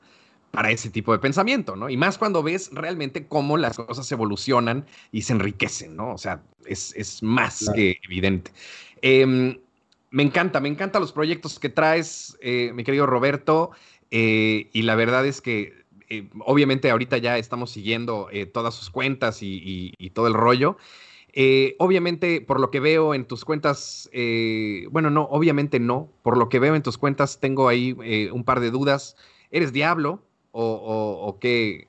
para 0.52 0.70
ese 0.70 0.92
tipo 0.92 1.14
de 1.14 1.20
pensamiento, 1.20 1.76
¿no? 1.76 1.90
Y 1.90 1.98
más 1.98 2.20
cuando 2.20 2.44
ves 2.44 2.70
realmente 2.74 3.26
cómo 3.26 3.58
las 3.58 3.78
cosas 3.78 4.12
evolucionan 4.12 4.86
y 5.12 5.24
se 5.24 5.34
enriquecen, 5.34 5.96
¿no? 5.96 6.14
O 6.14 6.18
sea, 6.20 6.44
es, 6.68 7.24
más 7.24 7.72
que 7.74 8.00
evidente. 8.04 8.52
Eh, 9.02 9.60
me 10.12 10.24
encanta, 10.24 10.60
me 10.60 10.70
encantan 10.70 11.02
los 11.02 11.12
proyectos 11.12 11.60
que 11.60 11.70
traes, 11.70 12.38
eh, 12.42 12.72
mi 12.74 12.84
querido 12.84 13.06
Roberto, 13.06 13.72
eh, 14.12 14.70
y 14.74 14.82
la 14.84 14.96
verdad 14.96 15.26
es 15.26 15.42
que 15.42 15.86
eh, 16.10 16.30
obviamente 16.46 16.90
ahorita 16.90 17.18
ya 17.18 17.38
estamos 17.38 17.70
siguiendo 17.70 18.30
todas 18.52 18.74
sus 18.74 18.90
cuentas 18.90 19.40
y, 19.42 19.94
todo 20.14 20.28
el 20.28 20.34
rollo. 20.34 20.78
obviamente, 21.78 22.42
por 22.42 22.60
lo 22.60 22.72
que 22.72 22.80
veo 22.80 23.14
en 23.14 23.26
tus 23.26 23.46
cuentas, 23.46 24.10
bueno, 24.90 25.12
no, 25.12 25.24
obviamente 25.30 25.80
no, 25.80 26.12
por 26.24 26.38
lo 26.38 26.50
que 26.50 26.60
veo 26.60 26.74
en 26.74 26.82
tus 26.82 26.98
cuentas 26.98 27.40
tengo 27.40 27.68
ahí 27.68 27.94
un 28.32 28.44
par 28.44 28.60
de 28.60 28.72
dudas. 28.72 29.16
¿Eres 29.52 29.72
diablo 29.72 30.24
o, 30.52 31.38
qué? 31.40 31.89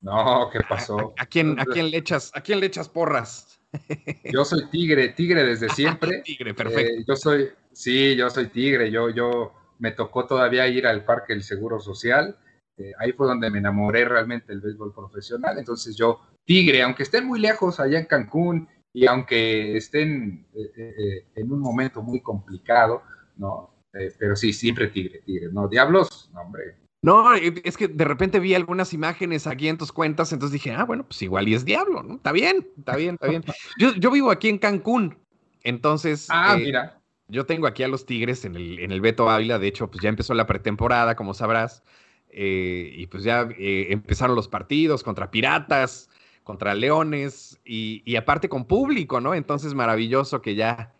No, 0.00 0.48
¿qué 0.50 0.60
pasó? 0.66 1.14
¿A, 1.18 1.26
quién, 1.26 1.58
a, 1.60 1.64
quién 1.64 1.90
le 1.90 1.98
echas, 1.98 2.30
¿A 2.34 2.40
quién 2.40 2.60
le 2.60 2.66
echas 2.66 2.88
porras? 2.88 3.60
Yo 4.32 4.44
soy 4.44 4.68
tigre, 4.70 5.10
tigre 5.10 5.44
desde 5.44 5.68
siempre. 5.74 6.22
tigre, 6.22 6.54
perfecto. 6.54 6.92
Eh, 6.92 7.04
yo 7.06 7.16
soy, 7.16 7.50
sí, 7.72 8.16
yo 8.16 8.28
soy 8.30 8.48
tigre. 8.48 8.90
Yo, 8.90 9.10
yo 9.10 9.52
me 9.78 9.92
tocó 9.92 10.26
todavía 10.26 10.66
ir 10.66 10.86
al 10.86 11.04
Parque 11.04 11.34
del 11.34 11.44
Seguro 11.44 11.78
Social. 11.78 12.36
Eh, 12.76 12.92
ahí 12.98 13.12
fue 13.12 13.28
donde 13.28 13.50
me 13.50 13.58
enamoré 13.58 14.04
realmente 14.04 14.48
del 14.48 14.60
béisbol 14.60 14.92
profesional. 14.92 15.58
Entonces 15.58 15.96
yo, 15.96 16.20
tigre, 16.44 16.82
aunque 16.82 17.04
estén 17.04 17.26
muy 17.26 17.38
lejos 17.38 17.78
allá 17.78 17.98
en 17.98 18.06
Cancún 18.06 18.68
y 18.92 19.06
aunque 19.06 19.76
estén 19.76 20.48
eh, 20.54 21.26
en 21.36 21.52
un 21.52 21.60
momento 21.60 22.02
muy 22.02 22.20
complicado, 22.20 23.02
¿no? 23.36 23.76
pero 24.18 24.36
sí, 24.36 24.52
siempre 24.52 24.88
tigre, 24.88 25.20
tigre. 25.24 25.48
No, 25.52 25.68
diablos, 25.68 26.30
no, 26.32 26.42
hombre, 26.42 26.79
no, 27.02 27.32
es 27.34 27.78
que 27.78 27.88
de 27.88 28.04
repente 28.04 28.40
vi 28.40 28.54
algunas 28.54 28.92
imágenes 28.92 29.46
aquí 29.46 29.68
en 29.68 29.78
tus 29.78 29.90
cuentas, 29.90 30.32
entonces 30.32 30.52
dije, 30.52 30.72
ah, 30.72 30.84
bueno, 30.84 31.04
pues 31.04 31.22
igual 31.22 31.48
y 31.48 31.54
es 31.54 31.64
diablo, 31.64 32.02
¿no? 32.02 32.16
Está 32.16 32.30
bien, 32.30 32.68
está 32.76 32.96
bien, 32.96 33.14
está 33.14 33.28
bien. 33.28 33.42
Yo, 33.98 34.10
vivo 34.10 34.30
aquí 34.30 34.50
en 34.50 34.58
Cancún, 34.58 35.16
entonces. 35.62 36.26
Ah, 36.30 36.56
eh, 36.58 36.64
mira. 36.64 37.00
Yo 37.28 37.46
tengo 37.46 37.68
aquí 37.68 37.84
a 37.84 37.88
los 37.88 38.06
Tigres 38.06 38.44
en 38.44 38.56
el, 38.56 38.80
en 38.80 38.90
el 38.90 39.00
Beto 39.00 39.30
Ávila, 39.30 39.58
de 39.58 39.68
hecho, 39.68 39.88
pues 39.88 40.02
ya 40.02 40.08
empezó 40.08 40.34
la 40.34 40.46
pretemporada, 40.46 41.14
como 41.14 41.32
sabrás, 41.32 41.84
eh, 42.28 42.92
y 42.94 43.06
pues 43.06 43.22
ya 43.22 43.48
eh, 43.56 43.86
empezaron 43.90 44.34
los 44.34 44.48
partidos 44.48 45.04
contra 45.04 45.30
Piratas, 45.30 46.10
contra 46.42 46.74
Leones, 46.74 47.60
y, 47.64 48.16
aparte 48.16 48.48
con 48.48 48.64
público, 48.64 49.20
¿no? 49.20 49.34
Entonces, 49.34 49.74
maravilloso 49.74 50.42
que 50.42 50.56
ya 50.56 50.92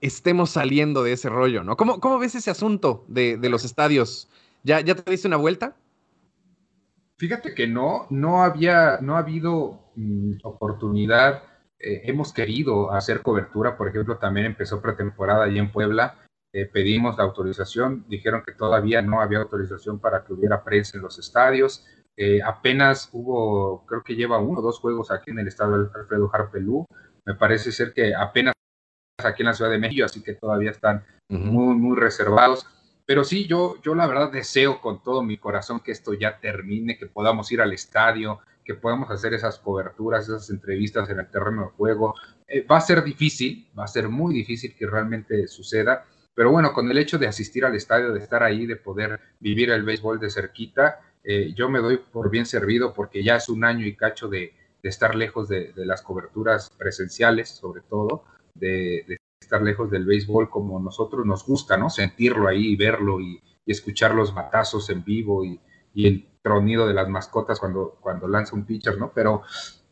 estemos 0.00 0.50
saliendo 0.50 1.04
de 1.04 1.12
ese 1.12 1.28
rollo, 1.28 1.62
¿no? 1.62 1.76
¿Cómo, 1.76 2.00
cómo 2.00 2.18
ves 2.18 2.34
ese 2.34 2.50
asunto 2.50 3.04
de, 3.06 3.36
de 3.36 3.48
los 3.50 3.64
estadios? 3.64 4.28
¿Ya, 4.62 4.80
ya 4.80 4.94
te 4.94 5.10
diste 5.10 5.28
una 5.28 5.36
vuelta? 5.36 5.76
Fíjate 7.18 7.54
que 7.54 7.66
no, 7.66 8.06
no 8.10 8.42
había, 8.42 8.98
no 9.00 9.16
ha 9.16 9.20
habido 9.20 9.92
mm, 9.96 10.38
oportunidad. 10.42 11.44
Eh, 11.78 12.02
hemos 12.04 12.32
querido 12.32 12.92
hacer 12.92 13.22
cobertura, 13.22 13.76
por 13.76 13.88
ejemplo, 13.88 14.18
también 14.18 14.46
empezó 14.46 14.80
pretemporada 14.80 15.44
allí 15.44 15.58
en 15.58 15.70
Puebla. 15.72 16.18
Eh, 16.52 16.66
pedimos 16.66 17.16
la 17.16 17.24
autorización, 17.24 18.04
dijeron 18.08 18.42
que 18.44 18.52
todavía 18.52 19.02
no 19.02 19.20
había 19.20 19.38
autorización 19.38 19.98
para 20.00 20.24
que 20.24 20.32
hubiera 20.32 20.62
prensa 20.64 20.98
en 20.98 21.02
los 21.02 21.18
estadios. 21.18 21.86
Eh, 22.16 22.40
apenas 22.44 23.08
hubo, 23.12 23.86
creo 23.86 24.02
que 24.02 24.14
lleva 24.14 24.38
uno 24.38 24.60
o 24.60 24.62
dos 24.62 24.78
juegos 24.78 25.10
aquí 25.10 25.30
en 25.30 25.38
el 25.38 25.48
estado 25.48 25.90
Alfredo 25.94 26.30
Harpelú. 26.32 26.84
Me 27.24 27.34
parece 27.34 27.72
ser 27.72 27.94
que 27.94 28.14
apenas 28.14 28.52
aquí 29.24 29.42
en 29.42 29.46
la 29.46 29.54
Ciudad 29.54 29.70
de 29.70 29.78
México, 29.78 30.04
así 30.04 30.22
que 30.22 30.34
todavía 30.34 30.70
están 30.70 31.04
muy, 31.28 31.74
muy 31.74 31.96
reservados. 31.96 32.66
Pero 33.12 33.24
sí, 33.24 33.46
yo, 33.46 33.76
yo 33.82 33.94
la 33.94 34.06
verdad 34.06 34.32
deseo 34.32 34.80
con 34.80 35.02
todo 35.02 35.22
mi 35.22 35.36
corazón 35.36 35.80
que 35.80 35.92
esto 35.92 36.14
ya 36.14 36.40
termine, 36.40 36.96
que 36.96 37.04
podamos 37.04 37.52
ir 37.52 37.60
al 37.60 37.74
estadio, 37.74 38.40
que 38.64 38.72
podamos 38.72 39.10
hacer 39.10 39.34
esas 39.34 39.58
coberturas, 39.58 40.24
esas 40.24 40.48
entrevistas 40.48 41.10
en 41.10 41.20
el 41.20 41.30
terreno 41.30 41.64
de 41.64 41.68
juego. 41.72 42.14
Eh, 42.48 42.62
va 42.64 42.78
a 42.78 42.80
ser 42.80 43.04
difícil, 43.04 43.68
va 43.78 43.84
a 43.84 43.86
ser 43.86 44.08
muy 44.08 44.32
difícil 44.32 44.74
que 44.74 44.86
realmente 44.86 45.46
suceda, 45.46 46.06
Pero 46.34 46.52
bueno, 46.52 46.72
con 46.72 46.90
el 46.90 46.96
hecho 46.96 47.18
de 47.18 47.26
asistir 47.26 47.66
al 47.66 47.74
estadio, 47.74 48.14
de 48.14 48.20
estar 48.20 48.42
ahí, 48.42 48.64
de 48.64 48.76
poder 48.76 49.20
vivir 49.40 49.68
el 49.68 49.82
béisbol 49.82 50.18
de 50.18 50.30
cerquita, 50.30 51.00
eh, 51.22 51.52
yo 51.54 51.68
me 51.68 51.80
doy 51.80 51.98
por 51.98 52.30
bien 52.30 52.46
servido 52.46 52.94
porque 52.94 53.22
ya 53.22 53.36
es 53.36 53.50
un 53.50 53.62
año 53.62 53.84
y 53.84 53.94
cacho 53.94 54.28
de, 54.28 54.54
estar 54.82 55.14
lejos 55.14 55.50
de, 55.50 55.70
las 55.76 56.00
coberturas 56.00 56.70
presenciales, 56.78 57.50
sobre 57.50 57.82
todo, 57.82 58.24
de, 58.54 59.18
estar 59.52 59.62
lejos 59.62 59.90
del 59.90 60.06
béisbol 60.06 60.48
como 60.48 60.80
nosotros 60.80 61.26
nos 61.26 61.44
gusta, 61.46 61.76
¿no? 61.76 61.90
Sentirlo 61.90 62.48
ahí, 62.48 62.74
verlo 62.76 63.20
y, 63.20 63.40
escuchar 63.64 64.12
los 64.12 64.34
matazos 64.34 64.90
en 64.90 65.04
vivo 65.04 65.44
y, 65.44 65.60
el 65.94 66.26
tronido 66.42 66.88
de 66.88 66.94
las 66.94 67.08
mascotas 67.08 67.60
cuando, 67.60 67.98
cuando 68.00 68.26
lanza 68.26 68.56
un 68.56 68.64
pitcher, 68.64 68.98
¿no? 68.98 69.12
Pero, 69.14 69.42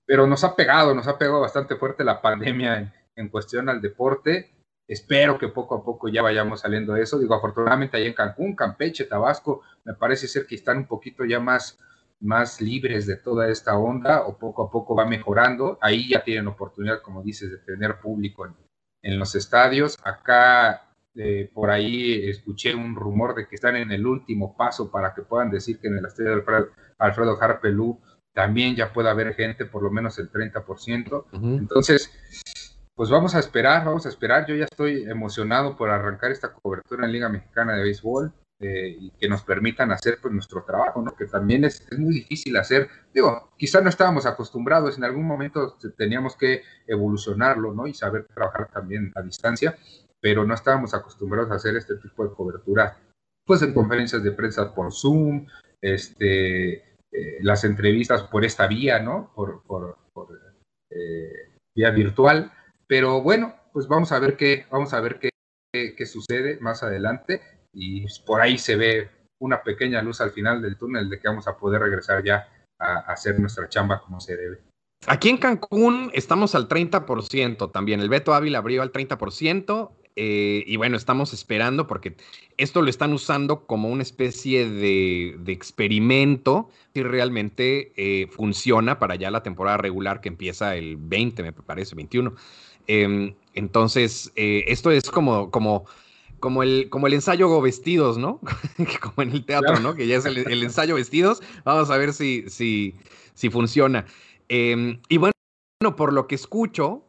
pero 0.07 0.27
nos 0.27 0.43
ha 0.45 0.57
pegado, 0.57 0.95
nos 0.95 1.07
ha 1.07 1.19
pegado 1.19 1.41
bastante 1.41 1.77
fuerte 1.77 2.03
la 2.03 2.21
pandemia 2.21 2.79
en, 2.79 2.93
en 3.15 3.29
cuestión 3.29 3.69
al 3.69 3.81
deporte 3.81 4.51
Espero 4.91 5.39
que 5.39 5.47
poco 5.47 5.77
a 5.77 5.85
poco 5.85 6.09
ya 6.09 6.21
vayamos 6.21 6.63
saliendo 6.63 6.95
de 6.95 7.03
eso. 7.03 7.17
Digo, 7.17 7.33
afortunadamente 7.33 7.97
ahí 7.97 8.07
en 8.07 8.13
Cancún, 8.13 8.57
Campeche, 8.57 9.05
Tabasco, 9.05 9.63
me 9.85 9.95
parece 9.95 10.27
ser 10.27 10.47
que 10.49 10.57
están 10.57 10.79
un 10.79 10.87
poquito 10.87 11.25
ya 11.25 11.39
más, 11.39 11.79
más 12.19 12.61
libres 12.61 13.07
de 13.07 13.15
toda 13.15 13.49
esta 13.49 13.79
onda 13.79 14.27
o 14.27 14.37
poco 14.37 14.67
a 14.67 14.71
poco 14.73 14.97
va 14.97 15.07
mejorando. 15.07 15.79
Ahí 15.81 16.09
ya 16.09 16.25
tienen 16.25 16.49
oportunidad, 16.49 17.03
como 17.03 17.23
dices, 17.23 17.53
de 17.53 17.59
tener 17.59 18.01
público 18.01 18.47
en, 18.47 18.57
los 19.03 19.35
estadios. 19.35 19.99
Acá 20.05 20.91
eh, 21.15 21.51
por 21.53 21.71
ahí 21.71 22.29
escuché 22.29 22.75
un 22.75 22.95
rumor 22.95 23.35
de 23.35 23.47
que 23.47 23.57
están 23.57 23.77
en 23.77 23.91
el 23.93 24.07
último 24.07 24.57
paso 24.57 24.91
para 24.91 25.15
que 25.15 25.23
puedan 25.23 25.51
decir 25.51 25.81
que 25.81 25.89
en 25.89 25.99
el 25.99 26.07
estadio 26.07 26.35
Alfredo, 26.35 26.69
Alfredo 26.99 27.39
Harpelú 27.41 28.01
también 28.33 28.77
ya 28.77 28.93
puede 28.93 29.11
haber 29.11 29.35
gente, 29.35 29.67
por 29.67 29.83
lo 29.83 29.91
menos 29.91 30.19
el 30.19 30.31
30%. 30.31 31.25
Entonces, 31.33 32.11
pues 32.95 33.11
vamos 33.11 33.35
a 33.35 33.41
esperar, 33.41 33.85
vamos 33.85 34.07
a 34.07 34.09
esperar. 34.09 34.47
Yo 34.47 34.55
ya 34.55 34.65
estoy 34.65 35.03
emocionado 35.03 35.77
por 35.77 35.91
arrancar 35.91 36.31
esta 36.31 36.53
cobertura 36.53 37.07
en 37.07 37.13
Liga 37.13 37.29
Mexicana 37.29 37.75
de 37.75 37.83
Béisbol 37.83 38.33
eh, 38.63 39.11
que 39.19 39.27
nos 39.27 39.43
permitan 39.43 39.91
hacer 39.91 40.19
pues 40.21 40.35
nuestro 40.35 40.63
trabajo, 40.65 41.01
¿no? 41.01 41.17
Que 41.17 41.25
también 41.25 41.65
es, 41.65 41.87
muy 41.99 42.13
difícil 42.13 42.57
hacer. 42.59 42.89
Digo, 43.15 43.51
quizás 43.57 43.83
no 43.83 43.89
estábamos 43.89 44.27
acostumbrados, 44.27 44.99
en 44.99 45.05
algún 45.05 45.27
momento 45.27 45.79
teníamos 45.97 46.37
que 46.37 46.63
evolucionarlo, 46.87 47.73
¿no? 47.73 47.87
Y 47.87 47.95
saber 47.95 48.27
trabajar 48.35 48.69
también 48.71 49.13
a 49.15 49.23
distancia, 49.23 49.79
pero 50.21 50.45
no 50.45 50.53
estábamos 50.53 50.93
acostumbrados 50.93 51.51
a 51.51 51.55
hacer 51.55 51.75
este 51.75 51.97
tipo 51.97 52.23
de 52.23 52.35
cobertura, 52.35 52.99
pues 53.47 53.63
en 53.63 53.73
conferencias 53.73 54.23
de 54.23 54.33
prensa 54.33 54.75
por 54.75 54.93
Zoom, 54.93 55.47
este, 55.81 56.75
eh, 57.13 57.39
las 57.41 57.65
entrevistas 57.65 58.25
por 58.25 58.45
esta 58.45 58.67
vía, 58.67 59.01
¿no? 59.01 59.33
Por, 59.35 59.63
por, 59.65 59.97
eh, 60.91 61.33
vía 61.75 61.91
virtual. 61.93 62.53
Pero 62.87 63.23
bueno, 63.23 63.55
pues 63.73 63.89
vamos 63.89 64.13
a 64.13 64.19
ver 64.19 64.37
qué, 64.37 64.67
vamos 64.71 64.93
a 64.93 65.01
ver 65.01 65.19
qué, 65.19 65.31
qué, 65.73 66.05
sucede 66.05 66.59
más 66.61 66.83
adelante 66.83 67.41
y 67.73 68.07
por 68.25 68.41
ahí 68.41 68.59
se 68.59 68.77
ve 68.77 69.11
una 69.39 69.63
pequeña 69.63 70.03
luz 70.03 70.21
al 70.21 70.31
final 70.31 70.61
del 70.61 70.77
túnel 70.77 71.09
de 71.09 71.19
que 71.19 71.29
vamos 71.29 71.49
a 71.49 71.57
poder 71.57 71.81
regresar 71.83 72.23
ya 72.23 72.49
a, 72.79 72.99
hacer 73.13 73.39
nuestra 73.39 73.69
chamba 73.69 74.01
como 74.01 74.21
se 74.21 74.37
debe. 74.37 74.59
Aquí 75.07 75.31
en 75.31 75.39
Cancún 75.39 76.11
estamos 76.13 76.55
al 76.55 76.69
30% 76.69 77.73
también. 77.73 78.01
El 78.01 78.11
Beto 78.11 78.35
Ávila 78.35 78.59
abrió 78.59 78.83
al 78.83 78.93
30%. 78.93 79.93
Eh, 80.17 80.65
y 80.67 80.77
bueno, 80.77 80.97
estamos 80.97 81.33
esperando 81.33 81.87
porque 81.87 82.17
esto 82.57 82.83
lo 82.83 82.91
están 82.91 83.13
usando 83.13 83.65
como 83.67 83.89
una 83.89 84.03
especie 84.03 84.69
de, 84.69 85.39
experimento 85.47 86.69
si 86.93 87.03
realmente 87.03 87.93
eh, 87.97 88.27
funciona 88.27 88.99
para 88.99 89.15
ya 89.15 89.31
la 89.31 89.43
temporada 89.43 89.79
regular 89.79 90.21
que 90.21 90.29
empieza 90.29 90.77
el 90.77 90.97
20, 90.97 91.43
me 91.45 91.53
parece, 91.53 91.95
21. 91.95 92.35
Em, 92.87 93.35
entonces, 93.55 94.33
eh, 94.35 94.65
esto 94.67 94.91
es 94.91 95.11
como, 95.11 95.51
como, 95.51 95.87
como, 96.41 96.63
el, 96.63 96.89
como 96.91 97.07
el 97.07 97.15
ensayo 97.15 97.61
vestidos, 97.61 98.19
¿no? 98.19 98.41
como 99.01 99.23
en 99.23 99.33
el 99.33 99.45
teatro, 99.45 99.79
¿no? 99.81 99.95
Que 99.95 100.07
ya 100.07 100.17
es 100.17 100.25
el, 100.25 100.63
ensayo 100.63 100.95
vestidos. 100.95 101.43
Vamos 101.65 101.91
a 101.91 101.97
ver 101.97 102.13
si, 102.13 102.45
si, 102.49 102.97
si 103.35 103.51
funciona. 103.51 104.07
Em, 104.49 105.01
y 105.09 105.19
bueno, 105.19 105.35
por 105.97 106.13
lo 106.13 106.27
que 106.27 106.35
escucho, 106.35 107.05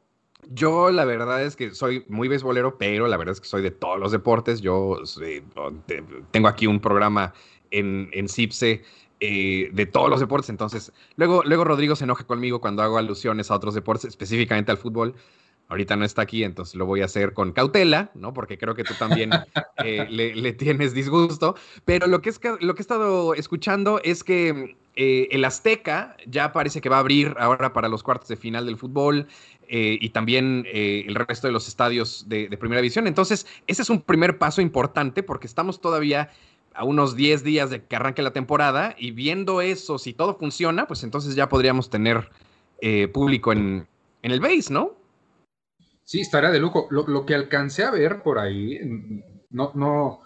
yo 0.50 0.92
la 0.92 1.06
verdad 1.06 1.44
es 1.44 1.56
que 1.56 1.74
soy 1.74 2.06
muy 2.08 2.28
beisbolero, 2.28 2.78
pero 2.78 3.08
la 3.08 3.18
verdad 3.18 3.34
es 3.34 3.42
que 3.42 3.48
soy 3.48 3.62
de 3.62 3.72
todos 3.72 4.00
los 4.00 4.12
deportes. 4.12 4.62
Yo 4.62 4.98
tengo 6.32 6.48
aquí 6.48 6.68
un 6.68 6.80
programa 6.80 7.34
en, 7.72 8.10
en 8.12 8.28
CIPSE 8.28 8.84
eh, 9.24 9.70
de 9.72 9.86
todos 9.86 10.10
los 10.10 10.20
deportes. 10.20 10.50
Entonces, 10.50 10.92
luego, 11.16 11.44
luego 11.46 11.64
Rodrigo 11.64 11.96
se 11.96 12.06
enoja 12.06 12.24
conmigo 12.24 12.60
cuando 12.60 12.82
hago 12.82 12.98
alusiones 12.98 13.52
a 13.52 13.56
otros 13.56 13.76
deportes, 13.76 14.06
específicamente 14.06 14.72
al 14.72 14.78
fútbol. 14.78 15.14
Ahorita 15.72 15.96
no 15.96 16.04
está 16.04 16.24
aquí, 16.24 16.44
entonces 16.44 16.76
lo 16.76 16.86
voy 16.86 17.02
a 17.02 17.06
hacer 17.06 17.34
con 17.34 17.54
cautela, 17.54 18.12
¿no? 18.14 18.34
Porque 18.34 18.58
creo 18.58 18.76
que 18.76 18.84
tú 18.84 18.94
también 19.00 19.32
eh, 19.86 20.06
le, 20.10 20.52
tienes 20.52 20.94
disgusto. 20.94 21.56
Pero 21.86 22.08
lo 22.08 22.22
que, 22.22 22.30
es, 22.30 22.42
lo 22.60 22.76
que 22.76 22.82
he 22.82 22.84
estado 22.84 23.34
escuchando 23.36 24.02
es 24.04 24.26
que 24.26 24.76
eh, 24.98 25.30
el 25.32 25.46
Azteca 25.46 26.18
ya 26.28 26.52
parece 26.52 26.82
que 26.82 26.90
va 26.90 26.98
a 26.98 27.00
abrir 27.00 27.36
ahora 27.40 27.72
para 27.72 27.88
los 27.88 28.04
cuartos 28.04 28.28
de 28.28 28.36
final 28.36 28.66
del 28.66 28.76
fútbol 28.76 29.28
eh, 29.70 29.98
y 30.02 30.10
también 30.10 30.68
el 30.74 31.16
resto 31.16 31.48
de 31.48 31.54
los 31.54 31.70
estadios 31.70 32.28
de, 32.28 32.50
de, 32.50 32.58
primera 32.58 32.82
división. 32.82 33.08
Entonces, 33.08 33.48
ese 33.66 33.82
es 33.82 33.90
un 33.90 34.02
primer 34.02 34.38
paso 34.38 34.62
importante 34.62 35.24
porque 35.24 35.48
estamos 35.48 35.80
todavía 35.80 36.32
a 36.74 36.84
unos 36.84 37.16
10 37.16 37.46
días 37.46 37.70
de 37.70 37.82
que 37.86 37.96
arranque 37.96 38.22
la 38.22 38.32
temporada 38.34 38.94
y 38.98 39.12
viendo 39.12 39.62
eso, 39.62 39.98
si 39.98 40.12
todo 40.12 40.36
funciona, 40.36 40.86
pues 40.86 41.06
entonces 41.06 41.34
ya 41.34 41.48
podríamos 41.48 41.90
tener 41.90 42.30
público 43.14 43.54
en, 43.54 43.88
en 44.22 44.32
el 44.32 44.42
base, 44.42 44.74
¿no? 44.74 45.01
Sí, 46.12 46.20
estaría 46.20 46.52
de 46.52 46.60
lujo. 46.60 46.90
Lo, 46.90 47.26
que 47.26 47.34
alcancé 47.34 47.86
a 47.86 47.92
ver 47.92 48.22
por 48.22 48.38
ahí, 48.38 48.82
no, 49.50 49.72
no, 49.76 50.20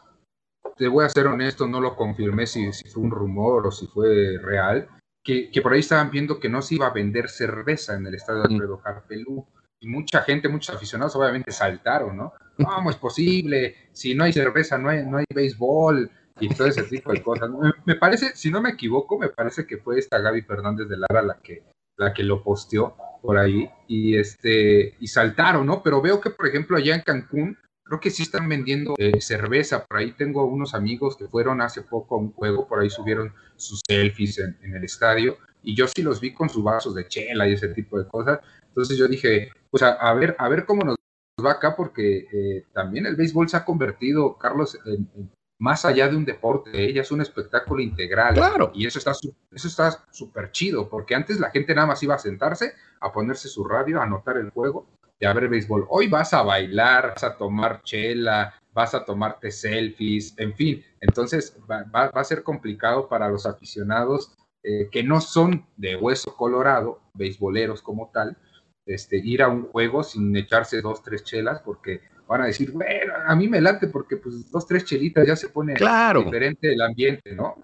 te 0.75 0.87
voy 0.87 1.05
a 1.05 1.09
ser 1.09 1.27
honesto, 1.27 1.67
no 1.67 1.79
lo 1.79 1.95
confirmé 1.95 2.47
si, 2.47 2.71
fue 2.91 3.03
un 3.03 3.11
rumor 3.11 3.67
o 3.67 3.71
si 3.71 3.85
fue 3.85 4.39
real, 4.41 4.87
que, 5.23 5.51
por 5.61 5.73
ahí 5.73 5.81
estaban 5.81 6.09
viendo 6.09 6.39
que 6.39 6.49
no 6.49 6.63
se 6.63 6.73
iba 6.73 6.87
a 6.87 6.93
vender 6.93 7.29
cerveza 7.29 7.93
en 7.93 8.07
el 8.07 8.15
estadio 8.15 8.41
de 8.41 8.55
Alfredo 8.55 8.81
Harpelú. 8.83 9.45
Y 9.79 9.87
mucha 9.87 10.23
gente, 10.23 10.49
muchos 10.49 10.75
aficionados 10.75 11.15
obviamente 11.15 11.51
saltaron, 11.51 12.17
¿no? 12.17 12.33
¿Cómo 12.57 12.89
es 12.89 12.95
posible? 12.95 13.75
Si 13.91 14.15
no 14.15 14.23
hay 14.23 14.33
cerveza, 14.33 14.79
no 14.79 14.89
hay, 14.89 15.05
no 15.05 15.17
hay 15.17 15.25
béisbol 15.35 16.09
y 16.39 16.49
todo 16.49 16.65
ese 16.65 16.81
tipo 16.85 17.11
de 17.11 17.21
cosas. 17.21 17.51
Me, 17.85 17.93
parece, 17.93 18.35
si 18.35 18.49
no 18.49 18.59
me 18.59 18.71
equivoco, 18.71 19.19
me 19.19 19.29
parece 19.29 19.67
que 19.67 19.77
fue 19.77 19.99
esta 19.99 20.17
Gaby 20.17 20.41
Fernández 20.41 20.87
de 20.87 20.97
Lara 20.97 21.21
la 21.21 21.37
que, 21.43 21.61
la 21.97 22.13
que 22.13 22.23
lo 22.23 22.43
posteó 22.43 22.95
por 23.21 23.37
ahí 23.37 23.69
y 23.87 24.17
este 24.17 24.95
y 24.99 25.07
saltaron, 25.07 25.65
¿no? 25.65 25.81
Pero 25.83 26.01
veo 26.01 26.21
que 26.21 26.29
por 26.29 26.47
ejemplo 26.47 26.77
allá 26.77 26.95
en 26.95 27.01
Cancún 27.01 27.57
creo 27.83 27.99
que 27.99 28.09
sí 28.09 28.23
están 28.23 28.49
vendiendo 28.49 28.95
eh, 28.97 29.21
cerveza. 29.21 29.85
Por 29.85 29.97
ahí 29.97 30.11
tengo 30.13 30.45
unos 30.45 30.73
amigos 30.73 31.15
que 31.15 31.27
fueron 31.27 31.61
hace 31.61 31.81
poco 31.81 32.15
a 32.15 32.19
un 32.19 32.31
juego, 32.33 32.67
por 32.67 32.79
ahí 32.79 32.89
subieron 32.89 33.33
sus 33.55 33.81
selfies 33.87 34.39
en, 34.39 34.75
el 34.75 34.83
estadio 34.83 35.37
y 35.63 35.75
yo 35.75 35.87
sí 35.87 36.03
los 36.03 36.19
vi 36.19 36.33
con 36.33 36.49
sus 36.49 36.63
vasos 36.63 36.95
de 36.95 37.07
chela 37.07 37.47
y 37.47 37.53
ese 37.53 37.69
tipo 37.69 37.97
de 37.97 38.07
cosas. 38.07 38.39
Entonces 38.67 38.97
yo 38.97 39.07
dije, 39.07 39.51
pues 39.71 39.83
a, 39.83 40.13
ver, 40.13 40.35
a 40.37 40.49
ver 40.49 40.65
cómo 40.65 40.83
nos 40.83 40.97
va 41.43 41.53
acá 41.53 41.75
porque 41.75 42.27
eh, 42.31 42.65
también 42.73 43.05
el 43.05 43.15
béisbol 43.15 43.49
se 43.49 43.57
ha 43.57 43.65
convertido, 43.65 44.37
Carlos, 44.37 44.77
en, 44.85 45.09
más 45.57 45.85
allá 45.85 46.09
de 46.09 46.17
un 46.17 46.25
deporte, 46.25 46.85
ella 46.85 47.01
es 47.01 47.11
un 47.11 47.21
espectáculo 47.21 47.81
integral. 47.81 48.33
Claro. 48.33 48.71
Y 48.73 48.85
eso 48.85 48.99
está 48.99 49.11
eso 49.11 49.67
está 49.67 50.05
súper 50.11 50.51
chido, 50.51 50.89
porque 50.89 51.15
antes 51.15 51.39
la 51.39 51.51
gente 51.51 51.73
nada 51.73 51.87
más 51.87 52.03
iba 52.03 52.15
a 52.15 52.19
sentarse, 52.19 52.73
a 52.99 53.11
ponerse 53.11 53.47
su 53.47 53.63
radio, 53.63 53.99
a 53.99 54.03
anotar 54.03 54.37
el 54.37 54.49
juego 54.49 54.87
y 55.19 55.25
a 55.25 55.33
ver 55.33 55.47
béisbol. 55.47 55.85
Hoy 55.89 56.07
vas 56.07 56.33
a 56.33 56.43
bailar, 56.43 57.09
vas 57.09 57.23
a 57.23 57.37
tomar 57.37 57.81
chela, 57.83 58.53
vas 58.73 58.93
a 58.93 59.05
tomarte 59.05 59.51
selfies, 59.51 60.33
en 60.37 60.53
fin. 60.53 60.83
Entonces 60.99 61.57
va, 61.69 62.11
a 62.13 62.23
ser 62.23 62.43
complicado 62.43 63.07
para 63.07 63.29
los 63.29 63.45
aficionados 63.45 64.35
eh, 64.63 64.89
que 64.91 65.03
no 65.03 65.21
son 65.21 65.65
de 65.77 65.95
hueso 65.95 66.35
colorado, 66.35 66.99
beisboleros 67.13 67.81
como 67.81 68.11
tal, 68.13 68.37
este, 68.85 69.17
ir 69.17 69.41
a 69.41 69.47
un 69.47 69.67
juego 69.67 70.03
sin 70.03 70.35
echarse 70.35 70.81
dos, 70.81 71.01
tres 71.01 71.23
chelas, 71.23 71.61
porque 71.61 72.01
van 72.27 72.41
a 72.41 72.45
decir, 72.45 72.71
bueno, 72.71 73.13
a 73.27 73.35
mí 73.35 73.47
me 73.47 73.61
late 73.61 73.87
porque 73.87 74.17
pues 74.17 74.49
dos, 74.51 74.67
tres 74.67 74.85
chelitas 74.85 75.27
ya 75.27 75.35
se 75.35 75.49
pone 75.49 75.73
diferente 75.73 76.73
el 76.73 76.81
ambiente, 76.81 77.35
¿no? 77.35 77.55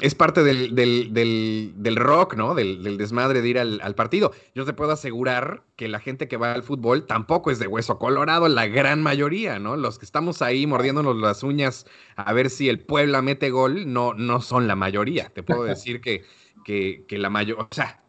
Es 0.00 0.14
parte 0.14 0.42
del, 0.42 0.74
del, 0.74 1.96
rock, 1.96 2.34
¿no? 2.34 2.54
Del, 2.54 2.96
desmadre 2.96 3.42
de 3.42 3.48
ir 3.48 3.58
al, 3.58 3.94
partido. 3.94 4.32
Yo 4.54 4.64
te 4.64 4.72
puedo 4.72 4.90
asegurar 4.90 5.64
que 5.76 5.86
la 5.86 6.00
gente 6.00 6.28
que 6.28 6.38
va 6.38 6.54
al 6.54 6.62
fútbol 6.62 7.06
tampoco 7.06 7.50
es 7.50 7.58
de 7.58 7.66
hueso 7.66 7.98
colorado, 7.98 8.48
la 8.48 8.66
gran 8.66 9.02
mayoría, 9.02 9.58
¿no? 9.58 9.76
Los 9.76 9.98
que 9.98 10.06
estamos 10.06 10.40
ahí 10.40 10.66
mordiéndonos 10.66 11.16
las 11.16 11.42
uñas 11.42 11.86
a 12.16 12.32
ver 12.32 12.48
si 12.48 12.70
el 12.70 12.80
Puebla 12.80 13.20
mete 13.20 13.50
gol, 13.50 13.92
no, 13.92 14.14
no 14.14 14.40
son 14.40 14.66
la 14.66 14.76
mayoría. 14.76 15.28
Te 15.28 15.42
puedo 15.42 15.64
decir 15.64 16.00
que, 16.00 16.24
que, 16.64 17.04
que 17.06 17.18
la 17.18 17.28
mayoría, 17.28 17.62
o 17.62 17.68
sea, 17.70 18.02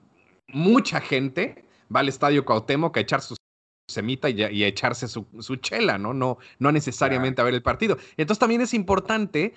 mucha 0.48 1.02
gente 1.02 1.66
va 1.94 2.00
al 2.00 2.08
estadio 2.08 2.46
Cuauhtémoc 2.46 2.96
a 2.96 3.02
echar 3.02 3.22
sus 3.22 3.38
semita 3.88 4.30
y, 4.30 4.44
y 4.44 4.64
echarse 4.64 5.08
su, 5.08 5.26
chela, 5.58 5.98
¿no? 5.98 6.14
No, 6.14 6.38
no 6.60 6.72
necesariamente 6.72 7.42
a 7.42 7.46
ver 7.46 7.54
el 7.54 7.62
partido. 7.62 7.98
Entonces 8.18 8.40
también 8.40 8.62
es 8.62 8.74
importante 8.74 9.54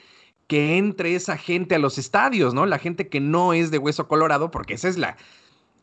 que 0.46 0.78
entre 0.78 1.14
esa 1.14 1.36
gente 1.36 1.74
a 1.74 1.78
los 1.78 1.98
estadios, 1.98 2.54
¿no? 2.54 2.66
La 2.66 2.78
gente 2.78 3.08
que 3.08 3.20
no 3.20 3.52
es 3.52 3.70
de 3.70 3.78
hueso 3.78 4.08
colorado, 4.08 4.50
porque 4.50 4.74
esa 4.74 4.88
es 4.88 4.98
la... 4.98 5.16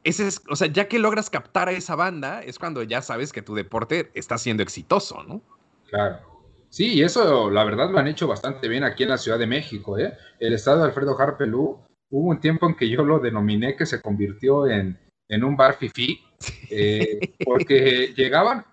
Ese 0.05 0.27
es, 0.27 0.41
o 0.49 0.57
sea, 0.57 0.67
ya 0.67 0.89
que 0.89 0.99
logras 0.99 1.29
captar 1.29 1.69
a 1.69 1.71
esa 1.71 1.95
banda, 1.95 2.41
es 2.41 2.59
cuando 2.59 2.83
ya 2.83 3.01
sabes 3.01 3.31
que 3.31 3.41
tu 3.41 3.55
deporte 3.55 4.11
está 4.15 4.37
siendo 4.37 4.61
exitoso, 4.61 5.23
¿no? 5.23 5.41
Claro. 5.89 6.33
Sí, 6.73 6.95
y 6.95 7.03
eso 7.03 7.51
la 7.51 7.63
verdad 7.63 7.91
lo 7.91 7.99
han 7.99 8.07
hecho 8.07 8.27
bastante 8.27 8.67
bien 8.67 8.83
aquí 8.83 9.03
en 9.03 9.09
la 9.09 9.19
Ciudad 9.19 9.37
de 9.37 9.45
México. 9.45 9.97
¿eh? 9.99 10.17
El 10.39 10.53
estado 10.53 10.79
de 10.79 10.85
Alfredo 10.85 11.15
Harpelú, 11.17 11.79
hubo 12.09 12.29
un 12.29 12.39
tiempo 12.39 12.67
en 12.67 12.75
que 12.75 12.89
yo 12.89 13.03
lo 13.03 13.19
denominé 13.19 13.75
que 13.75 13.85
se 13.85 14.01
convirtió 14.01 14.65
en, 14.67 14.97
un 15.29 15.55
bar 15.55 15.75
fifí, 15.75 16.23
eh, 16.69 17.33
porque 17.43 18.13
llegaban 18.15 18.65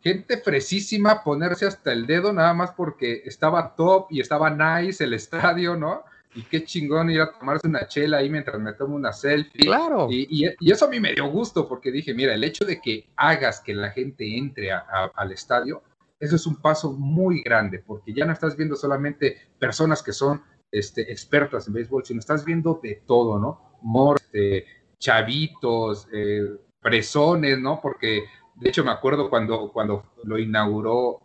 gente 0.00 0.38
fresísima 0.38 1.12
a 1.12 1.22
ponerse 1.22 1.64
hasta 1.64 1.92
el 1.92 2.06
dedo 2.06 2.32
nada 2.32 2.54
más 2.54 2.72
porque 2.72 3.22
estaba 3.24 3.76
top 3.76 4.06
y 4.10 4.20
estaba 4.20 4.50
nice 4.50 5.04
el 5.04 5.14
estadio, 5.14 5.76
¿no? 5.76 6.02
y 6.34 6.42
qué 6.42 6.64
chingón 6.64 7.10
ir 7.10 7.20
a 7.20 7.32
tomarse 7.32 7.66
una 7.66 7.86
chela 7.86 8.18
ahí 8.18 8.30
mientras 8.30 8.58
me 8.58 8.72
tomo 8.72 8.96
una 8.96 9.12
selfie. 9.12 9.66
Claro. 9.66 10.08
Y, 10.10 10.46
eso 10.60 10.86
a 10.86 10.88
mí 10.88 10.98
me 10.98 11.12
dio 11.12 11.28
gusto 11.28 11.68
porque 11.68 11.90
dije, 11.90 12.14
mira, 12.14 12.34
el 12.34 12.44
hecho 12.44 12.64
de 12.64 12.80
que 12.80 13.08
hagas 13.16 13.60
que 13.60 13.74
la 13.74 13.90
gente 13.90 14.36
entre 14.36 14.70
al 14.72 15.32
estadio, 15.32 15.82
eso 16.18 16.36
es 16.36 16.46
un 16.46 16.56
paso 16.56 16.92
muy 16.92 17.42
grande 17.42 17.80
porque 17.80 18.12
ya 18.14 18.24
no 18.24 18.32
estás 18.32 18.56
viendo 18.56 18.76
solamente 18.76 19.36
personas 19.58 20.02
que 20.02 20.12
son 20.12 20.42
este, 20.70 21.12
expertas 21.12 21.66
en 21.66 21.74
béisbol, 21.74 22.04
sino 22.04 22.20
estás 22.20 22.44
viendo 22.44 22.80
de 22.82 23.02
todo, 23.06 23.38
¿no? 23.38 23.78
Morte, 23.82 24.64
chavitos, 25.02 26.08
eh, 26.12 26.42
presones, 26.80 27.58
¿no? 27.58 27.80
Porque 27.80 28.24
de 28.54 28.68
hecho 28.68 28.84
me 28.84 28.92
acuerdo 28.92 29.28
cuando, 29.28 29.70
cuando 29.72 30.12
lo 30.24 30.38
inauguró, 30.38 31.20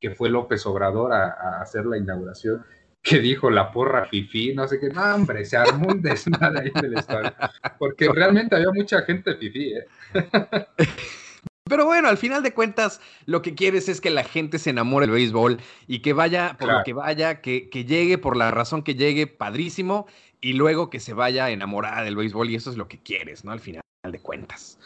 que 0.00 0.10
fue 0.10 0.30
López 0.30 0.64
Obrador 0.66 1.12
a 1.12 1.60
hacer 1.60 1.84
la 1.84 1.98
inauguración 1.98 2.64
que 3.02 3.20
dijo 3.20 3.50
la 3.50 3.70
porra 3.70 4.06
fifi, 4.06 4.54
no 4.54 4.66
sé 4.66 4.78
qué, 4.78 4.88
no, 4.88 5.14
hombre, 5.14 5.44
se 5.44 5.56
armó 5.56 5.88
un 5.88 6.02
desmadre 6.02 6.60
ahí 6.60 6.72
en 6.74 6.84
el 6.84 6.98
estadio, 6.98 7.32
porque 7.78 8.08
realmente 8.08 8.56
había 8.56 8.70
mucha 8.72 9.02
gente 9.02 9.34
fifi, 9.36 9.74
¿eh? 9.74 9.86
Pero 11.64 11.84
bueno, 11.84 12.08
al 12.08 12.16
final 12.16 12.42
de 12.42 12.54
cuentas, 12.54 12.98
lo 13.26 13.42
que 13.42 13.54
quieres 13.54 13.90
es 13.90 14.00
que 14.00 14.08
la 14.08 14.24
gente 14.24 14.58
se 14.58 14.70
enamore 14.70 15.04
del 15.04 15.14
béisbol 15.14 15.60
y 15.86 15.98
que 16.00 16.14
vaya 16.14 16.56
por 16.58 16.72
lo 16.72 16.82
que 16.82 16.94
vaya, 16.94 17.42
que, 17.42 17.68
que, 17.68 17.84
llegue 17.84 18.16
por 18.16 18.38
la 18.38 18.50
razón 18.50 18.82
que 18.82 18.94
llegue, 18.94 19.26
padrísimo, 19.26 20.06
y 20.40 20.54
luego 20.54 20.90
que 20.90 21.00
se 21.00 21.14
vaya 21.14 21.50
enamorada 21.50 22.02
del 22.02 22.16
béisbol, 22.16 22.50
y 22.50 22.54
eso 22.54 22.70
es 22.70 22.76
lo 22.76 22.88
que 22.88 22.98
quieres, 22.98 23.44
¿no? 23.44 23.52
Al 23.52 23.60
final 23.60 23.82
de 24.10 24.20
cuentas. 24.20 24.78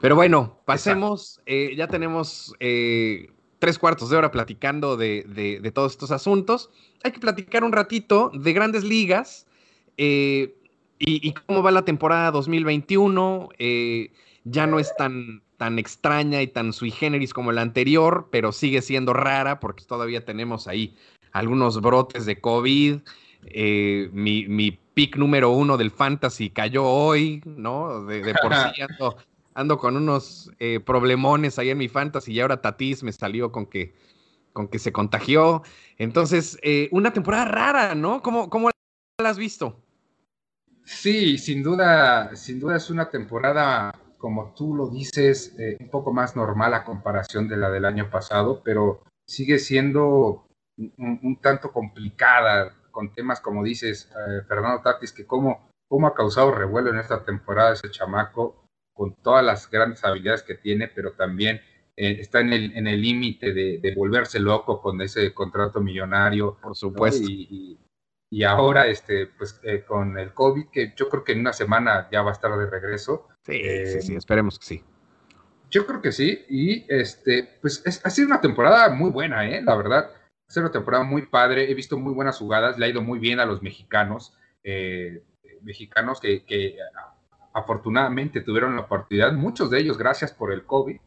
Pero 0.00 0.14
bueno, 0.14 0.60
pasemos, 0.64 1.40
eh, 1.46 1.74
ya 1.76 1.88
tenemos 1.88 2.54
eh, 2.60 3.30
tres 3.58 3.78
cuartos 3.78 4.10
de 4.10 4.16
hora 4.16 4.30
platicando 4.30 4.96
de, 4.96 5.70
todos 5.74 5.92
estos 5.92 6.10
asuntos. 6.10 6.70
Hay 7.02 7.12
que 7.12 7.20
platicar 7.20 7.64
un 7.64 7.72
ratito 7.72 8.30
de 8.34 8.52
grandes 8.52 8.84
ligas 8.84 9.46
eh, 9.96 10.54
y, 10.98 11.32
cómo 11.32 11.62
va 11.62 11.70
la 11.70 11.84
temporada 11.84 12.30
2021. 12.30 13.48
Eh, 13.58 14.12
ya 14.44 14.66
no 14.66 14.78
es 14.78 14.94
tan, 14.96 15.42
tan 15.56 15.78
extraña 15.78 16.42
y 16.42 16.48
tan 16.48 16.72
sui 16.72 16.90
generis 16.90 17.34
como 17.34 17.52
la 17.52 17.62
anterior, 17.62 18.28
pero 18.30 18.52
sigue 18.52 18.82
siendo 18.82 19.12
rara 19.12 19.60
porque 19.60 19.84
todavía 19.84 20.24
tenemos 20.24 20.68
ahí 20.68 20.96
algunos 21.32 21.80
brotes 21.80 22.26
de 22.26 22.40
COVID. 22.40 23.00
Eh, 23.46 24.10
mi, 24.12 24.46
mi 24.46 24.72
pick 24.94 25.16
número 25.16 25.50
uno 25.50 25.76
del 25.76 25.90
fantasy 25.90 26.50
cayó 26.50 26.84
hoy, 26.84 27.42
¿no? 27.44 28.04
De, 28.04 28.22
de 28.22 28.34
por 28.34 28.52
sí 28.54 28.80
ando, 28.82 29.16
ando 29.58 29.78
con 29.78 29.96
unos 29.96 30.52
eh, 30.60 30.78
problemones 30.78 31.58
ahí 31.58 31.70
en 31.70 31.78
mi 31.78 31.88
fantasy 31.88 32.32
y 32.32 32.40
ahora 32.40 32.60
Tatis 32.60 33.02
me 33.02 33.10
salió 33.10 33.50
con 33.50 33.66
que, 33.66 33.92
con 34.52 34.68
que 34.68 34.78
se 34.78 34.92
contagió. 34.92 35.62
Entonces, 35.96 36.58
eh, 36.62 36.88
una 36.92 37.12
temporada 37.12 37.44
rara, 37.44 37.94
¿no? 37.96 38.22
¿Cómo, 38.22 38.48
¿Cómo, 38.50 38.70
la 39.20 39.28
has 39.28 39.38
visto? 39.38 39.80
Sí, 40.84 41.38
sin 41.38 41.64
duda, 41.64 42.36
sin 42.36 42.60
duda 42.60 42.76
es 42.76 42.88
una 42.88 43.10
temporada, 43.10 43.92
como 44.16 44.54
tú 44.54 44.76
lo 44.76 44.88
dices, 44.88 45.56
eh, 45.58 45.76
un 45.80 45.90
poco 45.90 46.12
más 46.12 46.36
normal 46.36 46.72
a 46.74 46.84
comparación 46.84 47.48
de 47.48 47.56
la 47.56 47.68
del 47.68 47.84
año 47.84 48.10
pasado, 48.10 48.62
pero 48.64 49.02
sigue 49.26 49.58
siendo 49.58 50.46
un, 50.76 51.36
tanto 51.42 51.72
complicada 51.72 52.74
con 52.98 53.12
temas 53.12 53.40
como 53.40 53.62
dices, 53.62 54.10
Fernando 54.48 54.82
Tatis, 54.82 55.12
que 55.12 55.24
cómo, 55.24 55.70
cómo 55.88 56.08
ha 56.08 56.14
causado 56.16 56.50
revuelo 56.50 56.90
en 56.90 56.98
esta 56.98 57.24
temporada 57.24 57.74
ese 57.74 57.92
chamaco 57.92 58.66
con 58.92 59.14
todas 59.22 59.44
las 59.44 59.70
grandes 59.70 60.04
habilidades 60.04 60.42
que 60.42 60.56
tiene, 60.56 60.88
pero 60.88 61.12
también 61.12 61.60
eh, 61.96 62.16
está 62.18 62.40
en 62.40 62.52
el 62.52 63.00
límite 63.00 63.52
de, 63.52 63.94
volverse 63.96 64.40
loco 64.40 64.82
con 64.82 65.00
ese 65.00 65.32
contrato 65.32 65.80
millonario. 65.80 66.58
Por 66.60 66.74
supuesto. 66.74 67.24
Y, 67.30 68.42
ahora, 68.42 68.88
este, 68.88 69.28
pues 69.28 69.60
eh, 69.62 69.84
con 69.86 70.18
el 70.18 70.34
COVID, 70.34 70.66
que 70.72 70.92
yo 70.96 71.08
creo 71.08 71.22
que 71.22 71.34
en 71.34 71.40
una 71.40 71.52
semana 71.52 72.08
ya 72.10 72.22
va 72.22 72.30
a 72.30 72.32
estar 72.32 72.50
de 72.58 72.68
regreso. 72.68 73.28
Sí, 73.46 73.60
sí, 73.86 74.02
sí, 74.02 74.14
eh, 74.14 74.16
esperemos 74.16 74.58
que 74.58 74.66
sí. 74.66 74.84
Yo 75.70 75.86
creo 75.86 76.02
que 76.02 76.10
sí, 76.10 76.44
y 76.48 76.84
este, 76.88 77.58
pues 77.60 77.84
ha 78.04 78.10
sido 78.10 78.26
una 78.26 78.40
temporada 78.40 78.90
muy 78.90 79.10
buena, 79.10 79.48
¿eh? 79.48 79.62
La 79.62 79.76
verdad, 79.76 80.10
sido 80.48 80.66
una 80.66 80.72
temporada 80.72 81.04
muy 81.04 81.26
padre, 81.26 81.70
he 81.70 81.74
visto 81.74 81.98
muy 81.98 82.14
buenas 82.14 82.38
jugadas, 82.38 82.78
le 82.78 82.86
ha 82.86 82.88
ido 82.88 83.02
muy 83.02 83.18
bien 83.18 83.40
a 83.40 83.46
los 83.46 83.62
mexicanos, 83.62 84.36
mexicanos 85.62 86.20
que, 86.20 86.44
que 86.44 86.76
afortunadamente 87.52 88.40
tuvieron 88.40 88.74
la 88.76 88.82
oportunidad, 88.82 89.32
muchos 89.32 89.70
de 89.70 89.80
ellos 89.80 89.98
gracias 89.98 90.32
por 90.32 90.52
el 90.52 90.64
COVID, 90.64 90.98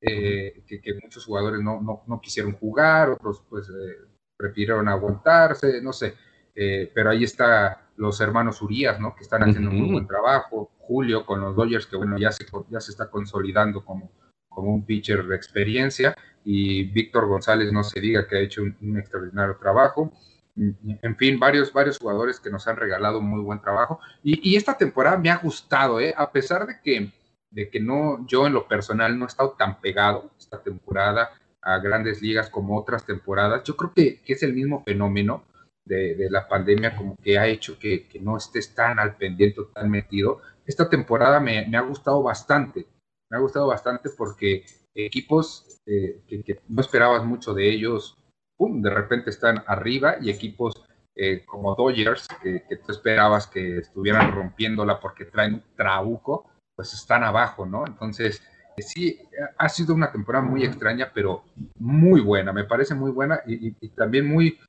eh, 0.00 0.62
que, 0.66 0.94
muchos 1.02 1.24
jugadores 1.24 1.60
no, 1.60 1.80
no, 2.06 2.20
quisieron 2.20 2.52
jugar, 2.52 3.10
otros 3.10 3.42
pues 3.48 3.68
eh, 3.68 4.06
prefirieron 4.36 4.86
aguantarse, 4.88 5.80
no 5.80 5.92
sé, 5.92 6.14
eh, 6.54 6.90
pero 6.94 7.10
ahí 7.10 7.24
está 7.24 7.88
los 7.96 8.20
hermanos 8.20 8.60
Urias, 8.60 9.00
¿no? 9.00 9.14
Que 9.14 9.22
están 9.22 9.42
haciendo 9.42 9.70
un 9.70 9.80
muy 9.80 9.92
buen 9.92 10.06
trabajo, 10.06 10.72
Julio 10.78 11.24
con 11.24 11.40
los 11.40 11.56
Dodgers, 11.56 11.86
que 11.86 11.96
bueno, 11.96 12.18
ya 12.18 12.32
se, 12.32 12.44
ya 12.68 12.80
se 12.80 12.90
está 12.90 13.08
consolidando 13.08 13.82
como, 13.84 14.10
como 14.54 14.72
un 14.72 14.84
pitcher 14.84 15.24
de 15.24 15.36
experiencia, 15.36 16.16
y 16.44 16.84
Víctor 16.84 17.26
González 17.26 17.72
no 17.72 17.82
se 17.84 18.00
diga 18.00 18.26
que 18.26 18.36
ha 18.36 18.40
hecho 18.40 18.62
un 18.62 18.98
extraordinario 18.98 19.56
trabajo 19.56 20.12
en 20.56 21.16
fin, 21.16 21.38
varios, 21.38 21.72
varios 21.72 21.98
jugadores 21.98 22.38
que 22.38 22.50
nos 22.50 22.66
han 22.68 22.76
regalado 22.76 23.20
muy 23.20 23.40
buen 23.42 23.60
trabajo. 23.60 23.98
Y, 24.22 24.56
esta 24.56 24.76
temporada 24.76 25.18
me 25.18 25.30
ha 25.30 25.38
gustado, 25.38 26.00
¿eh? 26.00 26.14
a 26.16 26.30
pesar 26.30 26.66
de 26.66 26.80
que, 26.82 27.12
de 27.50 27.68
que 27.70 27.80
no, 27.80 28.24
yo 28.26 28.46
en 28.46 28.52
lo 28.52 28.68
personal 28.68 29.18
no 29.18 29.24
he 29.24 29.28
estado 29.28 29.56
tan 29.58 29.80
pegado 29.80 30.30
esta 30.38 30.62
temporada 30.62 31.30
a 31.60 31.78
grandes 31.78 32.22
ligas 32.22 32.50
como 32.50 32.78
otras 32.78 33.04
temporadas. 33.04 33.64
Yo 33.64 33.76
creo 33.76 33.92
que, 33.94 34.20
es 34.24 34.42
el 34.42 34.54
mismo 34.54 34.84
fenómeno 34.84 35.44
de, 35.84 36.28
la 36.30 36.48
pandemia 36.48 36.96
como 36.96 37.16
que 37.16 37.38
ha 37.38 37.48
hecho 37.48 37.78
que, 37.78 38.08
no 38.20 38.36
estés 38.36 38.74
tan 38.74 38.98
al 38.98 39.16
pendiente, 39.16 39.60
tan 39.74 39.90
metido. 39.90 40.40
Esta 40.66 40.88
temporada 40.88 41.40
me, 41.40 41.76
ha 41.76 41.80
gustado 41.80 42.22
bastante, 42.22 42.86
me 43.34 43.38
ha 43.38 43.42
gustado 43.42 43.66
bastante 43.66 44.10
porque 44.16 44.64
equipos 44.94 45.80
eh, 45.86 46.22
que 46.28 46.60
no 46.68 46.80
esperabas 46.80 47.24
mucho 47.24 47.52
de 47.52 47.68
ellos, 47.68 48.16
de 48.56 48.90
repente 48.90 49.30
están 49.30 49.64
arriba 49.66 50.16
y 50.20 50.30
equipos 50.30 50.84
eh, 51.16 51.44
como 51.44 51.74
Dodgers, 51.74 52.28
que, 52.40 52.62
tú 52.86 52.92
esperabas 52.92 53.48
que 53.48 53.78
estuvieran 53.78 54.30
rompiéndola 54.30 55.00
porque 55.00 55.24
traen 55.24 55.54
un 55.54 55.64
trabuco, 55.76 56.48
pues 56.76 56.94
están 56.94 57.24
abajo, 57.24 57.66
¿no? 57.66 57.84
Entonces, 57.84 58.40
eh, 58.76 58.82
sí, 58.82 59.20
ha 59.58 59.68
sido 59.68 59.96
una 59.96 60.12
temporada 60.12 60.44
muy 60.44 60.62
extraña, 60.62 61.10
pero 61.12 61.42
muy 61.76 62.20
buena, 62.20 62.52
me 62.52 62.62
parece 62.62 62.94
muy 62.94 63.10
buena 63.10 63.40
y, 63.46 63.72
también 63.88 64.28
muy, 64.28 64.60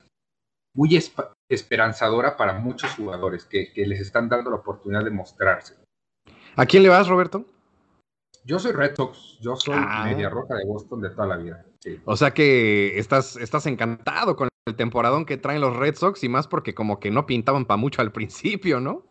muy 0.74 1.00
esperanzadora 1.48 2.36
para 2.36 2.54
muchos 2.54 2.92
jugadores 2.96 3.44
que, 3.44 3.70
les 3.76 4.00
están 4.00 4.28
dando 4.28 4.50
la 4.50 4.56
oportunidad 4.56 5.04
de 5.04 5.10
mostrarse. 5.10 5.76
¿A 6.56 6.66
quién 6.66 6.82
le 6.82 6.88
vas, 6.88 7.06
Roberto? 7.06 7.44
Yo 8.46 8.60
soy 8.60 8.70
Red 8.70 8.94
Sox, 8.94 9.38
yo 9.40 9.56
soy 9.56 9.74
ah. 9.76 10.04
media 10.04 10.30
roja 10.30 10.54
de 10.54 10.64
Boston 10.64 11.00
de 11.00 11.10
toda 11.10 11.26
la 11.26 11.36
vida. 11.36 11.64
O 12.04 12.16
sea 12.16 12.32
que 12.32 12.96
estás, 12.96 13.36
estás 13.36 13.66
encantado 13.66 14.36
con 14.36 14.48
el 14.66 14.76
temporadón 14.76 15.26
que 15.26 15.36
traen 15.36 15.60
los 15.60 15.76
Red 15.76 15.96
Sox 15.96 16.22
y 16.22 16.28
más 16.28 16.46
porque 16.46 16.72
como 16.72 17.00
que 17.00 17.10
no 17.10 17.26
pintaban 17.26 17.64
para 17.64 17.76
mucho 17.76 18.02
al 18.02 18.12
principio, 18.12 18.78
¿no? 18.78 19.04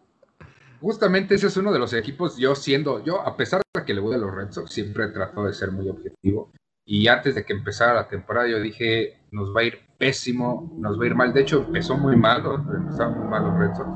Justamente 0.80 1.36
ese 1.36 1.48
es 1.48 1.58
uno 1.58 1.74
de 1.74 1.80
los 1.80 1.94
equipos, 1.94 2.38
yo 2.38 2.56
siendo, 2.56 3.04
yo 3.04 3.22
a 3.22 3.36
pesar 3.36 3.62
de 3.74 3.84
que 3.84 3.94
le 3.94 4.00
voy 4.00 4.16
a 4.16 4.18
los 4.18 4.34
Red 4.34 4.52
Sox, 4.52 4.72
siempre 4.72 5.06
he 5.06 5.08
tratado 5.10 5.48
de 5.48 5.54
ser 5.54 5.72
muy 5.72 5.90
objetivo. 5.90 6.52
Y 6.88 7.08
antes 7.08 7.36
de 7.36 7.44
que 7.44 7.54
empezara 7.54 7.94
la 7.94 8.08
temporada, 8.08 8.48
yo 8.48 8.62
dije, 8.62 9.18
nos 9.32 9.54
va 9.54 9.62
a 9.62 9.64
ir 9.66 9.80
pésimo, 9.98 10.72
nos 10.78 10.98
va 10.98 11.04
a 11.04 11.08
ir 11.08 11.16
mal. 11.16 11.34
De 11.34 11.42
hecho, 11.42 11.66
empezó 11.66 11.98
muy 11.98 12.16
mal, 12.16 12.44
empezaron 12.46 13.20
muy 13.20 13.28
mal 13.28 13.44
los 13.44 13.58
Red 13.58 13.76
Sox. 13.76 13.90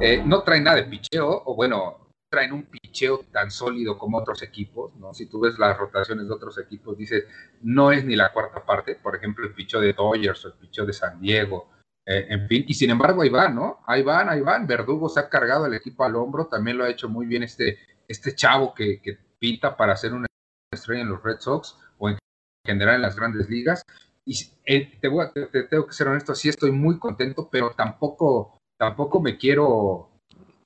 Eh, 0.00 0.22
no 0.24 0.42
traen 0.42 0.64
nada 0.64 0.76
de 0.76 0.84
picheo, 0.84 1.42
o 1.44 1.56
bueno, 1.56 2.05
traen 2.28 2.52
un 2.52 2.64
picheo 2.66 3.24
tan 3.32 3.50
sólido 3.50 3.98
como 3.98 4.18
otros 4.18 4.42
equipos, 4.42 4.94
¿no? 4.96 5.14
Si 5.14 5.26
tú 5.26 5.40
ves 5.40 5.58
las 5.58 5.76
rotaciones 5.78 6.26
de 6.26 6.34
otros 6.34 6.58
equipos, 6.58 6.96
dices, 6.98 7.24
no 7.62 7.92
es 7.92 8.04
ni 8.04 8.16
la 8.16 8.32
cuarta 8.32 8.64
parte, 8.64 8.96
por 8.96 9.16
ejemplo, 9.16 9.46
el 9.46 9.54
picheo 9.54 9.80
de 9.80 9.92
Dodgers 9.92 10.44
o 10.44 10.48
el 10.48 10.54
picheo 10.54 10.86
de 10.86 10.92
San 10.92 11.20
Diego, 11.20 11.70
eh, 12.04 12.26
en 12.30 12.46
fin, 12.48 12.64
y 12.68 12.74
sin 12.74 12.90
embargo 12.90 13.22
ahí 13.22 13.28
van, 13.28 13.54
¿no? 13.54 13.80
Ahí 13.86 14.02
van, 14.02 14.28
ahí 14.28 14.40
van, 14.40 14.66
Verdugo 14.66 15.08
se 15.08 15.20
ha 15.20 15.28
cargado 15.28 15.66
el 15.66 15.74
equipo 15.74 16.04
al 16.04 16.16
hombro, 16.16 16.46
también 16.46 16.78
lo 16.78 16.84
ha 16.84 16.90
hecho 16.90 17.08
muy 17.08 17.26
bien 17.26 17.42
este, 17.42 17.78
este 18.06 18.34
chavo 18.34 18.74
que, 18.74 19.00
pinta 19.38 19.76
para 19.76 19.94
ser 19.96 20.14
una 20.14 20.26
estrella 20.72 21.02
en 21.02 21.10
los 21.10 21.22
Red 21.22 21.40
Sox 21.40 21.76
o 21.98 22.08
en 22.08 22.18
general 22.64 22.96
en 22.96 23.02
las 23.02 23.16
grandes 23.16 23.50
ligas, 23.50 23.82
y 24.24 24.34
eh, 24.64 24.98
te, 25.00 25.08
voy 25.08 25.26
te, 25.34 25.64
tengo 25.64 25.86
que 25.86 25.92
ser 25.92 26.08
honesto, 26.08 26.34
sí 26.34 26.48
estoy 26.48 26.72
muy 26.72 26.98
contento, 26.98 27.48
pero 27.50 27.72
tampoco, 27.76 28.58
tampoco 28.78 29.20
me 29.20 29.36
quiero 29.36 30.15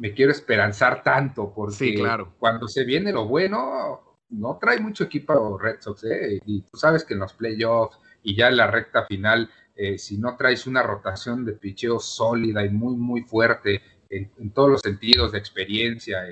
me 0.00 0.14
quiero 0.14 0.32
esperanzar 0.32 1.02
tanto, 1.02 1.52
porque 1.54 1.94
claro. 1.94 2.34
cuando 2.38 2.66
se 2.68 2.84
viene 2.84 3.12
lo 3.12 3.26
bueno, 3.26 4.16
no 4.30 4.58
trae 4.58 4.80
mucho 4.80 5.04
equipo 5.04 5.58
Red 5.58 5.80
Sox, 5.80 6.04
¿eh? 6.04 6.40
y 6.46 6.62
tú 6.62 6.78
sabes 6.78 7.04
que 7.04 7.12
en 7.12 7.20
los 7.20 7.34
playoffs 7.34 7.98
y 8.22 8.34
ya 8.34 8.48
en 8.48 8.56
la 8.56 8.66
recta 8.66 9.04
final, 9.04 9.50
eh, 9.76 9.98
si 9.98 10.16
no 10.16 10.38
traes 10.38 10.66
una 10.66 10.82
rotación 10.82 11.44
de 11.44 11.52
picheo 11.52 12.00
sólida 12.00 12.64
y 12.64 12.70
muy, 12.70 12.96
muy 12.96 13.22
fuerte 13.24 13.82
en, 14.08 14.50
todos 14.52 14.70
los 14.70 14.80
sentidos 14.80 15.32
de 15.32 15.38
experiencia, 15.38 16.26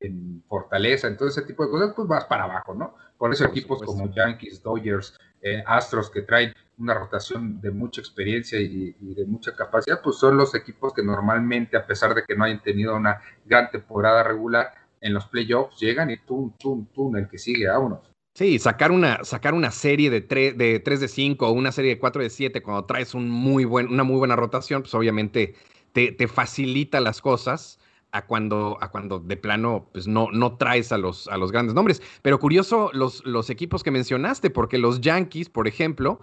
en, 0.00 0.42
fortaleza, 0.48 1.06
en 1.06 1.16
todo 1.16 1.28
ese 1.28 1.42
tipo 1.42 1.64
de 1.64 1.70
cosas, 1.70 1.92
pues 1.94 2.08
vas 2.08 2.24
para 2.24 2.44
abajo, 2.44 2.74
¿no? 2.74 2.96
Por 3.16 3.32
eso 3.32 3.44
equipos 3.44 3.82
como 3.82 4.10
Yankees, 4.10 4.62
Dodgers, 4.62 5.16
eh, 5.40 5.62
Astros 5.66 6.10
que 6.10 6.22
traen 6.22 6.54
una 6.78 6.94
rotación 6.94 7.60
de 7.60 7.70
mucha 7.70 8.00
experiencia 8.00 8.60
y, 8.60 8.94
de 9.00 9.24
mucha 9.26 9.54
capacidad, 9.54 10.00
pues 10.02 10.16
son 10.16 10.36
los 10.36 10.54
equipos 10.54 10.92
que 10.94 11.02
normalmente, 11.02 11.76
a 11.76 11.86
pesar 11.86 12.14
de 12.14 12.24
que 12.24 12.36
no 12.36 12.44
hayan 12.44 12.62
tenido 12.62 12.96
una 12.96 13.20
gran 13.44 13.70
temporada 13.70 14.22
regular, 14.22 14.72
en 15.00 15.14
los 15.14 15.26
playoffs 15.26 15.78
llegan 15.78 16.10
y 16.10 16.16
tum, 16.18 16.52
tum, 16.58 16.86
tum, 16.86 17.16
el 17.16 17.28
que 17.28 17.38
sigue, 17.38 17.68
vámonos. 17.68 18.00
Sí, 18.34 18.58
sacar 18.58 18.92
una, 18.92 19.24
sacar 19.24 19.54
una 19.54 19.70
serie 19.70 20.10
de, 20.10 20.20
3 20.20 20.56
de 20.56 20.80
3 20.80 21.00
de 21.00 21.08
5 21.08 21.46
o 21.46 21.52
una 21.52 21.72
serie 21.72 21.94
de 21.94 21.98
4 21.98 22.22
de 22.22 22.30
7 22.30 22.62
cuando 22.62 22.84
traes 22.84 23.14
un 23.14 23.28
muy 23.28 23.64
una 23.64 24.04
muy 24.04 24.16
buena 24.16 24.36
rotación, 24.36 24.82
pues 24.82 24.94
obviamente 24.94 25.54
te, 25.92 26.12
te 26.12 26.28
facilita 26.28 27.00
las 27.00 27.20
cosas 27.20 27.78
a 28.12 28.26
cuando, 28.26 28.78
a 28.80 28.90
cuando 28.90 29.18
de 29.18 29.36
plano 29.36 29.88
pues 29.92 30.06
no, 30.06 30.30
no 30.30 30.56
traes 30.56 30.92
a 30.92 30.98
los, 30.98 31.28
a 31.28 31.36
los 31.36 31.52
grandes 31.52 31.74
nombres. 31.74 32.02
Pero 32.22 32.38
curioso 32.38 32.90
los, 32.92 33.24
los 33.24 33.50
equipos 33.50 33.82
que 33.82 33.90
mencionaste, 33.90 34.50
porque 34.50 34.78
los 34.78 35.00
Yankees, 35.00 35.48
por 35.48 35.68
ejemplo, 35.68 36.20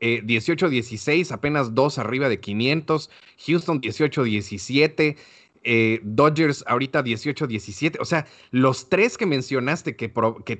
18-16, 0.00 1.30
eh, 1.30 1.34
apenas 1.34 1.74
dos 1.74 1.98
arriba 1.98 2.28
de 2.28 2.40
500, 2.40 3.10
Houston 3.46 3.80
18-17, 3.80 5.16
eh, 5.62 6.00
Dodgers 6.02 6.64
ahorita 6.66 7.04
18-17, 7.04 7.98
o 8.00 8.04
sea, 8.04 8.26
los 8.50 8.88
tres 8.88 9.18
que 9.18 9.26
mencionaste 9.26 9.94
que, 9.94 10.10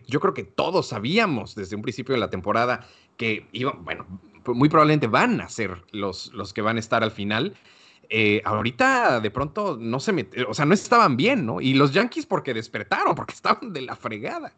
yo 0.07 0.21
creo 0.21 0.35
que 0.35 0.45
todos 0.45 0.89
sabíamos 0.89 1.55
desde 1.55 1.75
un 1.75 1.83
principio 1.83 2.15
de 2.15 2.21
la 2.21 2.29
temporada 2.29 2.87
que 3.17 3.47
iban, 3.53 3.83
bueno, 3.85 4.07
muy 4.47 4.69
probablemente 4.69 5.07
van 5.07 5.41
a 5.41 5.49
ser 5.49 5.83
los, 5.93 6.33
los 6.35 6.53
que 6.53 6.63
van 6.63 6.77
a 6.77 6.81
estar 6.81 7.03
al 7.03 7.11
final. 7.11 7.55
Eh, 8.13 8.43
ahorita 8.45 9.21
de 9.21 9.31
pronto 9.31 9.79
no 9.81 10.01
se 10.01 10.13
met, 10.13 10.37
o 10.49 10.53
sea, 10.53 10.65
no 10.65 10.75
estaban 10.75 11.17
bien, 11.17 11.47
¿no? 11.47 11.61
Y 11.61 11.75
los 11.75 11.93
Yankees 11.93 12.27
porque 12.27 12.53
despertaron, 12.53 13.15
porque 13.15 13.35
estaban 13.35 13.73
de 13.73 13.83
la 13.83 13.97
fregada. 13.97 14.53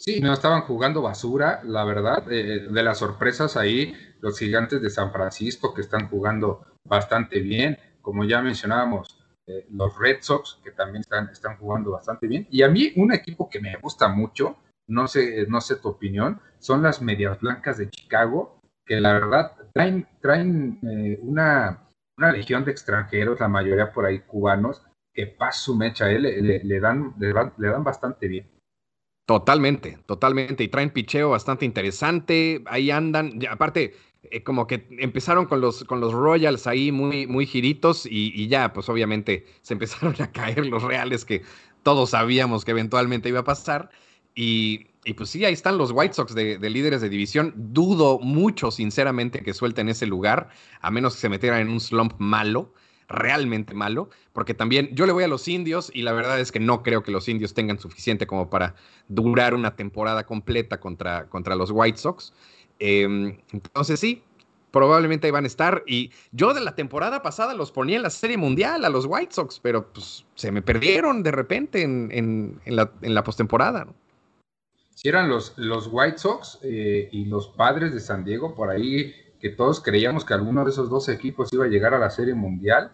Sí, 0.00 0.20
no 0.20 0.32
estaban 0.32 0.62
jugando 0.62 1.02
basura, 1.02 1.60
la 1.62 1.84
verdad. 1.84 2.24
Eh, 2.32 2.68
de 2.70 2.82
las 2.82 2.98
sorpresas 2.98 3.58
ahí, 3.58 3.92
los 4.20 4.38
gigantes 4.38 4.80
de 4.80 4.88
San 4.88 5.12
Francisco 5.12 5.74
que 5.74 5.82
están 5.82 6.08
jugando 6.08 6.64
bastante 6.84 7.40
bien. 7.40 7.78
Como 8.00 8.24
ya 8.24 8.40
mencionábamos, 8.40 9.22
eh, 9.46 9.66
los 9.70 9.98
Red 9.98 10.22
Sox 10.22 10.58
que 10.64 10.70
también 10.70 11.02
están, 11.02 11.28
están 11.28 11.58
jugando 11.58 11.90
bastante 11.90 12.26
bien. 12.26 12.48
Y 12.50 12.62
a 12.62 12.68
mí 12.68 12.92
un 12.96 13.12
equipo 13.12 13.50
que 13.50 13.60
me 13.60 13.76
gusta 13.76 14.08
mucho, 14.08 14.56
no 14.88 15.06
sé, 15.06 15.44
no 15.48 15.60
sé 15.60 15.76
tu 15.76 15.88
opinión, 15.88 16.40
son 16.58 16.82
las 16.82 17.02
Medias 17.02 17.38
Blancas 17.38 17.76
de 17.76 17.90
Chicago, 17.90 18.58
que 18.86 19.00
la 19.00 19.12
verdad 19.12 19.52
traen, 19.74 20.08
traen 20.22 20.78
una 21.22 21.90
una 22.20 22.32
legión 22.32 22.66
de 22.66 22.70
extranjeros, 22.70 23.40
la 23.40 23.48
mayoría 23.48 23.92
por 23.92 24.04
ahí 24.04 24.20
cubanos, 24.20 24.82
que 25.14 25.26
paz 25.26 25.56
su 25.56 25.74
mecha, 25.74 26.10
eh, 26.10 26.18
le, 26.18 26.80
dan, 26.80 27.14
le, 27.18 27.32
dan, 27.32 27.82
bastante 27.82 28.28
bien. 28.28 28.46
Totalmente, 29.30 29.96
totalmente. 30.06 30.64
Y 30.64 30.68
traen 30.68 30.90
picheo 30.90 31.30
bastante 31.30 31.64
interesante. 31.64 32.64
Ahí 32.66 32.90
andan. 32.90 33.38
aparte, 33.48 33.94
eh, 34.24 34.42
como 34.42 34.66
que 34.66 34.88
empezaron 34.98 35.46
con 35.46 35.60
los, 35.60 35.84
con 35.84 36.00
los 36.00 36.12
Royals 36.12 36.66
ahí 36.66 36.90
muy, 36.90 37.28
muy 37.28 37.46
giritos 37.46 38.06
y, 38.10 38.48
ya, 38.48 38.72
pues 38.72 38.88
obviamente 38.88 39.46
se 39.62 39.74
empezaron 39.74 40.20
a 40.20 40.32
caer 40.32 40.66
los 40.66 40.82
reales 40.82 41.24
que 41.24 41.42
todos 41.84 42.10
sabíamos 42.10 42.64
que 42.64 42.72
eventualmente 42.72 43.28
iba 43.28 43.38
a 43.38 43.44
pasar. 43.44 43.90
Y, 44.34 44.88
y 45.04 45.14
pues 45.14 45.30
sí, 45.30 45.44
ahí 45.44 45.52
están 45.52 45.78
los 45.78 45.92
White 45.92 46.14
Sox 46.14 46.34
de, 46.34 46.58
líderes 46.68 47.00
de 47.00 47.08
división. 47.08 47.54
Dudo 47.54 48.18
mucho, 48.18 48.72
sinceramente, 48.72 49.44
que 49.44 49.54
suelten 49.54 49.88
ese 49.88 50.06
lugar, 50.06 50.48
a 50.80 50.90
menos 50.90 51.14
que 51.14 51.20
se 51.20 51.28
metieran 51.28 51.60
en 51.60 51.68
un 51.68 51.78
slump 51.78 52.14
malo, 52.18 52.74
realmente 53.10 53.74
malo, 53.74 54.08
porque 54.32 54.54
también 54.54 54.88
yo 54.94 55.04
le 55.04 55.12
voy 55.12 55.24
a 55.24 55.28
los 55.28 55.46
indios 55.48 55.90
y 55.92 56.02
la 56.02 56.12
verdad 56.12 56.40
es 56.40 56.52
que 56.52 56.60
no 56.60 56.82
creo 56.82 57.02
que 57.02 57.10
los 57.10 57.28
indios 57.28 57.52
tengan 57.52 57.78
suficiente 57.78 58.26
como 58.26 58.48
para 58.48 58.74
durar 59.08 59.54
una 59.54 59.76
temporada 59.76 60.24
completa 60.24 60.80
contra, 60.80 61.28
contra 61.28 61.56
los 61.56 61.70
White 61.72 61.98
Sox. 61.98 62.32
Em, 62.78 63.36
entonces 63.52 64.00
sí, 64.00 64.22
probablemente 64.70 65.26
ahí 65.26 65.32
van 65.32 65.44
a 65.44 65.48
estar. 65.48 65.82
Y 65.86 66.12
yo 66.32 66.54
de 66.54 66.60
la 66.60 66.74
temporada 66.74 67.20
pasada 67.20 67.52
los 67.54 67.72
ponía 67.72 67.96
en 67.96 68.02
la 68.02 68.10
Serie 68.10 68.36
Mundial 68.36 68.84
a 68.84 68.88
los 68.88 69.06
White 69.06 69.34
Sox, 69.34 69.58
pero 69.60 69.92
pues 69.92 70.24
se 70.36 70.52
me 70.52 70.62
perdieron 70.62 71.22
de 71.22 71.32
repente 71.32 71.82
en, 71.82 72.10
en, 72.64 72.76
la, 72.76 73.24
postemporada. 73.24 73.88
si 74.94 75.08
eran 75.08 75.28
los, 75.28 75.54
los 75.56 75.88
White 75.90 76.18
Sox 76.18 76.60
eh, 76.62 77.08
y 77.10 77.24
los 77.24 77.48
padres 77.48 77.92
de 77.92 78.00
San 78.00 78.24
Diego, 78.24 78.54
por 78.54 78.70
ahí 78.70 79.14
que 79.40 79.48
todos 79.48 79.80
creíamos 79.80 80.24
que 80.24 80.34
alguno 80.34 80.64
de 80.64 80.70
esos 80.70 80.90
dos 80.90 81.08
equipos 81.08 81.52
iba 81.52 81.64
a 81.64 81.68
llegar 81.68 81.94
a 81.94 81.98
la 81.98 82.10
Serie 82.10 82.34
Mundial. 82.34 82.92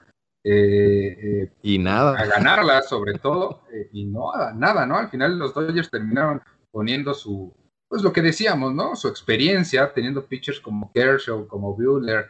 Eh, 0.49 1.43
eh, 1.43 1.53
y 1.63 1.79
nada. 1.79 2.17
A 2.17 2.27
ganarla, 2.27 2.83
sobre 2.83 3.15
todo, 3.15 3.63
y 3.93 4.05
no, 4.05 4.31
nada, 4.55 4.87
¿no? 4.87 4.97
Al 4.97 5.09
final 5.09 5.39
los 5.39 5.53
Dodgers 5.53 5.91
terminaron 5.91 6.41
poniendo 6.71 7.15
su, 7.15 7.53
pues 7.89 8.03
lo 8.03 8.13
que 8.13 8.23
decíamos, 8.23 8.73
¿no? 8.73 8.95
Su 8.95 9.09
experiencia, 9.09 9.93
teniendo 9.93 10.27
pitchers 10.27 10.61
como 10.61 10.93
Kershaw, 10.93 11.49
como 11.49 11.75
Buehler, 11.75 12.29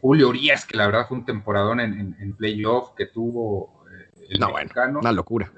Julio 0.00 0.28
Urias, 0.28 0.66
que 0.66 0.76
la 0.76 0.86
verdad 0.86 1.06
fue 1.08 1.18
un 1.18 1.24
temporadón 1.24 1.80
en, 1.80 2.14
en, 2.20 2.36
playoff 2.36 2.94
que 2.94 3.06
tuvo 3.06 3.84
el 4.28 4.38
no, 4.38 4.52
mexicano. 4.52 4.98
una 4.98 5.12
locura 5.12 5.50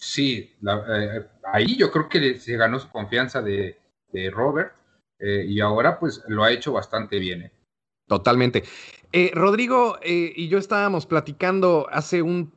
sí, 0.00 0.56
eh, 0.66 1.26
ahí 1.52 1.76
yo 1.76 1.90
creo 1.90 2.08
que 2.08 2.38
se 2.38 2.56
ganó 2.56 2.78
su 2.78 2.90
confianza 2.90 3.42
de, 3.42 3.78
Robert 4.32 4.74
eh, 5.18 5.44
y 5.46 5.60
ahora 5.60 5.98
pues 5.98 6.24
lo 6.28 6.42
ha 6.42 6.50
hecho 6.50 6.72
bastante 6.72 7.18
bien. 7.18 7.42
¿eh? 7.42 7.52
Totalmente. 8.08 8.64
Rodrigo 9.32 9.98
y 10.04 10.48
yo 10.48 10.58
estábamos 10.58 11.06
platicando 11.06 11.86
hace 11.90 12.20
un, 12.20 12.50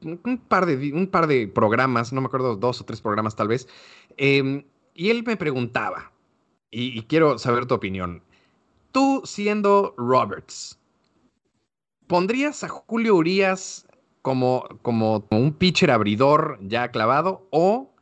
par 0.50 0.66
de, 0.66 0.92
un 0.94 1.08
par 1.08 1.28
de 1.28 1.48
programas, 1.48 2.12
no 2.12 2.20
me 2.22 2.28
acuerdo, 2.28 2.56
dos 2.56 2.82
o 2.82 2.86
tres 2.86 3.00
programas 3.00 3.36
tal 3.36 3.48
vez, 3.48 3.68
em, 4.18 4.66
y 4.94 5.10
él 5.10 5.24
me 5.24 5.38
preguntaba, 5.38 6.12
y, 6.70 7.02
quiero 7.04 7.38
saber 7.38 7.66
tu 7.66 7.76
opinión, 7.76 8.22
tú 8.92 9.22
siendo 9.24 9.94
Roberts, 9.98 10.80
¿pondrías 12.08 12.64
a 12.64 12.70
Julio 12.70 13.16
Urias 13.16 13.88
como, 14.22 14.68
como, 14.82 15.26
un 15.32 15.54
pitcher 15.54 15.92
abridor 15.92 16.60
ya 16.62 16.92
clavado 16.92 17.48
o 17.50 17.94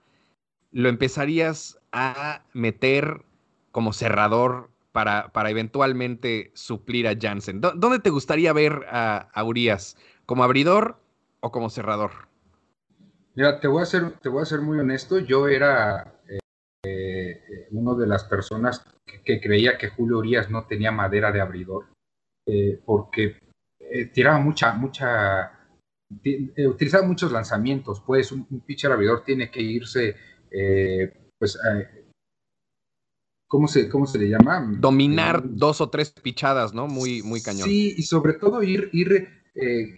lo 0.71 0.89
empezarías 0.89 1.79
a 1.91 2.43
meter 2.53 3.23
como 3.71 3.93
cerrador 3.93 4.69
para, 4.91 5.31
para 5.31 5.49
eventualmente 5.49 6.51
suplir 6.53 7.07
a 7.07 7.15
Jansen? 7.19 7.61
¿Dónde 7.61 7.99
te 7.99 8.09
gustaría 8.09 8.53
ver 8.53 8.85
a, 8.89 9.43
Urias? 9.43 9.97
¿Como 10.25 10.43
abridor 10.43 10.97
o 11.41 11.51
como 11.51 11.69
cerrador? 11.69 12.11
Mira, 13.35 13.59
te 13.59 13.67
voy 13.67 13.81
a 13.81 13.85
ser, 13.85 14.11
te 14.19 14.29
voy 14.29 14.41
a 14.41 14.45
ser 14.45 14.61
muy 14.61 14.79
honesto. 14.79 15.19
Yo 15.19 15.47
era 15.47 16.19
eh, 16.27 16.39
eh, 16.83 17.67
uno 17.71 17.95
de 17.95 18.07
las 18.07 18.23
personas 18.23 18.85
que, 19.23 19.39
creía 19.39 19.77
que 19.77 19.89
Julio 19.89 20.17
Urias 20.17 20.49
no 20.49 20.65
tenía 20.65 20.91
madera 20.91 21.31
de 21.31 21.41
abridor, 21.41 21.85
eh, 22.45 22.79
porque 22.85 23.37
tiraba 24.13 24.39
mucha, 24.39 24.73
mucha 24.73 25.59
eh, 26.23 26.67
utiliza 26.67 27.03
muchos 27.03 27.31
lanzamientos, 27.31 28.01
pues 28.01 28.31
un, 28.31 28.45
pitcher 28.65 28.91
abridor 28.91 29.23
tiene 29.23 29.51
que 29.51 29.61
irse, 29.61 30.15
eh, 30.49 31.13
pues, 31.37 31.55
eh, 31.55 31.98
¿cómo, 33.49 33.67
se, 33.67 33.89
¿cómo 33.89 34.07
se 34.07 34.17
le 34.17 34.29
llama? 34.29 34.65
Dominar 34.79 35.41
dos 35.43 35.81
o 35.81 35.89
tres 35.89 36.11
pichadas, 36.11 36.73
¿no? 36.73 36.87
Muy, 36.87 37.21
muy 37.21 37.41
cañón. 37.41 37.67
Sí, 37.67 37.95
y 37.97 38.03
sobre 38.03 38.35
todo 38.35 38.63
ir, 38.63 38.89
ir 38.93 39.27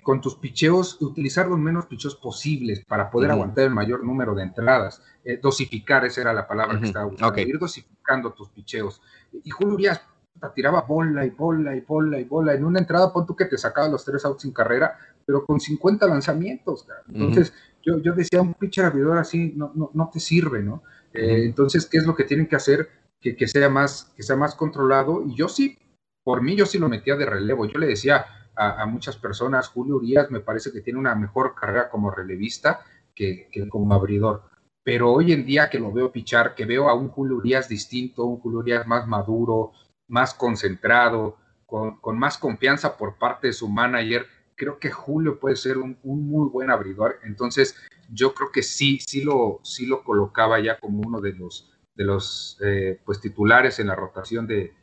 con 0.01 0.21
tus 0.21 0.37
picheos, 0.37 0.99
utilizar 0.99 1.47
los 1.47 1.59
menos 1.59 1.85
picheos 1.85 2.15
posibles 2.15 2.83
para 2.85 3.11
poder 3.11 3.29
aguantar 3.29 3.65
el 3.65 3.69
mayor 3.69 4.03
número 4.03 4.33
de 4.33 4.41
entradas. 4.41 5.03
dosificar, 5.43 6.03
esa 6.03 6.21
era 6.21 6.33
la 6.33 6.47
palabra 6.47 6.79
que 6.79 6.87
estaba 6.87 7.05
buscando. 7.05 7.39
Ir 7.39 7.59
dosificando 7.59 8.33
tus 8.33 8.49
picheos. 8.49 8.99
Y 9.43 9.51
Julio 9.51 9.75
Urias 9.75 10.01
tiraba 10.49 10.81
bola 10.81 11.25
y 11.25 11.29
bola 11.29 11.75
y 11.75 11.81
bola 11.81 12.19
y 12.19 12.23
bola. 12.23 12.53
En 12.53 12.65
una 12.65 12.79
entrada, 12.79 13.13
pon 13.13 13.25
tú 13.25 13.35
que 13.35 13.45
te 13.45 13.57
sacaba 13.57 13.87
los 13.87 14.03
tres 14.03 14.25
outs 14.25 14.41
sin 14.41 14.51
carrera, 14.51 14.97
pero 15.25 15.45
con 15.45 15.59
50 15.59 16.07
lanzamientos. 16.07 16.87
Entonces, 17.13 17.53
yo, 17.83 17.99
yo 17.99 18.13
decía, 18.13 18.41
un 18.41 18.53
pitcher 18.53 18.85
abridor 18.85 19.17
así 19.17 19.53
no, 19.55 19.71
no, 19.75 19.91
no 19.93 20.09
te 20.11 20.19
sirve, 20.19 20.61
¿no? 20.63 20.83
Eh, 21.13 21.43
entonces, 21.45 21.85
¿qué 21.85 21.97
es 21.97 22.05
lo 22.05 22.15
que 22.15 22.23
tienen 22.23 22.47
que 22.47 22.55
hacer? 22.55 22.89
Que, 23.21 23.47
sea 23.47 23.69
más, 23.69 24.11
que 24.15 24.23
sea 24.23 24.35
más 24.35 24.55
controlado. 24.55 25.23
Y 25.27 25.35
yo 25.35 25.47
sí, 25.47 25.77
por 26.23 26.41
mí, 26.41 26.55
yo 26.55 26.65
sí 26.65 26.79
lo 26.79 26.89
metía 26.89 27.15
de 27.15 27.25
relevo. 27.25 27.65
Yo 27.65 27.79
le 27.79 27.87
decía 27.87 28.25
a, 28.55 28.85
muchas 28.85 29.15
personas, 29.17 29.69
Julio 29.69 29.97
Urias 29.97 30.29
me 30.31 30.39
parece 30.39 30.71
que 30.71 30.81
tiene 30.81 30.99
una 30.99 31.15
mejor 31.15 31.55
carrera 31.55 31.89
como 31.89 32.11
relevista 32.11 32.81
que, 33.15 33.47
como 33.69 33.93
abridor. 33.93 34.43
Pero 34.83 35.11
hoy 35.11 35.31
en 35.31 35.45
día 35.45 35.69
que 35.69 35.79
lo 35.79 35.91
veo 35.91 36.11
pichar, 36.11 36.55
que 36.55 36.65
veo 36.65 36.89
a 36.89 36.95
un 36.95 37.09
Julio 37.09 37.37
Urias 37.37 37.69
distinto, 37.69 38.25
un 38.25 38.39
Julio 38.39 38.59
Urias 38.59 38.87
más 38.87 39.07
maduro, 39.07 39.73
más 40.07 40.33
concentrado, 40.33 41.37
con, 41.65 42.19
más 42.19 42.37
confianza 42.37 42.97
por 42.97 43.17
parte 43.17 43.47
de 43.47 43.53
su 43.53 43.69
manager, 43.69 44.25
creo 44.55 44.77
que 44.77 44.91
Julio 44.91 45.39
puede 45.39 45.55
ser 45.55 45.77
un, 45.77 45.97
muy 46.03 46.49
buen 46.49 46.69
abridor. 46.69 47.19
Entonces, 47.23 47.75
yo 48.09 48.33
creo 48.33 48.51
que 48.51 48.61
sí, 48.61 48.99
sí 48.99 49.23
lo, 49.23 49.59
sí 49.63 49.85
lo 49.85 50.03
colocaba 50.03 50.59
ya 50.59 50.79
como 50.79 51.01
uno 51.05 51.21
de 51.21 51.33
los, 51.33 51.71
de 51.95 52.03
los 52.03 52.57
eh, 52.63 52.99
pues 53.05 53.19
titulares 53.19 53.79
en 53.79 53.87
la 53.87 53.95
rotación 53.95 54.47
de, 54.47 54.73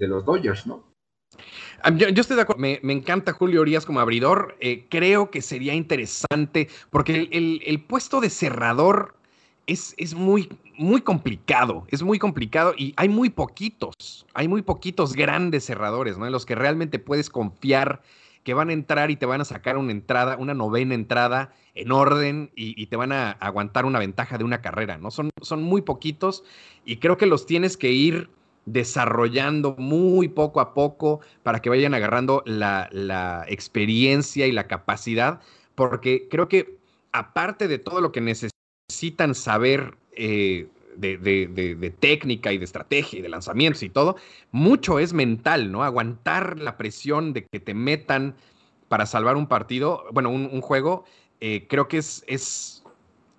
los 0.00 0.24
Dodgers, 0.24 0.66
¿no? 0.66 0.84
Ah, 1.82 1.90
yo, 1.90 2.08
estoy 2.08 2.36
de 2.36 2.42
acuerdo, 2.42 2.60
me, 2.60 2.92
encanta 2.92 3.32
Julio 3.32 3.62
Urias 3.62 3.86
como 3.86 4.00
abridor, 4.00 4.56
eh, 4.60 4.86
creo 4.88 5.30
que 5.30 5.42
sería 5.42 5.74
interesante 5.74 6.68
porque 6.90 7.28
el, 7.32 7.84
puesto 7.84 8.20
de 8.20 8.30
cerrador 8.30 9.14
es, 9.66 9.94
es, 9.96 10.14
muy, 10.14 10.48
muy 10.76 11.00
complicado, 11.00 11.86
es 11.88 12.02
muy 12.02 12.18
complicado 12.18 12.74
y 12.76 12.94
hay 12.96 13.08
muy 13.08 13.30
poquitos, 13.30 14.26
hay 14.34 14.48
muy 14.48 14.62
poquitos 14.62 15.14
grandes 15.14 15.64
cerradores, 15.64 16.18
¿no? 16.18 16.26
En 16.26 16.32
los 16.32 16.46
que 16.46 16.54
realmente 16.54 16.98
puedes 16.98 17.30
confiar 17.30 18.02
que 18.44 18.54
van 18.54 18.68
a 18.68 18.74
entrar 18.74 19.10
y 19.10 19.16
te 19.16 19.26
van 19.26 19.40
a 19.40 19.44
sacar 19.44 19.76
una 19.78 19.90
entrada, 19.90 20.36
una 20.36 20.54
novena 20.54 20.94
entrada 20.94 21.52
en 21.74 21.90
orden 21.90 22.52
y, 22.54 22.86
te 22.86 22.96
van 22.96 23.10
a 23.10 23.32
aguantar 23.32 23.86
una 23.86 23.98
ventaja 23.98 24.38
de 24.38 24.44
una 24.44 24.60
carrera, 24.60 24.98
¿no? 24.98 25.10
Son, 25.10 25.30
son 25.40 25.62
muy 25.62 25.82
poquitos 25.82 26.44
y 26.84 26.98
creo 26.98 27.16
que 27.16 27.26
los 27.26 27.46
tienes 27.46 27.76
que 27.76 27.90
ir 27.90 28.28
desarrollando 28.66 29.74
muy 29.78 30.28
poco 30.28 30.60
a 30.60 30.74
poco 30.74 31.20
para 31.42 31.60
que 31.60 31.70
vayan 31.70 31.94
agarrando 31.94 32.42
la, 32.46 33.44
experiencia 33.48 34.46
y 34.46 34.52
la 34.52 34.66
capacidad, 34.66 35.40
porque 35.74 36.28
creo 36.30 36.48
que 36.48 36.78
aparte 37.12 37.68
de 37.68 37.78
todo 37.78 38.00
lo 38.00 38.12
que 38.12 38.20
necesitan 38.20 39.34
saber 39.34 39.96
eh, 40.12 40.68
de, 40.96 41.16
de, 41.18 41.90
técnica 41.90 42.52
y 42.52 42.58
de 42.58 42.64
estrategia 42.64 43.18
y 43.18 43.22
de 43.22 43.28
lanzamientos 43.28 43.82
y 43.82 43.88
todo, 43.88 44.16
mucho 44.50 44.98
es 44.98 45.12
mental, 45.12 45.70
¿no? 45.70 45.82
Aguantar 45.82 46.58
la 46.58 46.76
presión 46.76 47.32
de 47.32 47.46
que 47.46 47.60
te 47.60 47.74
metan 47.74 48.34
para 48.88 49.06
salvar 49.06 49.36
un 49.36 49.46
partido, 49.46 50.04
bueno, 50.12 50.30
un, 50.30 50.60
juego, 50.60 51.04
eh, 51.40 51.66
creo 51.68 51.88
que 51.88 51.98
es, 51.98 52.24
es, 52.26 52.84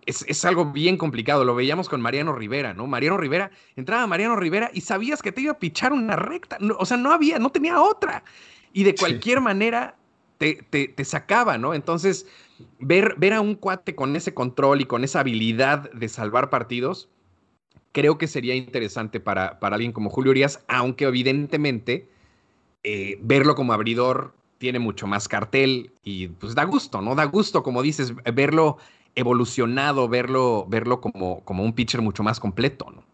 es, 0.05 0.45
algo 0.45 0.71
bien 0.71 0.97
complicado. 0.97 1.45
Lo 1.45 1.55
veíamos 1.55 1.87
con 1.87 2.01
Mariano 2.01 2.33
Rivera, 2.33 2.73
¿no? 2.73 2.87
Mariano 2.87 3.17
Rivera, 3.17 3.51
entraba 3.75 4.05
Mariano 4.07 4.35
Rivera 4.35 4.69
y 4.73 4.81
sabías 4.81 5.21
que 5.21 5.31
te 5.31 5.41
iba 5.41 5.53
a 5.53 5.59
pichar 5.59 5.93
una 5.93 6.15
recta, 6.15 6.57
o 6.77 6.85
sea, 6.85 6.97
no 6.97 7.11
había, 7.11 7.39
no 7.39 7.51
tenía 7.51 7.81
otra. 7.81 8.23
Y 8.73 8.83
de 8.83 8.95
cualquier 8.95 9.39
manera 9.39 9.95
te, 10.37 10.55
te, 10.55 11.05
sacaba, 11.05 11.57
¿no? 11.57 11.73
Entonces, 11.73 12.27
ver, 12.79 13.15
ver 13.17 13.33
a 13.33 13.41
un 13.41 13.55
cuate 13.55 13.95
con 13.95 14.15
ese 14.15 14.33
control 14.33 14.81
y 14.81 14.85
con 14.85 15.03
esa 15.03 15.21
habilidad 15.21 15.89
de 15.91 16.09
salvar 16.09 16.49
partidos, 16.49 17.09
creo 17.95 18.17
que 18.17 18.27
sería 18.27 18.55
interesante 18.55 19.21
para, 19.21 19.57
para 19.61 19.75
alguien 19.75 19.93
como 19.93 20.09
Julio 20.09 20.31
Urias, 20.31 20.61
aunque 20.67 21.05
evidentemente 21.05 22.09
eh, 22.83 23.17
verlo 23.21 23.55
como 23.55 23.71
abridor 23.71 24.33
tiene 24.57 24.79
mucho 24.79 25.07
más 25.07 25.29
cartel 25.29 25.91
y 26.03 26.27
pues 26.27 26.55
da 26.55 26.65
gusto, 26.65 27.01
¿no? 27.01 27.15
Da 27.15 27.23
gusto, 27.23 27.63
como 27.63 27.81
dices, 27.81 28.13
verlo 28.33 28.79
evolucionado, 29.15 30.09
verlo, 30.09 30.65
verlo 30.67 30.99
como, 30.99 31.39
como 31.45 31.63
un 31.63 31.71
pitcher 31.71 32.01
mucho 32.01 32.21
más 32.21 32.37
completo, 32.41 32.91
¿no? 32.93 33.05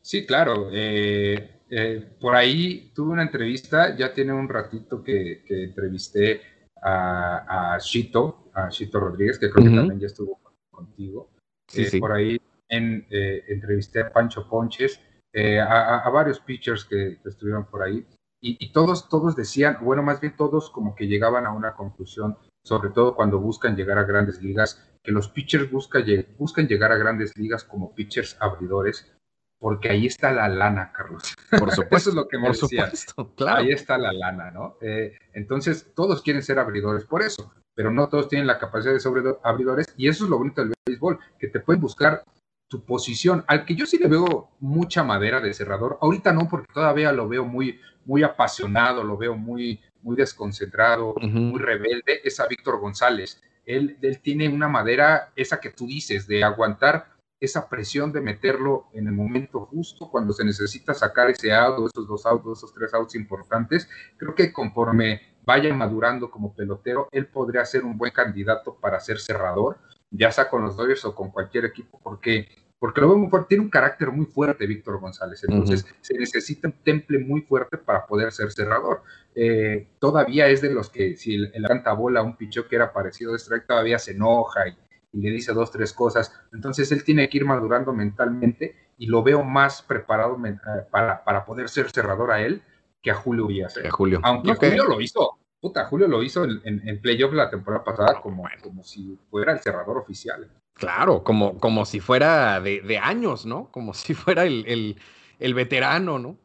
Sí, 0.00 0.26
claro. 0.26 0.68
Eh, 0.72 1.60
eh, 1.70 2.08
por 2.20 2.34
ahí 2.34 2.90
tuve 2.92 3.12
una 3.12 3.22
entrevista, 3.22 3.96
ya 3.96 4.12
tiene 4.12 4.32
un 4.32 4.48
ratito 4.48 5.04
que, 5.04 5.44
entrevisté 5.48 6.40
a, 6.82 7.74
a 7.74 7.78
Chito, 7.78 8.50
a 8.52 8.68
Chito 8.68 8.98
Rodríguez, 8.98 9.38
que 9.38 9.48
creo 9.48 9.64
que 9.64 9.76
también 9.76 10.00
ya 10.00 10.06
estuvo 10.08 10.40
contigo. 10.72 11.30
Sí, 11.68 11.84
sí. 11.84 12.00
Por 12.00 12.12
ahí 12.12 12.40
en, 12.68 13.06
eh, 13.10 13.44
entrevisté 13.48 14.00
a 14.00 14.12
Pancho 14.12 14.48
Ponches, 14.48 15.00
eh, 15.32 15.60
a, 15.60 16.08
varios 16.10 16.40
pitchers 16.40 16.84
que, 16.84 17.18
estuvieron 17.24 17.66
por 17.66 17.82
ahí, 17.82 18.06
y, 18.40 18.72
todos, 18.72 19.08
todos 19.08 19.34
decían, 19.34 19.78
bueno, 19.80 20.02
más 20.02 20.20
bien 20.20 20.36
todos 20.36 20.70
como 20.70 20.94
que 20.94 21.08
llegaban 21.08 21.46
a 21.46 21.52
una 21.52 21.74
conclusión, 21.74 22.38
sobre 22.64 22.90
todo 22.90 23.16
cuando 23.16 23.40
buscan 23.40 23.74
llegar 23.74 23.98
a 23.98 24.04
grandes 24.04 24.40
ligas, 24.40 24.88
que 25.02 25.10
los 25.10 25.28
pitchers 25.28 25.70
buscan, 25.70 26.04
buscan 26.38 26.68
llegar 26.68 26.92
a 26.92 26.96
grandes 26.96 27.36
ligas 27.36 27.64
como 27.64 27.94
pitchers 27.94 28.36
abridores, 28.40 29.16
porque 29.58 29.88
ahí 29.88 30.06
está 30.06 30.32
la 30.32 30.48
lana, 30.48 30.92
Carlos. 30.92 31.34
Por 31.50 31.70
supuesto. 31.72 31.96
Eso 31.96 32.10
es 32.10 32.16
lo 32.16 32.28
que 32.28 32.38
me 32.38 32.48
decía. 32.48 32.90
claro. 33.36 33.58
Ahí 33.58 33.72
está 33.72 33.98
la 33.98 34.12
lana, 34.12 34.50
¿no? 34.50 34.76
Eh, 34.80 35.16
entonces, 35.32 35.92
todos 35.94 36.22
quieren 36.22 36.42
ser 36.42 36.58
abridores 36.58 37.04
por 37.04 37.22
eso, 37.22 37.52
pero 37.74 37.90
no 37.90 38.08
todos 38.08 38.28
tienen 38.28 38.46
la 38.46 38.58
capacidad 38.58 38.92
de 38.92 39.00
ser 39.00 39.12
abridores, 39.42 39.92
y 39.96 40.08
eso 40.08 40.24
es 40.24 40.30
lo 40.30 40.38
bonito 40.38 40.62
del 40.62 40.74
béisbol, 40.86 41.18
que 41.38 41.48
te 41.48 41.60
pueden 41.60 41.80
buscar 41.80 42.22
tu 42.68 42.84
posición, 42.84 43.44
al 43.46 43.64
que 43.64 43.74
yo 43.74 43.86
sí 43.86 43.98
le 43.98 44.08
veo 44.08 44.50
mucha 44.60 45.04
madera 45.04 45.40
de 45.40 45.54
cerrador, 45.54 45.98
ahorita 46.00 46.32
no, 46.32 46.48
porque 46.48 46.72
todavía 46.72 47.12
lo 47.12 47.28
veo 47.28 47.44
muy, 47.44 47.80
muy 48.04 48.22
apasionado, 48.22 49.04
lo 49.04 49.16
veo 49.16 49.36
muy, 49.36 49.80
muy 50.02 50.16
desconcentrado, 50.16 51.14
muy 51.20 51.60
rebelde, 51.60 52.20
es 52.24 52.40
a 52.40 52.46
Víctor 52.46 52.80
González. 52.80 53.42
Él, 53.64 53.98
él 54.02 54.20
tiene 54.20 54.48
una 54.48 54.68
madera, 54.68 55.32
esa 55.36 55.60
que 55.60 55.70
tú 55.70 55.86
dices, 55.86 56.26
de 56.26 56.44
aguantar 56.44 57.16
esa 57.38 57.68
presión 57.68 58.12
de 58.12 58.20
meterlo 58.20 58.88
en 58.94 59.06
el 59.06 59.12
momento 59.12 59.60
justo, 59.60 60.08
cuando 60.10 60.32
se 60.32 60.44
necesita 60.44 60.94
sacar 60.94 61.30
ese 61.30 61.52
out, 61.52 61.90
esos 61.92 62.08
dos 62.08 62.24
outs, 62.26 62.58
esos 62.58 62.72
tres 62.72 62.94
outs 62.94 63.14
importantes. 63.14 63.88
Creo 64.16 64.34
que 64.34 64.52
conforme 64.52 65.36
vaya 65.44 65.72
madurando 65.74 66.30
como 66.30 66.54
pelotero, 66.54 67.08
él 67.12 67.26
podría 67.26 67.64
ser 67.64 67.84
un 67.84 67.98
buen 67.98 68.12
candidato 68.12 68.76
para 68.80 68.98
ser 69.00 69.20
cerrador 69.20 69.78
ya 70.10 70.30
sea 70.32 70.48
con 70.48 70.62
los 70.62 70.76
Dodgers 70.76 71.04
o 71.04 71.14
con 71.14 71.30
cualquier 71.30 71.64
equipo, 71.64 72.00
porque, 72.02 72.48
porque 72.78 73.00
lo 73.00 73.08
veo 73.08 73.18
muy 73.18 73.28
fuerte, 73.28 73.48
tiene 73.48 73.64
un 73.64 73.70
carácter 73.70 74.10
muy 74.10 74.26
fuerte 74.26 74.66
Víctor 74.66 75.00
González, 75.00 75.44
entonces 75.44 75.86
se 76.00 76.18
necesita 76.18 76.68
un 76.68 76.74
temple 76.82 77.18
muy 77.18 77.42
fuerte 77.42 77.78
para 77.78 78.06
poder 78.06 78.32
ser 78.32 78.50
cerrador. 78.52 79.02
Eh, 79.34 79.88
todavía 79.98 80.48
es 80.48 80.62
de 80.62 80.72
los 80.72 80.88
que 80.88 81.16
si 81.16 81.34
el, 81.34 81.52
el 81.54 81.66
bola 81.96 82.22
un 82.22 82.36
pichó 82.36 82.66
que 82.68 82.76
era 82.76 82.92
parecido 82.92 83.32
de 83.32 83.38
strike, 83.38 83.66
todavía 83.66 83.98
se 83.98 84.12
enoja 84.12 84.68
y, 84.68 84.76
le 85.12 85.30
dice 85.30 85.54
dos, 85.54 85.70
tres 85.70 85.94
cosas, 85.94 86.30
entonces 86.52 86.92
él 86.92 87.02
tiene 87.02 87.26
que 87.30 87.38
ir 87.38 87.46
madurando 87.46 87.94
mentalmente 87.94 88.76
y 88.98 89.06
lo 89.06 89.22
veo 89.22 89.42
más 89.42 89.80
preparado 89.80 90.36
eh, 90.44 90.58
para, 90.90 91.24
para 91.24 91.46
poder 91.46 91.70
ser 91.70 91.90
cerrador 91.90 92.30
a 92.32 92.42
él 92.42 92.62
que 93.02 93.10
a 93.10 93.14
Julio 93.14 93.46
Villas. 93.46 93.78
Julio. 93.90 94.20
Aunque 94.22 94.54
Julio 94.54 94.84
lo 94.84 95.00
hizo, 95.00 95.38
Puta, 95.66 95.84
Julio 95.86 96.06
lo 96.06 96.22
hizo 96.22 96.44
en, 96.44 96.60
en, 96.64 97.00
playoff 97.00 97.32
la 97.32 97.50
temporada 97.50 97.82
pasada 97.82 98.20
como, 98.20 98.44
como 98.62 98.84
si 98.84 99.18
fuera 99.28 99.52
el 99.52 99.58
cerrador 99.58 99.98
oficial. 99.98 100.48
Claro, 100.74 101.24
como, 101.24 101.58
como 101.58 101.84
si 101.84 101.98
fuera 101.98 102.60
de, 102.60 103.00
años, 103.02 103.44
¿no? 103.46 103.68
Como 103.72 103.92
si 103.92 104.14
fuera 104.14 104.44
el, 104.44 104.96
veterano, 105.40 106.20
¿no? 106.20 106.38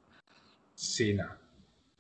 Sí, 0.73 1.13
no. 1.13 1.25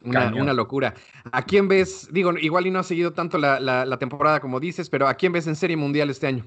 Una, 0.03 0.51
locura. 0.51 0.95
¿A 1.31 1.45
quién 1.45 1.67
ves? 1.67 2.09
Digo, 2.11 2.35
igual 2.39 2.65
y 2.65 2.71
no 2.71 2.79
ha 2.79 2.83
seguido 2.83 3.13
tanto 3.13 3.37
la, 3.37 3.97
temporada 3.99 4.39
como 4.39 4.59
dices, 4.59 4.89
pero 4.89 5.07
¿a 5.07 5.13
quién 5.13 5.31
ves 5.31 5.45
en 5.45 5.55
Serie 5.55 5.77
Mundial 5.77 6.09
este 6.09 6.25
año? 6.25 6.43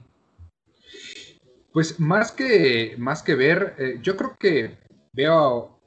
Pues 1.72 2.00
más 2.00 2.32
que, 2.32 2.96
más 2.98 3.22
que 3.22 3.36
ver, 3.36 3.76
eh, 3.78 4.00
yo 4.02 4.16
creo 4.16 4.34
que 4.36 4.76
veo 5.12 5.78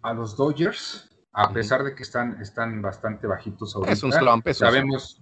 a 0.00 0.14
los 0.14 0.34
Dodgers 0.34 1.13
a 1.34 1.52
pesar 1.52 1.82
de 1.82 1.94
que 1.94 2.04
están, 2.04 2.40
están 2.40 2.80
bastante 2.80 3.26
bajitos 3.26 3.74
ahorita. 3.74 3.92
Es 3.92 4.02
un 4.02 4.12
slump, 4.12 4.46
eso 4.46 4.64
Sabemos, 4.64 5.20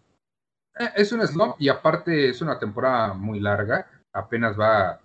eh, 0.78 0.90
es 0.94 1.10
un 1.12 1.26
slump 1.26 1.56
y 1.58 1.68
aparte 1.70 2.28
es 2.28 2.42
una 2.42 2.58
temporada 2.58 3.14
muy 3.14 3.40
larga, 3.40 3.90
apenas 4.12 4.58
va 4.58 5.00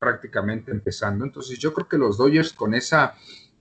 prácticamente 0.00 0.72
empezando. 0.72 1.24
Entonces 1.24 1.58
yo 1.58 1.72
creo 1.72 1.88
que 1.88 1.98
los 1.98 2.18
Dodgers 2.18 2.52
con 2.52 2.74
esa, 2.74 3.14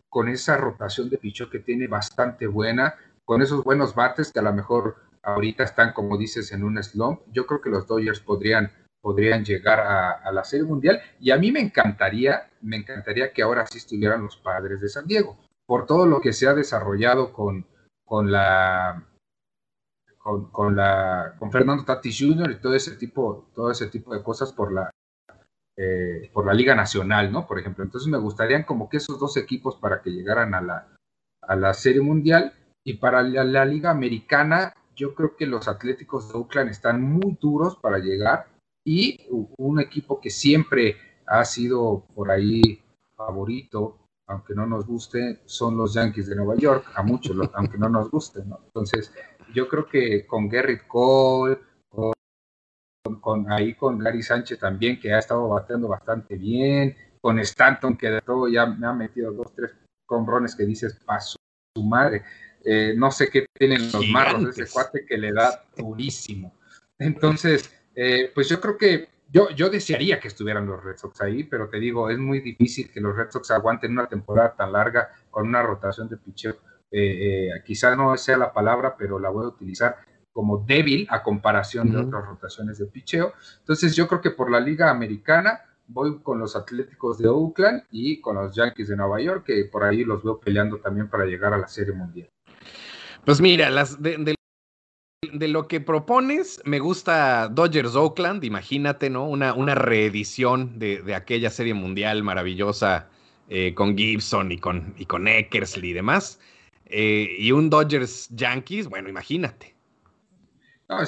con 0.10 0.30
esa 0.30 0.58
rotación 0.58 1.10
de 1.10 1.20
picho 1.20 1.50
que 1.50 1.60
tiene 1.60 1.88
bastante 1.88 2.48
buena, 2.48 2.96
con 3.24 3.44
esos 3.44 3.64
buenos 3.64 3.94
bates 3.94 4.32
que 4.32 4.40
a 4.40 4.44
lo 4.44 4.54
mejor 4.54 4.96
ahorita 5.22 5.64
están, 5.64 5.94
como 5.94 6.18
dices, 6.18 6.52
en 6.52 6.64
un 6.64 6.82
slump, 6.82 7.22
yo 7.32 7.46
creo 7.46 7.62
que 7.62 7.70
los 7.70 7.86
Dodgers 7.86 8.20
podrían, 8.20 8.72
podrían 9.00 9.46
llegar 9.46 9.80
a, 9.80 10.12
a 10.14 10.32
la 10.32 10.44
Serie 10.44 10.66
Mundial 10.66 11.00
y 11.20 11.30
a 11.30 11.38
mí 11.38 11.52
me 11.52 11.60
encantaría, 11.60 12.50
me 12.62 12.78
encantaría 12.78 13.32
que 13.32 13.44
ahora 13.44 13.68
sí 13.68 13.78
estuvieran 13.78 14.24
los 14.24 14.38
padres 14.38 14.82
de 14.82 14.90
San 14.90 15.06
Diego 15.06 15.38
por 15.70 15.86
todo 15.86 16.08
lo 16.08 16.20
que 16.20 16.34
se 16.34 16.48
ha 16.48 16.56
desarrollado 16.56 17.32
con, 17.32 17.64
con 18.04 18.32
la 18.32 19.06
con, 20.18 20.76
la 20.76 21.36
con 21.38 21.52
Fernando 21.52 21.86
Tatis 21.86 22.18
Jr. 22.20 22.50
y 22.50 22.60
todo 22.60 22.74
ese 22.74 22.96
tipo 22.96 23.52
todo 23.54 23.70
ese 23.70 23.86
tipo 23.86 24.12
de 24.16 24.24
cosas 24.24 24.52
por 24.52 24.74
la 24.74 24.90
eh, 25.78 26.32
por 26.34 26.48
la 26.48 26.56
Liga 26.56 26.74
Nacional, 26.74 27.32
¿no? 27.32 27.46
Por 27.46 27.60
ejemplo, 27.60 27.84
entonces 27.84 28.10
me 28.10 28.18
gustarían 28.18 28.64
como 28.64 28.90
que 28.90 28.98
esos 28.98 29.20
dos 29.20 29.38
equipos 29.38 29.76
para 29.76 30.02
que 30.02 30.10
llegaran 30.10 30.56
a 30.56 30.62
la 30.62 30.88
a 31.44 31.56
la 31.56 31.76
Serie 31.76 32.02
Mundial 32.02 32.52
y 32.84 32.96
para 32.96 33.22
la, 33.22 33.64
Liga 33.64 33.92
Americana 33.92 34.74
yo 34.96 35.14
creo 35.14 35.36
que 35.36 35.46
los 35.46 35.68
Atléticos 35.68 36.30
de 36.30 36.40
Oakland 36.40 36.72
están 36.72 37.00
muy 37.00 37.38
duros 37.40 37.76
para 37.76 38.00
llegar 38.00 38.48
y 38.84 39.28
un 39.30 39.80
equipo 39.80 40.20
que 40.20 40.32
siempre 40.32 40.98
ha 41.28 41.46
sido 41.46 42.06
por 42.16 42.32
ahí 42.32 42.82
favorito 43.16 43.99
aunque 44.30 44.54
no 44.54 44.68
nos 44.68 44.86
guste, 44.86 45.42
son 45.46 45.76
los 45.76 45.96
Yankees 45.96 46.28
de 46.28 46.36
Nueva 46.36 46.56
York, 46.56 46.92
a 46.94 47.02
muchos, 47.02 47.36
aunque 47.54 47.80
no 47.80 47.90
nos 47.90 48.12
guste, 48.12 48.46
¿no? 48.46 48.60
Entonces, 48.64 49.12
yo 49.56 49.68
creo 49.68 49.88
que 49.88 50.28
con 50.28 50.48
Garrett 50.48 50.86
Cole, 50.88 51.58
con, 53.22 53.52
ahí 53.52 53.74
con 53.74 53.98
Gary 53.98 54.22
Sánchez 54.22 54.60
también, 54.60 55.00
que 55.00 55.12
ha 55.12 55.20
estado 55.20 55.48
bateando 55.50 55.88
bastante 55.88 56.36
bien, 56.36 56.96
con 57.20 57.40
Stanton, 57.40 57.98
que 57.98 58.10
de 58.12 58.22
todo 58.22 58.48
ya 58.48 58.68
me 58.68 58.86
ha 58.86 58.94
metido 58.94 59.32
dos, 59.32 59.52
tres 59.56 59.72
combrones 60.06 60.56
que 60.56 60.64
dices, 60.64 60.94
paso 61.06 61.38
su 61.76 61.84
madre. 61.84 62.24
Eh, 62.64 62.94
no 62.96 63.10
sé 63.10 63.30
qué 63.32 63.48
tienen 63.58 63.92
los 63.92 64.08
marros, 64.10 64.46
ese 64.46 64.72
cuate 64.72 65.06
que 65.08 65.18
le 65.18 65.34
da 65.34 65.66
durísimo. 65.76 66.54
Entonces, 67.00 67.74
eh, 67.96 68.32
pues 68.36 68.48
yo 68.48 68.62
creo 68.62 68.78
que 68.78 69.10
yo, 69.32 69.50
yo 69.52 69.70
desearía 69.70 70.20
que 70.20 70.28
estuvieran 70.28 70.66
los 70.66 70.84
Red 70.84 70.98
Sox 70.98 71.22
ahí, 71.22 71.44
pero 71.44 71.70
te 71.70 71.80
digo, 71.80 72.10
es 72.10 72.18
muy 72.18 72.40
difícil 72.40 72.92
que 72.92 73.00
los 73.02 73.16
Red 73.16 73.30
Sox 73.30 73.52
aguanten 73.52 73.92
una 73.92 74.08
temporada 74.08 74.56
tan 74.56 74.72
larga 74.72 75.10
con 75.30 75.48
una 75.48 75.62
rotación 75.62 76.10
de 76.10 76.18
picheo. 76.18 76.56
Eh, 76.92 77.48
eh, 77.48 77.64
quizás 77.64 77.96
no 77.96 78.18
sea 78.18 78.38
la 78.38 78.52
palabra, 78.52 78.96
pero 78.98 79.20
la 79.20 79.30
voy 79.30 79.46
a 79.46 79.50
utilizar 79.50 79.98
como 80.32 80.64
débil 80.66 81.08
a 81.10 81.22
comparación 81.22 81.92
de 81.92 81.98
otras 81.98 82.26
rotaciones 82.26 82.78
de 82.78 82.86
picheo. 82.86 83.34
Entonces 83.60 83.96
yo 83.96 84.08
creo 84.08 84.22
que 84.22 84.32
por 84.32 84.50
la 84.50 84.60
Liga 84.60 84.90
Americana 84.90 85.62
voy 85.88 86.22
con 86.22 86.40
los 86.40 86.56
Atléticos 86.56 87.18
de 87.18 87.28
Oakland 87.28 87.84
y 87.92 88.22
con 88.22 88.36
los 88.36 88.56
Yankees 88.56 88.88
de 88.88 88.96
Nueva 88.96 89.20
York, 89.22 89.44
que 89.46 89.66
por 89.66 89.84
ahí 89.84 90.04
los 90.04 90.24
veo 90.24 90.40
peleando 90.40 90.78
también 90.78 91.10
para 91.10 91.26
llegar 91.26 91.54
a 91.54 91.58
la 91.58 91.68
Serie 91.68 91.94
Mundial. 91.94 92.30
Pues 93.26 93.42
mira, 93.42 93.70
las 93.70 94.02
de, 94.02 94.36
lo 95.22 95.68
que 95.68 95.82
propones, 95.82 96.62
me 96.66 96.80
gusta 96.80 97.50
Dodgers 97.50 97.96
Oakland, 97.96 98.44
imagínate, 98.44 99.10
¿no? 99.10 99.28
Una, 99.28 99.76
reedición 99.76 100.80
de, 100.80 101.14
aquella 101.14 101.50
Serie 101.50 101.74
Mundial 101.74 102.24
maravillosa 102.24 103.08
eh, 103.50 103.74
con 103.74 103.98
Gibson 103.98 104.52
y 104.52 104.58
con, 104.58 104.94
y 104.98 105.06
con 105.06 105.28
Eckersley 105.28 105.92
y 105.92 105.94
demás. 105.94 106.40
Eh, 106.86 107.36
y 107.38 107.52
un 107.52 107.70
Dodgers 107.70 108.30
Yankees, 108.30 108.88
bueno, 108.88 109.10
imagínate 109.10 109.76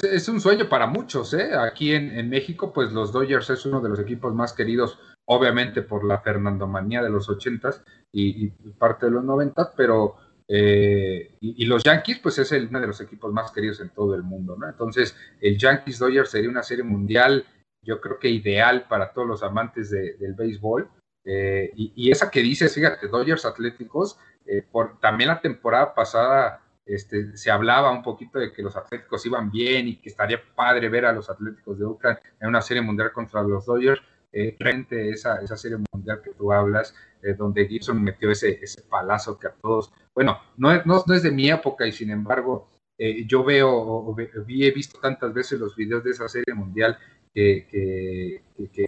es, 0.02 0.28
un 0.28 0.40
sueño 0.40 0.68
para 0.68 0.86
muchos, 0.86 1.34
¿eh? 1.34 1.50
Aquí 1.54 1.92
en, 1.92 2.28
México, 2.28 2.72
pues 2.72 2.92
los 2.92 3.12
Dodgers 3.12 3.50
es 3.50 3.66
uno 3.66 3.80
de 3.80 3.88
los 3.88 3.98
equipos 3.98 4.32
más 4.34 4.52
queridos, 4.52 4.98
obviamente 5.24 5.82
por 5.82 6.04
la 6.04 6.20
Fernandomanía 6.20 7.02
de 7.02 7.10
los 7.10 7.28
ochentas 7.28 7.82
y, 8.12 8.48
parte 8.78 9.06
de 9.06 9.12
los 9.12 9.24
noventas, 9.24 9.72
pero 9.76 10.16
eh, 10.54 11.34
y, 11.40 11.64
los 11.64 11.82
Yankees, 11.82 12.18
pues 12.18 12.38
es 12.38 12.52
uno 12.52 12.78
de 12.78 12.86
los 12.86 13.00
equipos 13.00 13.32
más 13.32 13.50
queridos 13.52 13.80
en 13.80 13.88
todo 13.88 14.14
el 14.14 14.22
mundo, 14.22 14.54
¿no? 14.58 14.68
Entonces, 14.68 15.16
el 15.40 15.56
Yankees 15.56 15.98
Dodgers 15.98 16.28
sería 16.28 16.50
una 16.50 16.62
serie 16.62 16.84
mundial, 16.84 17.46
yo 17.80 18.02
creo 18.02 18.18
que 18.18 18.28
ideal 18.28 18.86
para 18.86 19.14
todos 19.14 19.26
los 19.26 19.42
amantes 19.42 19.90
del 19.90 20.34
béisbol. 20.34 20.90
Eh, 21.24 21.70
y, 21.74 22.10
esa 22.10 22.30
que 22.30 22.42
dices, 22.42 22.74
fíjate, 22.74 23.08
Dodgers 23.08 23.46
Atléticos, 23.46 24.18
eh, 24.44 24.62
por, 24.70 25.00
también 25.00 25.28
la 25.28 25.40
temporada 25.40 25.94
pasada 25.94 26.60
este, 26.84 27.34
se 27.34 27.50
hablaba 27.50 27.90
un 27.90 28.02
poquito 28.02 28.38
de 28.38 28.52
que 28.52 28.60
los 28.60 28.76
Atléticos 28.76 29.24
iban 29.24 29.50
bien 29.50 29.88
y 29.88 29.96
que 30.02 30.10
estaría 30.10 30.38
padre 30.54 30.90
ver 30.90 31.06
a 31.06 31.14
los 31.14 31.30
Atléticos 31.30 31.78
de 31.78 31.86
Oakland 31.86 32.18
en 32.40 32.48
una 32.48 32.60
serie 32.60 32.82
mundial 32.82 33.10
contra 33.12 33.42
los 33.42 33.64
Dodgers. 33.64 34.02
Eh, 34.34 34.56
a 34.64 34.94
esa, 34.94 35.42
esa 35.42 35.56
serie 35.58 35.76
mundial 35.92 36.22
que 36.22 36.32
tú 36.32 36.52
hablas, 36.52 36.94
eh, 37.22 37.34
donde 37.34 37.68
Gibson 37.68 38.02
metió 38.02 38.30
ese, 38.30 38.58
ese 38.62 38.80
palazo 38.82 39.38
que 39.38 39.48
a 39.48 39.52
todos, 39.52 39.92
bueno, 40.14 40.38
no 40.56 40.72
es, 40.72 40.86
no, 40.86 41.04
es 41.14 41.22
de 41.22 41.30
mi 41.30 41.50
época 41.50 41.86
y 41.86 41.92
sin 41.92 42.10
embargo 42.10 42.70
eh, 42.96 43.26
yo 43.26 43.44
veo, 43.44 43.70
o, 43.70 44.16
he 44.18 44.70
visto 44.70 44.98
tantas 45.00 45.34
veces 45.34 45.60
los 45.60 45.76
videos 45.76 46.02
de 46.02 46.12
esa 46.12 46.28
serie 46.30 46.54
mundial 46.54 46.98
que, 47.34 47.66
que, 47.70 48.68
que, 48.70 48.86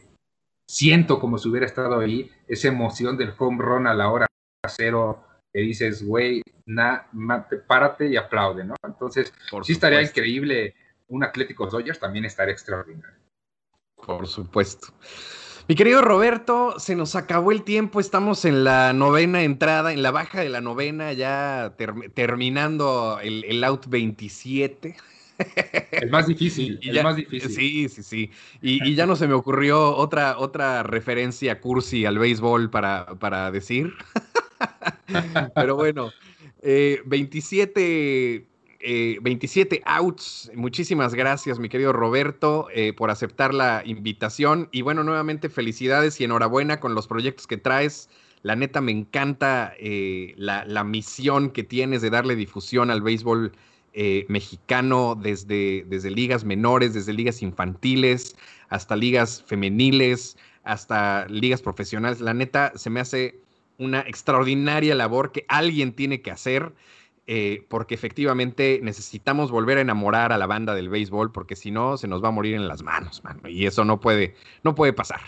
siento 0.66 1.20
como 1.20 1.36
si 1.36 1.51
hubiera 1.51 1.66
estado 1.66 2.01
ahí, 2.01 2.30
esa 2.49 2.68
emoción 2.68 3.18
del 3.18 3.34
home 3.38 3.62
run 3.62 3.86
a 3.86 3.92
la 3.92 4.11
hora 4.11 4.26
cero 4.66 5.22
que 5.53 5.61
dices, 5.61 6.07
güey, 6.07 6.42
na, 6.64 7.07
párate 7.66 8.07
y 8.07 8.16
aplaude, 8.16 8.64
¿no? 8.64 8.74
Entonces, 8.82 9.32
sí 9.62 9.72
estaría 9.72 10.01
increíble 10.01 10.74
un 11.09 11.22
Atlético 11.22 11.66
Dodgers, 11.66 12.01
también 12.01 12.24
estaría 12.24 12.53
extraordinario. 12.53 13.24
Por 14.07 14.26
supuesto. 14.26 14.88
Mi 15.66 15.76
querido 15.76 16.02
Roberto, 16.02 16.78
se 16.78 16.94
nos 16.94 17.16
acabó 17.16 17.50
el 17.50 17.62
tiempo, 17.62 17.98
estamos 17.98 18.44
en 18.44 18.64
la 18.64 18.92
novena 18.92 19.42
entrada, 19.44 19.94
en 19.94 20.02
la 20.02 20.11
baja 20.11 20.42
de 20.42 20.50
la 20.50 20.61
novena, 20.61 21.14
ya 21.14 21.74
terminando 22.12 23.18
el, 23.22 23.64
out 23.64 23.86
27. 23.86 24.94
El 25.92 26.11
más 26.11 26.26
difícil, 26.26 26.78
el 26.82 27.02
más 27.02 27.16
difícil. 27.16 27.50
Sí, 27.50 27.88
sí, 27.88 28.02
sí. 28.02 28.30
Y, 28.61 28.94
ya 28.94 29.07
no 29.07 29.16
se 29.16 29.26
me 29.26 29.32
ocurrió 29.32 29.96
otra, 29.96 30.36
otra 30.38 30.82
referencia 30.82 31.59
cursi 31.62 32.05
al 32.05 32.18
béisbol 32.18 32.68
para, 32.68 33.07
para 33.18 33.50
decir. 33.50 33.94
Pero 35.55 35.76
bueno, 35.76 36.12
27, 36.62 38.46
eh, 38.85 39.18
27 39.22 39.76
eh, 39.76 39.82
outs. 39.87 40.51
Muchísimas 40.55 41.14
gracias, 41.14 41.59
mi 41.59 41.68
querido 41.68 41.93
Roberto, 41.93 42.68
eh, 42.72 42.93
por 42.93 43.11
aceptar 43.11 43.55
la 43.55 43.82
invitación. 43.85 44.68
Y 44.72 44.82
bueno, 44.82 45.03
nuevamente 45.03 45.49
felicidades 45.49 46.20
y 46.20 46.24
enhorabuena 46.24 46.80
con 46.80 46.95
los 46.95 47.07
proyectos 47.07 47.47
que 47.47 47.57
traes. 47.57 48.11
La 48.43 48.57
neta 48.57 48.82
me 48.82 48.93
encanta 48.93 49.72
la, 50.37 50.66
la, 50.66 50.85
misión 50.85 51.49
que 51.51 51.62
tienes 51.62 52.03
de 52.03 52.11
darle 52.11 52.37
difusión 52.37 52.91
al 52.91 53.01
béisbol 53.01 53.53
mexicano 54.28 55.14
desde, 55.14 55.87
desde 55.89 56.11
ligas 56.11 56.45
menores, 56.45 56.93
desde 56.93 57.14
ligas 57.14 57.41
infantiles, 57.41 58.37
hasta 58.68 58.97
ligas 58.97 59.43
femeniles, 59.47 60.37
hasta 60.62 61.26
ligas 61.28 61.62
profesionales. 61.62 62.20
La 62.20 62.35
neta 62.35 62.72
se 62.76 62.91
me 62.91 63.01
hace 63.01 63.41
una 63.78 64.01
extraordinaria 64.01 64.95
labor 64.95 65.32
que 65.32 65.45
alguien 65.49 65.93
tiene 65.93 66.20
que 66.20 66.30
hacer, 66.30 66.74
eh, 67.27 67.64
porque 67.68 67.95
efectivamente 67.95 68.81
necesitamos 68.83 69.51
volver 69.51 69.79
a 69.79 69.81
enamorar 69.81 70.33
a 70.33 70.39
la 70.39 70.47
banda 70.47 70.75
del 70.75 70.91
béisbol, 70.91 71.33
porque 71.33 71.57
si 71.57 71.70
no, 71.70 71.97
se 71.97 72.07
nos 72.07 72.22
va 72.22 72.29
a 72.29 72.33
morir 72.33 72.55
en 72.55 72.68
las 72.68 72.83
manos, 72.83 73.25
mano, 73.25 73.49
y 73.49 73.66
eso 73.66 73.85
no 73.85 74.01
puede, 74.01 74.35
no 74.62 74.75
puede 74.75 74.93
pasar. 74.93 75.20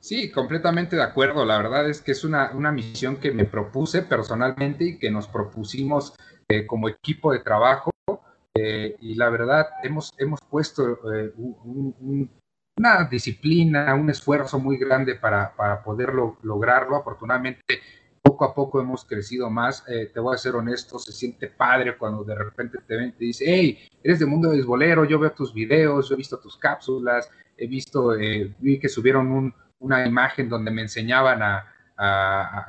Sí, 0.00 0.30
completamente 0.30 0.96
de 0.96 1.02
acuerdo. 1.02 1.44
La 1.44 1.56
verdad 1.56 1.88
es 1.88 2.02
que 2.02 2.12
es 2.12 2.24
una, 2.24 2.50
misión 2.72 3.16
que 3.16 3.32
me 3.32 3.44
propuse 3.44 4.02
personalmente 4.02 4.84
y 4.84 4.98
que 4.98 5.10
nos 5.10 5.28
propusimos 5.28 6.14
eh, 6.48 6.66
como 6.66 6.88
equipo 6.88 7.32
de 7.32 7.38
trabajo. 7.38 7.90
Eh, 8.54 8.96
y 9.00 9.14
la 9.14 9.30
verdad, 9.30 9.66
hemos, 9.82 10.12
hemos 10.18 10.40
puesto 10.42 11.00
un, 11.36 12.28
una 12.76 13.04
disciplina, 13.04 13.94
un 13.94 14.10
esfuerzo 14.10 14.58
muy 14.58 14.76
grande 14.76 15.14
para, 15.14 15.54
para 15.54 15.82
poderlo 15.82 16.36
lograrlo. 16.42 16.96
Afortunadamente, 16.96 17.80
poco 18.24 18.46
a 18.46 18.54
poco 18.54 18.80
hemos 18.80 19.04
crecido 19.04 19.50
más. 19.50 19.84
Eh, 19.86 20.10
te 20.12 20.18
voy 20.18 20.34
a 20.34 20.38
ser 20.38 20.56
honesto, 20.56 20.98
se 20.98 21.12
siente 21.12 21.48
padre 21.48 21.96
cuando 21.96 22.24
de 22.24 22.34
repente 22.34 22.78
te 22.86 22.96
ven 22.96 23.08
y 23.10 23.12
te 23.12 23.24
dice, 23.26 23.44
hey, 23.46 23.78
eres 24.02 24.18
de 24.18 24.26
mundo 24.26 24.50
beisbolero, 24.50 25.04
yo 25.04 25.18
veo 25.18 25.30
tus 25.32 25.52
videos, 25.52 26.08
yo 26.08 26.14
he 26.14 26.18
visto 26.18 26.38
tus 26.38 26.56
cápsulas, 26.56 27.30
he 27.56 27.66
visto, 27.66 28.18
eh, 28.18 28.52
vi 28.58 28.80
que 28.80 28.88
subieron 28.88 29.54
una 29.78 30.06
imagen 30.06 30.48
donde 30.48 30.70
me 30.70 30.82
enseñaban 30.82 31.42
a, 31.42 31.70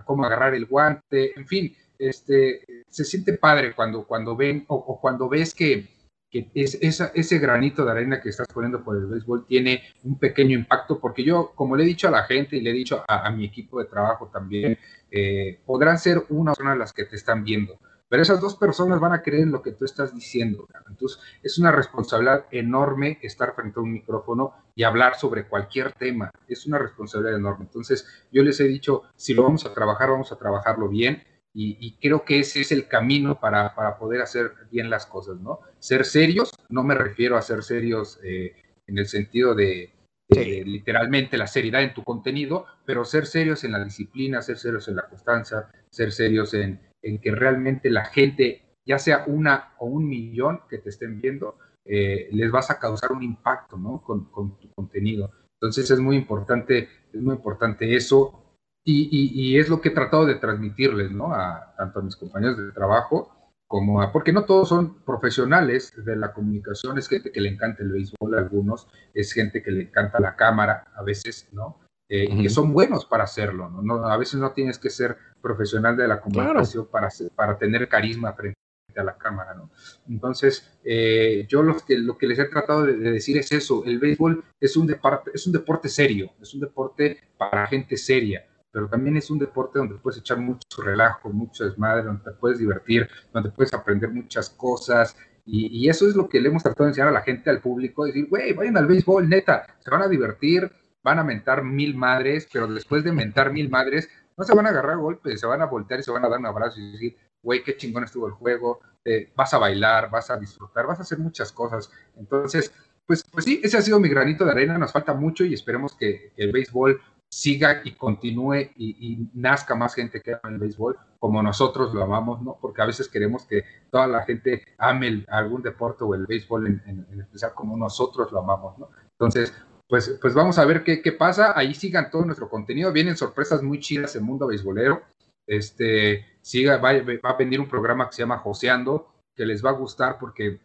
cómo 0.06 0.26
agarrar 0.26 0.54
el 0.54 0.68
guante, 0.68 1.32
en 1.40 1.48
fin, 1.48 1.76
este, 1.98 2.84
se 2.88 3.04
siente 3.04 3.34
padre 3.34 3.74
cuando, 3.74 4.06
cuando 4.06 4.36
ven 4.36 4.66
o 4.68 5.00
cuando 5.02 5.28
ves 5.28 5.56
que 5.56 5.95
que 6.44 6.52
es, 6.54 6.76
ese 6.82 7.40
granito 7.40 7.86
de 7.86 7.92
arena 7.92 8.22
que 8.22 8.30
estás 8.30 8.48
poniendo 8.54 8.84
por 8.84 8.98
el 8.98 9.06
béisbol 9.06 9.46
tiene 9.46 9.84
un 10.04 10.20
pequeño 10.20 10.58
impacto, 10.58 11.00
porque 11.00 11.24
yo, 11.24 11.52
como 11.56 11.76
le 11.76 11.84
he 11.84 11.88
dicho 11.88 12.08
a 12.08 12.12
la 12.12 12.24
gente 12.24 12.58
y 12.58 12.62
le 12.62 12.72
he 12.72 12.74
dicho 12.74 13.04
a, 13.08 13.30
mi 13.32 13.46
equipo 13.46 13.80
de 13.80 13.86
trabajo 13.86 14.30
también, 14.32 14.78
eh, 15.10 15.60
podrán 15.66 15.98
ser 15.98 16.24
una 16.30 16.52
persona 16.52 16.74
de 16.74 16.80
las 16.80 16.92
que 16.92 17.06
te 17.06 17.16
están 17.16 17.44
viendo, 17.44 17.80
pero 18.10 18.22
esas 18.22 18.42
dos 18.42 18.56
personas 18.56 19.00
van 19.00 19.14
a 19.14 19.22
creer 19.22 19.44
en 19.44 19.52
lo 19.52 19.62
que 19.62 19.72
tú 19.72 19.86
estás 19.86 20.14
diciendo. 20.14 20.68
Entonces, 20.90 21.20
es 21.42 21.58
una 21.58 21.72
responsabilidad 21.72 22.46
enorme 22.52 23.18
estar 23.22 23.56
frente 23.56 23.80
a 23.80 23.84
un 23.84 23.94
micrófono 23.94 24.54
y 24.76 24.84
hablar 24.84 25.16
sobre 25.16 25.48
cualquier 25.48 25.94
tema. 25.94 26.32
Es 26.48 26.66
una 26.66 26.78
responsabilidad 26.78 27.38
enorme. 27.38 27.66
Entonces, 27.66 28.08
yo 28.32 28.44
les 28.44 28.60
he 28.60 28.66
dicho, 28.66 29.04
si 29.16 29.34
lo 29.34 29.44
vamos 29.44 29.66
a 29.66 29.74
trabajar, 29.74 30.10
vamos 30.10 30.32
a 30.32 30.38
trabajarlo 30.38 30.88
bien 30.88 31.24
y, 31.58 31.98
creo 32.02 32.26
que 32.26 32.40
ese 32.40 32.60
es 32.60 32.74
el 32.74 32.88
camino 32.88 33.40
para, 33.40 33.74
poder 33.98 34.22
hacer 34.22 34.52
bien 34.72 34.90
las 34.90 35.06
cosas, 35.06 35.40
¿no? 35.40 35.62
Ser 35.80 36.04
serios, 36.04 36.52
no 36.68 36.84
me 36.84 36.96
refiero 36.96 37.38
a 37.38 37.42
ser 37.42 37.64
serios 37.64 38.20
eh, 38.24 38.54
en 38.88 38.98
el 38.98 39.08
sentido 39.08 39.56
de, 39.56 39.94
literalmente 40.28 41.38
la 41.38 41.48
seriedad 41.48 41.82
en 41.82 41.94
tu 41.94 42.04
contenido, 42.04 42.66
pero 42.86 43.06
ser 43.06 43.26
serios 43.26 43.64
en 43.64 43.72
la 43.72 43.84
disciplina, 43.84 44.42
ser 44.42 44.58
serios 44.58 44.90
en 44.90 44.98
la 44.98 45.08
constancia, 45.08 45.70
ser 45.90 46.12
serios 46.12 46.54
en, 46.54 46.82
que 47.02 47.32
realmente 47.32 47.90
la 47.90 48.06
gente, 48.06 48.64
ya 48.86 49.00
sea 49.00 49.24
una 49.28 49.76
o 49.80 49.86
un 49.86 50.10
millón 50.10 50.62
que 50.70 50.80
te 50.80 50.90
estén 50.90 51.22
viendo, 51.22 51.58
eh, 51.86 52.28
les 52.32 52.52
vas 52.52 52.70
a 52.70 52.80
causar 52.80 53.14
un 53.14 53.24
impacto, 53.24 53.78
¿no? 53.78 54.02
Con, 54.02 54.26
con 54.26 54.60
tu 54.60 54.70
contenido. 54.74 55.32
Entonces 55.62 55.90
es 55.90 56.00
muy 56.00 56.18
importante, 56.18 56.90
es 57.14 57.22
muy 57.22 57.36
importante 57.36 57.96
eso 57.96 58.45
y, 58.86 59.58
es 59.58 59.70
lo 59.70 59.82
que 59.82 59.90
he 59.90 59.94
tratado 59.94 60.26
de 60.26 60.36
transmitirles, 60.36 61.12
¿no? 61.12 61.34
A, 61.34 61.74
tanto 61.78 62.00
a 62.00 62.04
mis 62.04 62.16
compañeros 62.16 62.58
de 62.58 62.72
trabajo 62.72 63.32
como 63.68 64.02
a, 64.02 64.12
porque 64.12 64.32
no 64.32 64.46
todos 64.46 64.70
son 64.70 65.04
profesionales 65.04 65.92
de 66.06 66.16
la 66.16 66.34
comunicación, 66.34 66.98
es 66.98 67.10
gente 67.10 67.32
que 67.32 67.42
le 67.42 67.50
encanta 67.50 67.82
el 67.82 67.92
béisbol 67.92 68.36
a 68.36 68.40
algunos, 68.40 68.88
es 69.14 69.34
gente 69.34 69.64
que 69.64 69.72
le 69.72 69.84
encanta 69.84 70.20
la 70.20 70.36
cámara 70.36 70.86
a 70.96 71.04
veces, 71.04 71.50
¿no? 71.52 71.80
Eh, 72.08 72.28
y 72.30 72.44
que 72.44 72.50
son 72.50 72.72
buenos 72.72 73.06
para 73.06 73.24
hacerlo, 73.24 73.70
¿no? 73.70 74.06
A 74.06 74.18
veces 74.18 74.40
no 74.40 74.52
tienes 74.52 74.78
que 74.78 74.92
ser 74.92 75.18
profesional 75.42 75.98
de 75.98 76.08
la 76.08 76.22
comunicación 76.22 76.88
para, 76.92 77.10
para 77.36 77.58
tener 77.58 77.90
carisma 77.90 78.34
frente 78.34 78.56
a 78.96 79.04
la 79.04 79.18
cámara, 79.18 79.56
¿no? 79.56 79.72
Entonces, 80.08 80.78
eh, 80.84 81.48
yo 81.50 81.64
lo 81.64 81.76
que, 81.78 81.98
lo 81.98 82.20
que 82.20 82.28
les 82.28 82.38
he 82.38 82.46
tratado 82.46 82.84
de, 82.84 82.94
decir 82.98 83.40
es 83.40 83.52
eso, 83.52 83.84
el 83.86 83.98
béisbol 83.98 84.44
es 84.60 84.78
un, 84.78 84.86
deporte, 84.86 85.32
es 85.34 85.48
un 85.48 85.54
deporte 85.54 85.90
serio, 85.90 86.32
es 86.40 86.54
un 86.54 86.62
deporte 86.62 87.20
para 87.40 87.66
gente 87.66 87.98
seria, 87.98 88.46
pero 88.76 88.90
también 88.90 89.16
es 89.16 89.30
un 89.30 89.40
deporte 89.40 89.80
donde 89.80 89.96
puedes 89.96 90.20
echar 90.20 90.38
mucho 90.38 90.82
relajo, 90.84 91.30
mucho 91.30 91.64
desmadre, 91.64 92.04
donde 92.04 92.26
te 92.26 92.32
puedes 92.32 92.60
divertir, 92.60 93.08
donde 93.32 93.50
puedes 93.50 93.74
aprender 93.74 94.10
muchas 94.10 94.50
cosas 94.50 95.16
Y, 95.46 95.88
eso 95.88 96.10
es 96.10 96.14
lo 96.14 96.28
que 96.28 96.42
le 96.42 96.50
hemos 96.50 96.62
tratado 96.62 96.84
de 96.84 96.90
enseñar 96.90 97.08
a 97.08 97.14
la 97.14 97.22
gente, 97.22 97.50
al 97.50 97.62
público, 97.62 98.04
decir, 98.04 98.28
güey, 98.28 98.52
vayan 98.52 98.76
al 98.76 98.88
béisbol, 98.88 99.30
neta, 99.30 99.66
se 99.80 99.90
van 99.90 100.02
a 100.02 100.10
divertir, 100.10 100.70
van 101.02 101.20
a 101.20 101.24
mentar 101.24 101.64
mil 101.64 101.96
madres, 101.96 102.50
pero 102.52 102.68
después 102.68 103.06
de 103.06 103.14
mentar 103.14 103.54
mil 103.54 103.70
madres, 103.70 104.10
no 104.36 104.44
se 104.44 104.54
van 104.54 104.66
a 104.66 104.72
agarrar 104.72 104.98
golpes, 104.98 105.40
se 105.40 105.48
van 105.48 105.62
a 105.62 105.68
voltear 105.68 106.02
y 106.02 106.04
se 106.04 106.12
van 106.12 106.26
a 106.26 106.30
dar 106.30 106.40
un 106.40 106.48
abrazo 106.48 106.82
y 106.82 106.92
decir, 106.92 107.16
güey, 107.42 107.64
qué 107.64 107.78
chingón 107.78 108.04
estuvo 108.04 108.28
el 108.28 108.34
juego, 108.34 108.82
eh, 109.06 109.32
vas 109.38 109.54
a 109.54 109.58
bailar, 109.58 110.10
vas 110.10 110.30
a 110.32 110.38
disfrutar, 110.38 110.86
vas 110.86 111.00
a 111.00 111.04
hacer 111.04 111.20
muchas 111.20 111.54
cosas. 111.54 111.90
Entonces, 112.18 112.74
pues, 113.08 113.24
pues 113.32 113.46
sí, 113.46 113.62
ese 113.64 113.78
ha 113.78 113.82
sido 113.82 114.02
mi 114.02 114.10
granito 114.10 114.44
de 114.44 114.52
arena, 114.52 114.78
nos 114.78 114.92
falta 114.92 115.14
mucho 115.14 115.46
y 115.46 115.54
esperemos 115.54 115.96
que 115.96 116.34
el 116.36 116.52
béisbol 116.52 117.00
siga 117.36 117.82
y 117.84 117.92
continúe 117.92 118.72
y, 118.78 119.28
nazca 119.34 119.76
más 119.76 119.94
gente 119.94 120.22
que 120.22 120.32
ama 120.32 120.54
el 120.54 120.58
béisbol 120.58 120.98
como 121.20 121.44
nosotros 121.44 121.94
lo 121.94 122.02
amamos, 122.02 122.42
¿no? 122.42 122.58
Porque 122.62 122.82
a 122.82 122.86
veces 122.86 123.10
queremos 123.10 123.44
que 123.44 123.66
toda 123.92 124.08
la 124.08 124.24
gente 124.24 124.64
ame 124.78 125.26
algún 125.28 125.62
deporte 125.62 126.06
o 126.06 126.16
el 126.16 126.26
béisbol 126.26 126.68
en, 126.68 127.06
especial 127.20 127.52
como 127.54 127.76
nosotros 127.76 128.32
lo 128.32 128.40
amamos, 128.40 128.80
¿no? 128.80 128.90
Entonces, 129.12 129.54
pues, 129.90 130.18
pues 130.22 130.34
vamos 130.34 130.58
a 130.58 130.64
ver 130.64 130.86
qué, 130.86 131.02
qué, 131.02 131.12
pasa. 131.12 131.52
Ahí 131.58 131.74
sigan 131.74 132.10
todo 132.10 132.24
nuestro 132.24 132.48
contenido. 132.48 132.94
Vienen 132.94 133.18
sorpresas 133.18 133.62
muy 133.62 133.82
chidas 133.82 134.16
en 134.16 134.24
Mundo 134.24 134.48
Béisbolero. 134.48 135.02
Este, 135.46 136.26
siga, 136.40 136.78
va, 136.78 136.94
va 136.94 137.30
a 137.32 137.38
venir 137.38 137.60
un 137.60 137.68
programa 137.68 138.08
que 138.08 138.16
se 138.16 138.22
llama 138.22 138.38
Joseando, 138.38 139.12
que 139.36 139.46
les 139.46 139.64
va 139.64 139.72
a 139.72 139.74
gustar 139.74 140.20
porque 140.20 140.62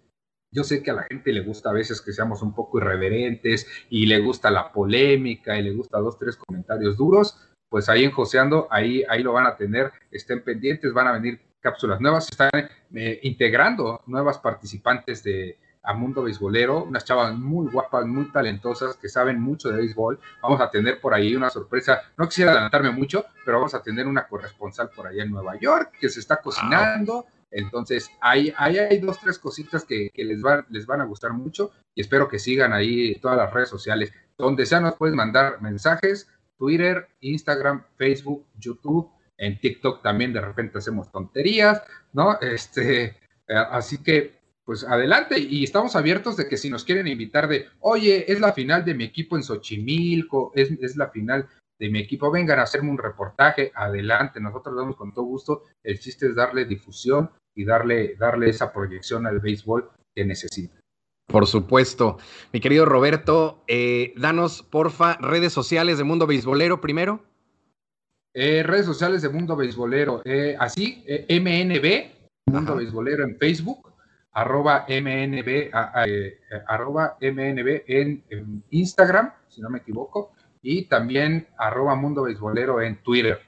yo 0.52 0.64
sé 0.64 0.82
que 0.82 0.90
a 0.90 0.94
la 0.94 1.04
gente 1.04 1.32
le 1.32 1.40
gusta 1.42 1.70
a 1.70 1.72
veces 1.72 2.00
que 2.00 2.12
seamos 2.12 2.42
un 2.42 2.54
poco 2.54 2.78
irreverentes 2.78 3.66
y 3.88 4.06
le 4.06 4.18
gusta 4.18 4.50
la 4.50 4.72
polémica 4.72 5.58
y 5.58 5.62
le 5.62 5.72
gusta 5.72 5.98
dos, 5.98 6.18
tres 6.18 6.36
comentarios 6.36 6.96
duros. 6.96 7.38
Pues 7.68 7.88
ahí 7.88 8.04
en 8.04 8.10
Joseando, 8.10 8.66
ahí, 8.70 9.04
ahí 9.08 9.22
lo 9.22 9.32
van 9.32 9.46
a 9.46 9.56
tener. 9.56 9.92
Estén 10.10 10.42
pendientes, 10.42 10.92
van 10.92 11.06
a 11.06 11.12
venir 11.12 11.40
cápsulas 11.60 12.00
nuevas. 12.00 12.28
Están 12.28 12.50
eh, 12.94 13.20
integrando 13.22 14.02
nuevas 14.06 14.38
participantes 14.38 15.22
de 15.22 15.58
a 15.82 15.94
Mundo 15.94 16.22
Beisbolero, 16.22 16.84
unas 16.84 17.04
chavas 17.04 17.34
muy 17.34 17.70
guapas, 17.70 18.04
muy 18.04 18.30
talentosas, 18.30 18.96
que 18.96 19.08
saben 19.08 19.40
mucho 19.40 19.70
de 19.70 19.78
béisbol. 19.78 20.20
Vamos 20.42 20.60
a 20.60 20.70
tener 20.70 21.00
por 21.00 21.14
ahí 21.14 21.34
una 21.34 21.48
sorpresa. 21.48 22.02
No 22.18 22.26
quisiera 22.26 22.52
adelantarme 22.52 22.90
mucho, 22.90 23.24
pero 23.44 23.58
vamos 23.58 23.74
a 23.74 23.82
tener 23.82 24.06
una 24.06 24.26
corresponsal 24.26 24.90
por 24.94 25.06
allá 25.06 25.22
en 25.22 25.30
Nueva 25.30 25.58
York 25.58 25.92
que 25.98 26.08
se 26.08 26.20
está 26.20 26.40
cocinando. 26.40 27.26
Entonces, 27.50 28.10
ahí, 28.20 28.52
hay 28.56 28.98
dos, 28.98 29.18
tres 29.20 29.38
cositas 29.38 29.84
que, 29.84 30.10
les, 30.14 30.40
les 30.68 30.86
van 30.86 31.00
a 31.00 31.04
gustar 31.04 31.32
mucho 31.32 31.72
y 31.94 32.00
espero 32.00 32.28
que 32.28 32.38
sigan 32.38 32.72
ahí 32.72 33.16
todas 33.16 33.36
las 33.36 33.52
redes 33.52 33.68
sociales. 33.68 34.12
Donde 34.38 34.66
sea 34.66 34.80
nos 34.80 34.94
pueden 34.94 35.16
mandar 35.16 35.60
mensajes, 35.60 36.28
Twitter, 36.56 37.08
Instagram, 37.20 37.84
Facebook, 37.96 38.46
YouTube, 38.58 39.10
en 39.36 39.58
TikTok 39.58 40.02
también 40.02 40.32
de 40.32 40.40
repente 40.40 40.78
hacemos 40.78 41.10
tonterías, 41.10 41.82
¿no? 42.12 42.38
Este, 42.40 43.04
eh, 43.04 43.14
así 43.48 44.02
que, 44.02 44.38
pues 44.64 44.84
adelante 44.84 45.38
y 45.38 45.64
estamos 45.64 45.96
abiertos 45.96 46.36
de 46.36 46.46
que 46.46 46.56
si 46.56 46.70
nos 46.70 46.84
quieren 46.84 47.08
invitar 47.08 47.48
de, 47.48 47.66
oye, 47.80 48.30
es 48.30 48.38
la 48.40 48.52
final 48.52 48.84
de 48.84 48.94
mi 48.94 49.04
equipo 49.04 49.36
en 49.36 49.42
Xochimilco, 49.42 50.52
es, 50.54 50.70
es 50.80 50.96
la 50.96 51.08
final 51.08 51.48
de 51.78 51.88
mi 51.88 51.98
equipo, 51.98 52.30
vengan 52.30 52.58
a 52.58 52.64
hacerme 52.64 52.90
un 52.90 52.98
reportaje, 52.98 53.72
adelante, 53.74 54.38
nosotros 54.38 54.76
damos 54.76 54.96
con 54.96 55.14
todo 55.14 55.24
gusto, 55.24 55.62
el 55.82 55.98
chiste 55.98 56.26
es 56.26 56.34
darle 56.34 56.66
difusión 56.66 57.30
y 57.54 57.64
darle, 57.64 58.16
darle 58.16 58.50
esa 58.50 58.72
proyección 58.72 59.26
al 59.26 59.40
béisbol 59.40 59.90
que 60.14 60.24
necesita. 60.24 60.80
Por 61.30 61.46
supuesto. 61.46 62.18
Mi 62.52 62.60
querido 62.60 62.84
Roberto, 62.84 63.62
eh, 63.68 64.12
danos, 64.16 64.62
porfa, 64.62 65.16
redes 65.20 65.52
sociales 65.52 65.96
de 65.96 66.04
Mundo 66.04 66.26
Beisbolero 66.26 66.80
primero. 66.80 67.22
Eh, 68.34 68.62
redes 68.62 68.86
sociales 68.86 69.22
de 69.22 69.28
Mundo 69.28 69.56
Beisbolero, 69.56 70.22
eh, 70.24 70.56
así, 70.58 71.04
MNB, 71.28 72.10
Mundo 72.46 72.76
Beisbolero 72.76 73.24
en 73.24 73.36
Facebook, 73.36 73.92
arroba 74.32 74.86
MNB, 74.88 75.70
arroba 76.66 77.16
MNB 77.20 77.82
en, 77.86 78.22
en, 78.30 78.62
Instagram, 78.70 79.32
si 79.48 79.60
no 79.60 79.68
me 79.68 79.78
equivoco, 79.78 80.32
y 80.62 80.86
también 80.86 81.48
arroba 81.58 81.96
Mundo 81.96 82.22
Beisbolero 82.22 82.80
en 82.80 83.02
Twitter. 83.02 83.40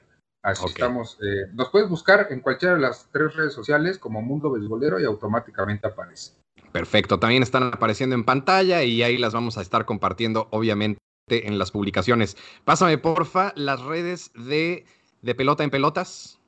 Así 0.43 0.65
estamos. 0.65 1.17
Eh, 1.21 1.47
nos 1.53 1.69
puedes 1.69 1.87
buscar 1.87 2.27
en 2.29 2.41
cualquiera 2.41 2.75
de 2.75 2.81
las 2.81 3.09
tres 3.11 3.33
redes 3.33 3.53
sociales 3.53 3.97
como 3.97 4.21
Mundo 4.21 4.51
Beisbolero 4.51 4.99
y 4.99 5.05
automáticamente 5.05 5.87
aparece. 5.87 6.33
Perfecto. 6.73 7.17
También 7.17 7.43
están 7.43 7.63
apareciendo 7.63 8.13
en 8.13 8.25
pantalla 8.25 8.83
y 8.83 9.03
ahí 9.03 9.17
las 9.17 9.33
vamos 9.33 9.57
a 9.57 9.61
estar 9.61 9.85
compartiendo, 9.85 10.49
obviamente, 10.51 10.99
en 11.29 11.57
las 11.57 11.71
publicaciones. 11.71 12.35
Pásame, 12.65 12.97
porfa, 12.97 13.53
las 13.55 13.81
redes 13.83 14.31
de, 14.33 14.85
de 15.21 15.33
Pelota 15.33 15.63
en 15.63 15.69
Pelotas. 15.69 16.41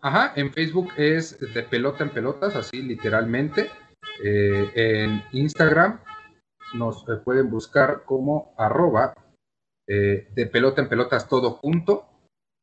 Ajá, 0.00 0.32
en 0.34 0.52
Facebook 0.52 0.88
es 0.96 1.38
de 1.38 1.62
Pelota 1.62 2.02
en 2.02 2.10
Pelotas, 2.10 2.56
así 2.56 2.82
literalmente. 2.82 3.70
Eh, 4.24 4.68
en 4.74 5.22
Instagram 5.30 6.00
nos 6.74 7.08
eh, 7.08 7.18
pueden 7.24 7.50
buscar 7.50 8.02
como 8.04 8.52
arroba 8.58 9.14
de 9.86 10.48
Pelota 10.50 10.80
en 10.80 10.88
Pelotas 10.88 11.28
todo 11.28 11.50
junto 11.50 12.11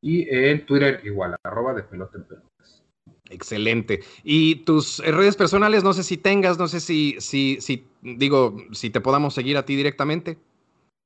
y 0.01 0.27
en 0.29 0.65
Twitter 0.65 1.01
igual, 1.03 1.35
arroba 1.43 1.73
de 1.73 1.83
pelota 1.83 2.17
en 2.17 2.23
pelotas. 2.25 2.83
Excelente. 3.29 3.99
Y 4.23 4.63
tus 4.63 4.99
redes 4.99 5.35
personales, 5.35 5.83
no 5.83 5.93
sé 5.93 6.03
si 6.03 6.17
tengas, 6.17 6.57
no 6.57 6.67
sé 6.67 6.79
si, 6.79 7.15
si, 7.19 7.61
si 7.61 7.87
digo, 8.01 8.57
si 8.71 8.89
te 8.89 9.01
podamos 9.01 9.33
seguir 9.33 9.57
a 9.57 9.65
ti 9.65 9.75
directamente. 9.75 10.37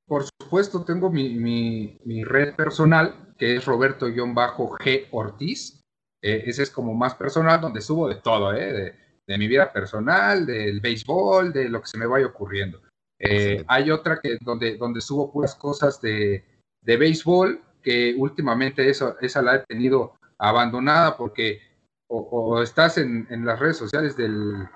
Por 0.07 0.25
supuesto, 0.39 0.83
tengo 0.83 1.09
mi, 1.09 1.97
red 2.23 2.55
personal, 2.55 3.33
que 3.37 3.55
es 3.55 3.65
Roberto-G 3.65 5.07
Ortiz. 5.11 5.81
Eh, 6.21 6.43
ese 6.45 6.63
es 6.63 6.69
como 6.69 6.93
más 6.93 7.15
personal, 7.15 7.59
donde 7.59 7.81
subo 7.81 8.07
de 8.07 8.15
todo, 8.15 8.53
¿eh? 8.53 8.95
de, 9.27 9.37
mi 9.37 9.47
vida 9.47 9.71
personal, 9.71 10.45
del 10.45 10.79
béisbol, 10.79 11.51
de 11.51 11.69
lo 11.69 11.81
que 11.81 11.87
se 11.87 11.97
me 11.97 12.05
vaya 12.05 12.27
ocurriendo. 12.27 12.81
Eh, 13.19 13.63
hay 13.67 13.89
otra 13.89 14.19
que 14.21 14.37
donde, 14.41 14.77
donde 14.77 15.01
subo 15.01 15.31
puras 15.31 15.55
cosas 15.55 16.01
de, 16.01 16.43
de 16.81 16.97
béisbol, 16.97 17.61
que 17.83 18.15
últimamente 18.17 18.89
eso, 18.89 19.17
esa 19.21 19.41
la 19.41 19.55
he 19.55 19.59
tenido 19.59 20.13
abandonada 20.37 21.17
porque 21.17 21.61
o, 22.07 22.61
estás 22.61 22.97
en, 22.97 23.27
las 23.45 23.59
redes 23.59 23.77
sociales 23.77 24.15
del, 24.15 24.67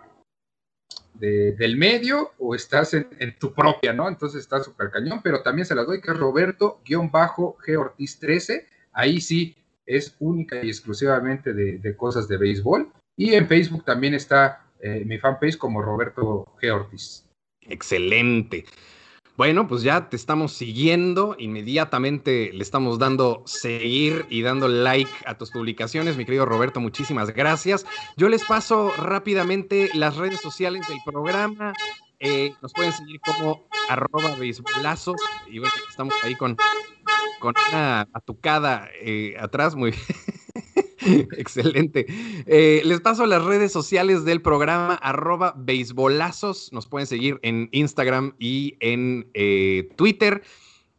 del 1.13 1.77
medio 1.77 2.31
o 2.39 2.55
estás 2.55 2.93
en, 2.93 3.37
tu 3.39 3.53
propia, 3.53 3.93
¿no? 3.93 4.07
Entonces 4.07 4.41
está 4.41 4.63
súper 4.63 4.89
cañón, 4.89 5.21
pero 5.23 5.41
también 5.43 5.65
se 5.65 5.75
las 5.75 5.85
doy 5.85 6.01
que 6.01 6.11
es 6.11 6.17
Roberto-G 6.17 7.77
Ortiz 7.77 8.19
13, 8.19 8.67
ahí 8.93 9.21
sí 9.21 9.55
es 9.85 10.15
única 10.19 10.63
y 10.63 10.67
exclusivamente 10.67 11.53
de, 11.53 11.95
cosas 11.95 12.27
de 12.27 12.37
béisbol. 12.37 12.91
Y 13.15 13.33
en 13.33 13.47
Facebook 13.47 13.83
también 13.83 14.13
está 14.13 14.65
eh, 14.79 15.03
mi 15.05 15.17
fanpage 15.17 15.57
como 15.57 15.81
Roberto 15.81 16.45
G. 16.61 16.71
Ortiz. 16.71 17.25
Excelente. 17.61 18.65
Bueno, 19.37 19.67
pues 19.67 19.83
ya 19.83 20.09
te 20.09 20.15
estamos 20.15 20.51
siguiendo, 20.51 21.35
inmediatamente 21.37 22.49
le 22.51 22.63
estamos 22.63 22.97
dando 22.97 23.43
seguir 23.45 24.25
y 24.31 24.41
dando 24.41 24.67
like 24.67 25.11
a 25.27 25.37
tus 25.37 25.51
publicaciones, 25.51 26.17
mi 26.17 26.25
querido 26.25 26.47
Roberto, 26.47 26.79
muchísimas 26.79 27.29
gracias. 27.29 27.85
Yo 28.15 28.29
les 28.29 28.43
paso 28.43 28.91
rápidamente 28.97 29.91
las 29.93 30.15
redes 30.17 30.41
sociales 30.41 30.87
del 30.87 30.97
programa, 31.05 31.73
eh, 32.19 32.51
nos 32.63 32.73
pueden 32.73 32.91
seguir 32.91 33.19
como 33.19 33.67
arroba 33.89 34.35
beisbolazos 34.39 35.21
y 35.47 35.59
bueno, 35.59 35.75
estamos 35.87 36.15
ahí 36.23 36.33
con, 36.33 36.57
con 37.39 37.53
una 37.69 38.07
atucada 38.13 38.89
eh, 38.99 39.35
atrás, 39.39 39.75
muy 39.75 39.93
Excelente. 41.37 42.05
Eh, 42.45 42.81
les 42.83 43.01
paso 43.01 43.25
las 43.25 43.43
redes 43.43 43.71
sociales 43.71 44.25
del 44.25 44.41
programa, 44.41 44.95
arroba 44.95 45.53
beisbolazos. 45.57 46.71
Nos 46.73 46.87
pueden 46.87 47.07
seguir 47.07 47.39
en 47.43 47.69
Instagram 47.71 48.35
y 48.39 48.75
en 48.79 49.29
eh, 49.33 49.89
Twitter. 49.95 50.43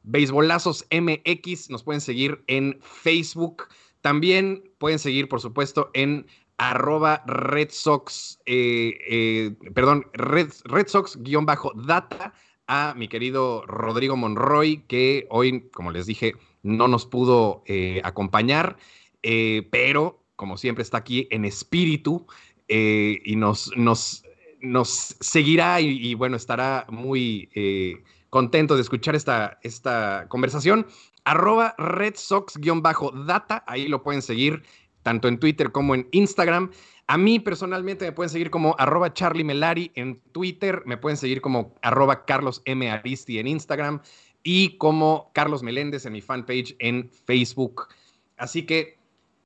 Beisbolazos 0.03 0.87
MX. 0.91 1.71
Nos 1.71 1.83
pueden 1.83 2.01
seguir 2.01 2.43
en 2.47 2.79
Facebook. 2.81 3.65
También 4.01 4.65
pueden 4.79 4.99
seguir, 4.99 5.29
por 5.29 5.41
supuesto, 5.41 5.91
en 5.93 6.27
arroba 6.57 7.23
Red 7.27 7.69
Sox, 7.71 8.41
eh, 8.47 9.55
perdón, 9.75 10.07
Red, 10.13 10.49
Red 10.65 10.89
Sox-data 10.89 12.35
a 12.67 12.95
mi 12.97 13.09
querido 13.09 13.65
Rodrigo 13.67 14.17
Monroy, 14.17 14.85
que 14.89 15.27
hoy, 15.31 15.69
como 15.71 15.91
les 15.91 16.07
dije, 16.07 16.35
no 16.63 16.89
nos 16.89 17.07
pudo 17.07 17.63
acompañar. 18.03 18.77
Eh, 19.23 19.69
pero 19.71 20.25
como 20.37 20.57
siempre 20.57 20.83
está 20.83 20.99
aquí 20.99 21.27
en 21.31 21.45
espíritu 21.45 22.27
eh, 22.69 23.21
y 23.25 23.35
nos, 23.37 23.73
nos, 23.77 24.23
nos 24.61 25.17
seguirá 25.21 25.81
y, 25.81 26.15
bueno, 26.15 26.37
estará 26.37 26.87
muy 26.91 27.49
eh, 27.55 28.03
contento 28.31 28.77
de 28.77 28.83
escuchar 28.83 29.17
esta, 29.17 29.59
esta 29.63 30.27
conversación. 30.29 30.87
Arroba 31.25 31.75
Red 31.77 32.15
Sox-data, 32.17 33.65
ahí 33.67 33.89
lo 33.89 34.03
pueden 34.03 34.23
seguir 34.23 34.63
tanto 35.03 35.27
en 35.29 35.39
Twitter 35.39 35.73
como 35.73 35.95
en 35.95 36.07
Instagram. 36.13 36.71
A 37.07 37.19
mí 37.19 37.41
personalmente 37.41 38.05
me 38.05 38.13
pueden 38.13 38.31
seguir 38.31 38.51
como 38.51 38.77
arroba 38.79 39.13
Charlie 39.15 39.45
Melari 39.45 39.91
en 39.95 40.21
Twitter, 40.33 40.83
me 40.85 40.99
pueden 40.99 41.17
seguir 41.17 41.41
como 41.41 41.75
arroba 41.83 42.27
Carlos 42.27 42.63
M. 42.67 42.91
Aristi 42.91 43.39
en 43.39 43.47
Instagram 43.47 44.03
y 44.43 44.77
como 44.77 45.31
Carlos 45.35 45.63
Meléndez 45.63 46.05
en 46.07 46.13
mi 46.13 46.21
fanpage 46.21 46.77
en 46.79 47.11
Facebook. 47.11 47.89
Así 48.37 48.67
que 48.67 48.98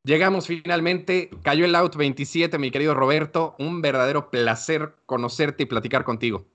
Llegamos 0.05 0.49
finalmente, 0.49 1.31
cayó 1.43 1.65
el 1.65 1.75
out 1.77 1.95
27, 1.97 2.59
mi 2.59 2.71
querido 2.73 2.95
Roberto. 2.95 3.55
Un 3.59 3.83
verdadero 3.83 4.31
placer 4.31 4.97
conocerte 5.07 5.63
y 5.63 5.67
platicar 5.67 6.05
contigo. 6.05 6.47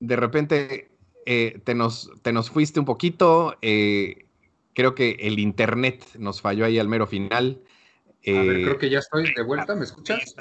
De 0.00 0.16
repente 0.16 0.90
eh, 1.26 1.60
te, 1.64 1.74
nos, 1.74 2.10
te, 2.22 2.32
nos, 2.32 2.50
fuiste 2.50 2.80
un 2.80 2.86
poquito. 2.86 3.56
Eh, 3.62 4.26
creo 4.74 4.94
que 4.94 5.12
el 5.20 5.38
internet 5.38 6.04
nos 6.18 6.40
falló 6.40 6.64
ahí 6.64 6.78
al 6.78 6.88
mero 6.88 7.06
final. 7.06 7.62
A 8.26 8.42
ver, 8.42 8.62
creo 8.62 8.78
que 8.78 8.90
ya 8.90 9.00
estoy 9.00 9.34
de 9.34 9.42
vuelta, 9.42 9.74
¿me 9.74 9.84
escuchas? 9.84 10.34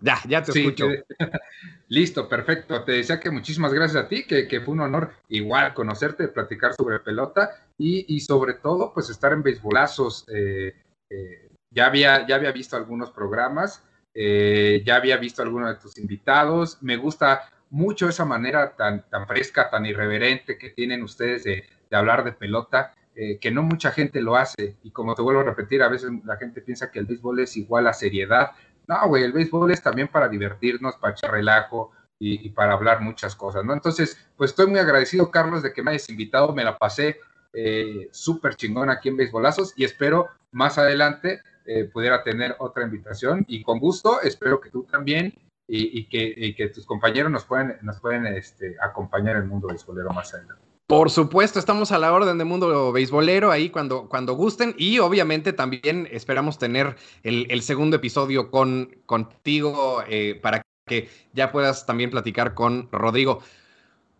Ya, 0.00 0.18
ya 0.28 0.42
te 0.42 0.52
escucho. 0.52 0.88
Listo, 1.88 2.28
perfecto. 2.28 2.84
Te 2.84 2.92
decía 2.92 3.18
que 3.20 3.30
muchísimas 3.30 3.72
gracias 3.72 4.04
a 4.04 4.08
ti, 4.08 4.24
que, 4.24 4.60
fue 4.60 4.74
un 4.74 4.80
honor 4.80 5.12
igual 5.28 5.74
conocerte, 5.74 6.28
platicar 6.28 6.74
sobre 6.74 7.00
pelota 7.00 7.50
y, 7.78 8.20
sobre 8.20 8.54
todo, 8.54 8.92
pues 8.92 9.10
estar 9.10 9.32
en 9.32 9.42
beisbolazos. 9.42 10.26
Eh, 10.32 10.74
eh, 11.10 11.50
ya, 11.70 11.86
había, 11.86 12.26
ya 12.26 12.36
había 12.36 12.52
visto 12.52 12.76
algunos 12.76 13.10
programas, 13.10 13.82
eh, 14.14 14.82
ya 14.84 14.96
había 14.96 15.16
visto 15.16 15.42
algunos 15.42 15.70
de 15.70 15.80
tus 15.80 15.98
invitados. 15.98 16.78
Me 16.82 16.96
gusta 16.96 17.50
mucho 17.70 18.08
esa 18.08 18.24
manera 18.24 18.74
tan, 18.76 19.08
tan 19.08 19.26
fresca, 19.26 19.70
tan 19.70 19.86
irreverente 19.86 20.58
que 20.58 20.70
tienen 20.70 21.02
ustedes 21.02 21.44
de, 21.44 21.64
de 21.90 21.96
hablar 21.96 22.24
de 22.24 22.32
pelota. 22.32 22.94
Que 23.40 23.50
no 23.50 23.62
mucha 23.62 23.90
gente 23.90 24.20
lo 24.20 24.36
hace. 24.36 24.76
Y 24.82 24.92
como 24.92 25.14
te 25.14 25.22
vuelvo 25.22 25.40
a 25.40 25.44
repetir, 25.44 25.82
a 25.82 25.88
veces 25.88 26.10
la 26.24 26.36
gente 26.36 26.60
piensa 26.60 26.90
que 26.90 27.00
el 27.00 27.06
béisbol 27.06 27.40
es 27.40 27.56
igual 27.56 27.88
a 27.88 27.92
seriedad. 27.92 28.52
No, 28.86 29.08
güey, 29.08 29.24
el 29.24 29.32
béisbol 29.32 29.72
es 29.72 29.82
también 29.82 30.08
para 30.08 30.28
divertirnos, 30.28 30.96
para 30.96 31.14
echar 31.14 31.32
relajo 31.32 31.90
y, 32.18 32.50
para 32.50 32.72
hablar 32.72 33.00
muchas 33.00 33.36
cosas, 33.36 33.64
¿no? 33.64 33.72
Entonces, 33.72 34.18
pues 34.36 34.50
estoy 34.50 34.66
muy 34.66 34.78
agradecido, 34.78 35.30
Carlos, 35.30 35.62
de 35.62 35.72
que 35.72 35.82
me 35.82 35.90
hayas 35.92 36.08
invitado, 36.08 36.52
me 36.52 36.64
la 36.64 36.76
pasé 36.76 37.20
eh, 37.52 38.08
súper 38.10 38.56
chingón 38.56 38.90
aquí 38.90 39.08
en 39.08 39.16
Béisbolazos 39.16 39.72
y 39.76 39.84
espero 39.84 40.28
más 40.52 40.78
adelante 40.78 41.40
eh, 41.64 41.84
pudiera 41.84 42.22
tener 42.22 42.56
otra 42.58 42.84
invitación 42.84 43.44
y 43.48 43.62
con 43.62 43.78
gusto 43.78 44.20
espero 44.22 44.60
que 44.60 44.70
tú 44.70 44.84
también 44.84 45.34
y, 45.70 46.06
que, 46.08 46.68
tus 46.74 46.86
compañeros 46.86 47.30
nos 47.30 47.44
pueden, 47.44 47.76
nos 47.82 48.00
pueden 48.00 48.26
este, 48.26 48.76
acompañar 48.80 49.36
en 49.36 49.42
el 49.42 49.48
mundo 49.48 49.68
beisbolero 49.68 50.10
más 50.10 50.32
adelante. 50.32 50.67
Por 50.88 51.10
supuesto, 51.10 51.58
estamos 51.58 51.92
a 51.92 51.98
la 51.98 52.14
orden 52.14 52.38
de 52.38 52.44
Mundo 52.44 52.92
Beisbolero 52.92 53.50
ahí 53.50 53.68
cuando, 53.68 54.08
cuando 54.08 54.32
gusten 54.32 54.74
y 54.78 55.00
obviamente 55.00 55.52
también 55.52 56.08
esperamos 56.10 56.56
tener 56.56 56.96
el, 57.22 57.60
segundo 57.60 57.96
episodio 57.96 58.50
con, 58.50 58.96
contigo 59.04 60.02
eh, 60.08 60.40
para 60.42 60.62
que 60.86 61.10
ya 61.34 61.52
puedas 61.52 61.84
también 61.84 62.08
platicar 62.08 62.54
con 62.54 62.88
Rodrigo. 62.90 63.42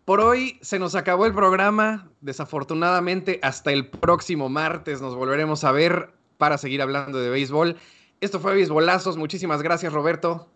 Por 0.04 0.20
hoy 0.20 0.58
se 0.60 0.78
nos 0.78 0.94
acabó 0.94 1.24
el 1.24 1.32
programa, 1.32 2.10
desafortunadamente 2.20 3.40
hasta 3.42 3.72
el 3.72 3.88
próximo 3.88 4.50
martes 4.50 5.00
nos 5.00 5.14
volveremos 5.14 5.64
a 5.64 5.72
ver 5.72 6.10
para 6.36 6.58
seguir 6.58 6.82
hablando 6.82 7.18
de 7.18 7.30
béisbol. 7.30 7.78
Esto 8.20 8.40
fue 8.40 8.52
Béisbolazos, 8.54 9.16
muchísimas 9.16 9.62
gracias 9.62 9.94
Roberto. 9.94 10.50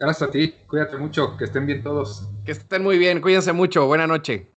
Gracias 0.00 0.28
a 0.28 0.32
ti, 0.32 0.52
cuídate 0.66 0.96
mucho, 0.96 1.36
que 1.36 1.44
estén 1.44 1.64
bien 1.64 1.84
todos. 1.84 2.28
Que 2.44 2.50
estén 2.50 2.82
muy 2.82 2.98
bien, 2.98 3.20
cuídense 3.20 3.52
mucho, 3.52 3.86
buena 3.86 4.08
noche. 4.08 4.50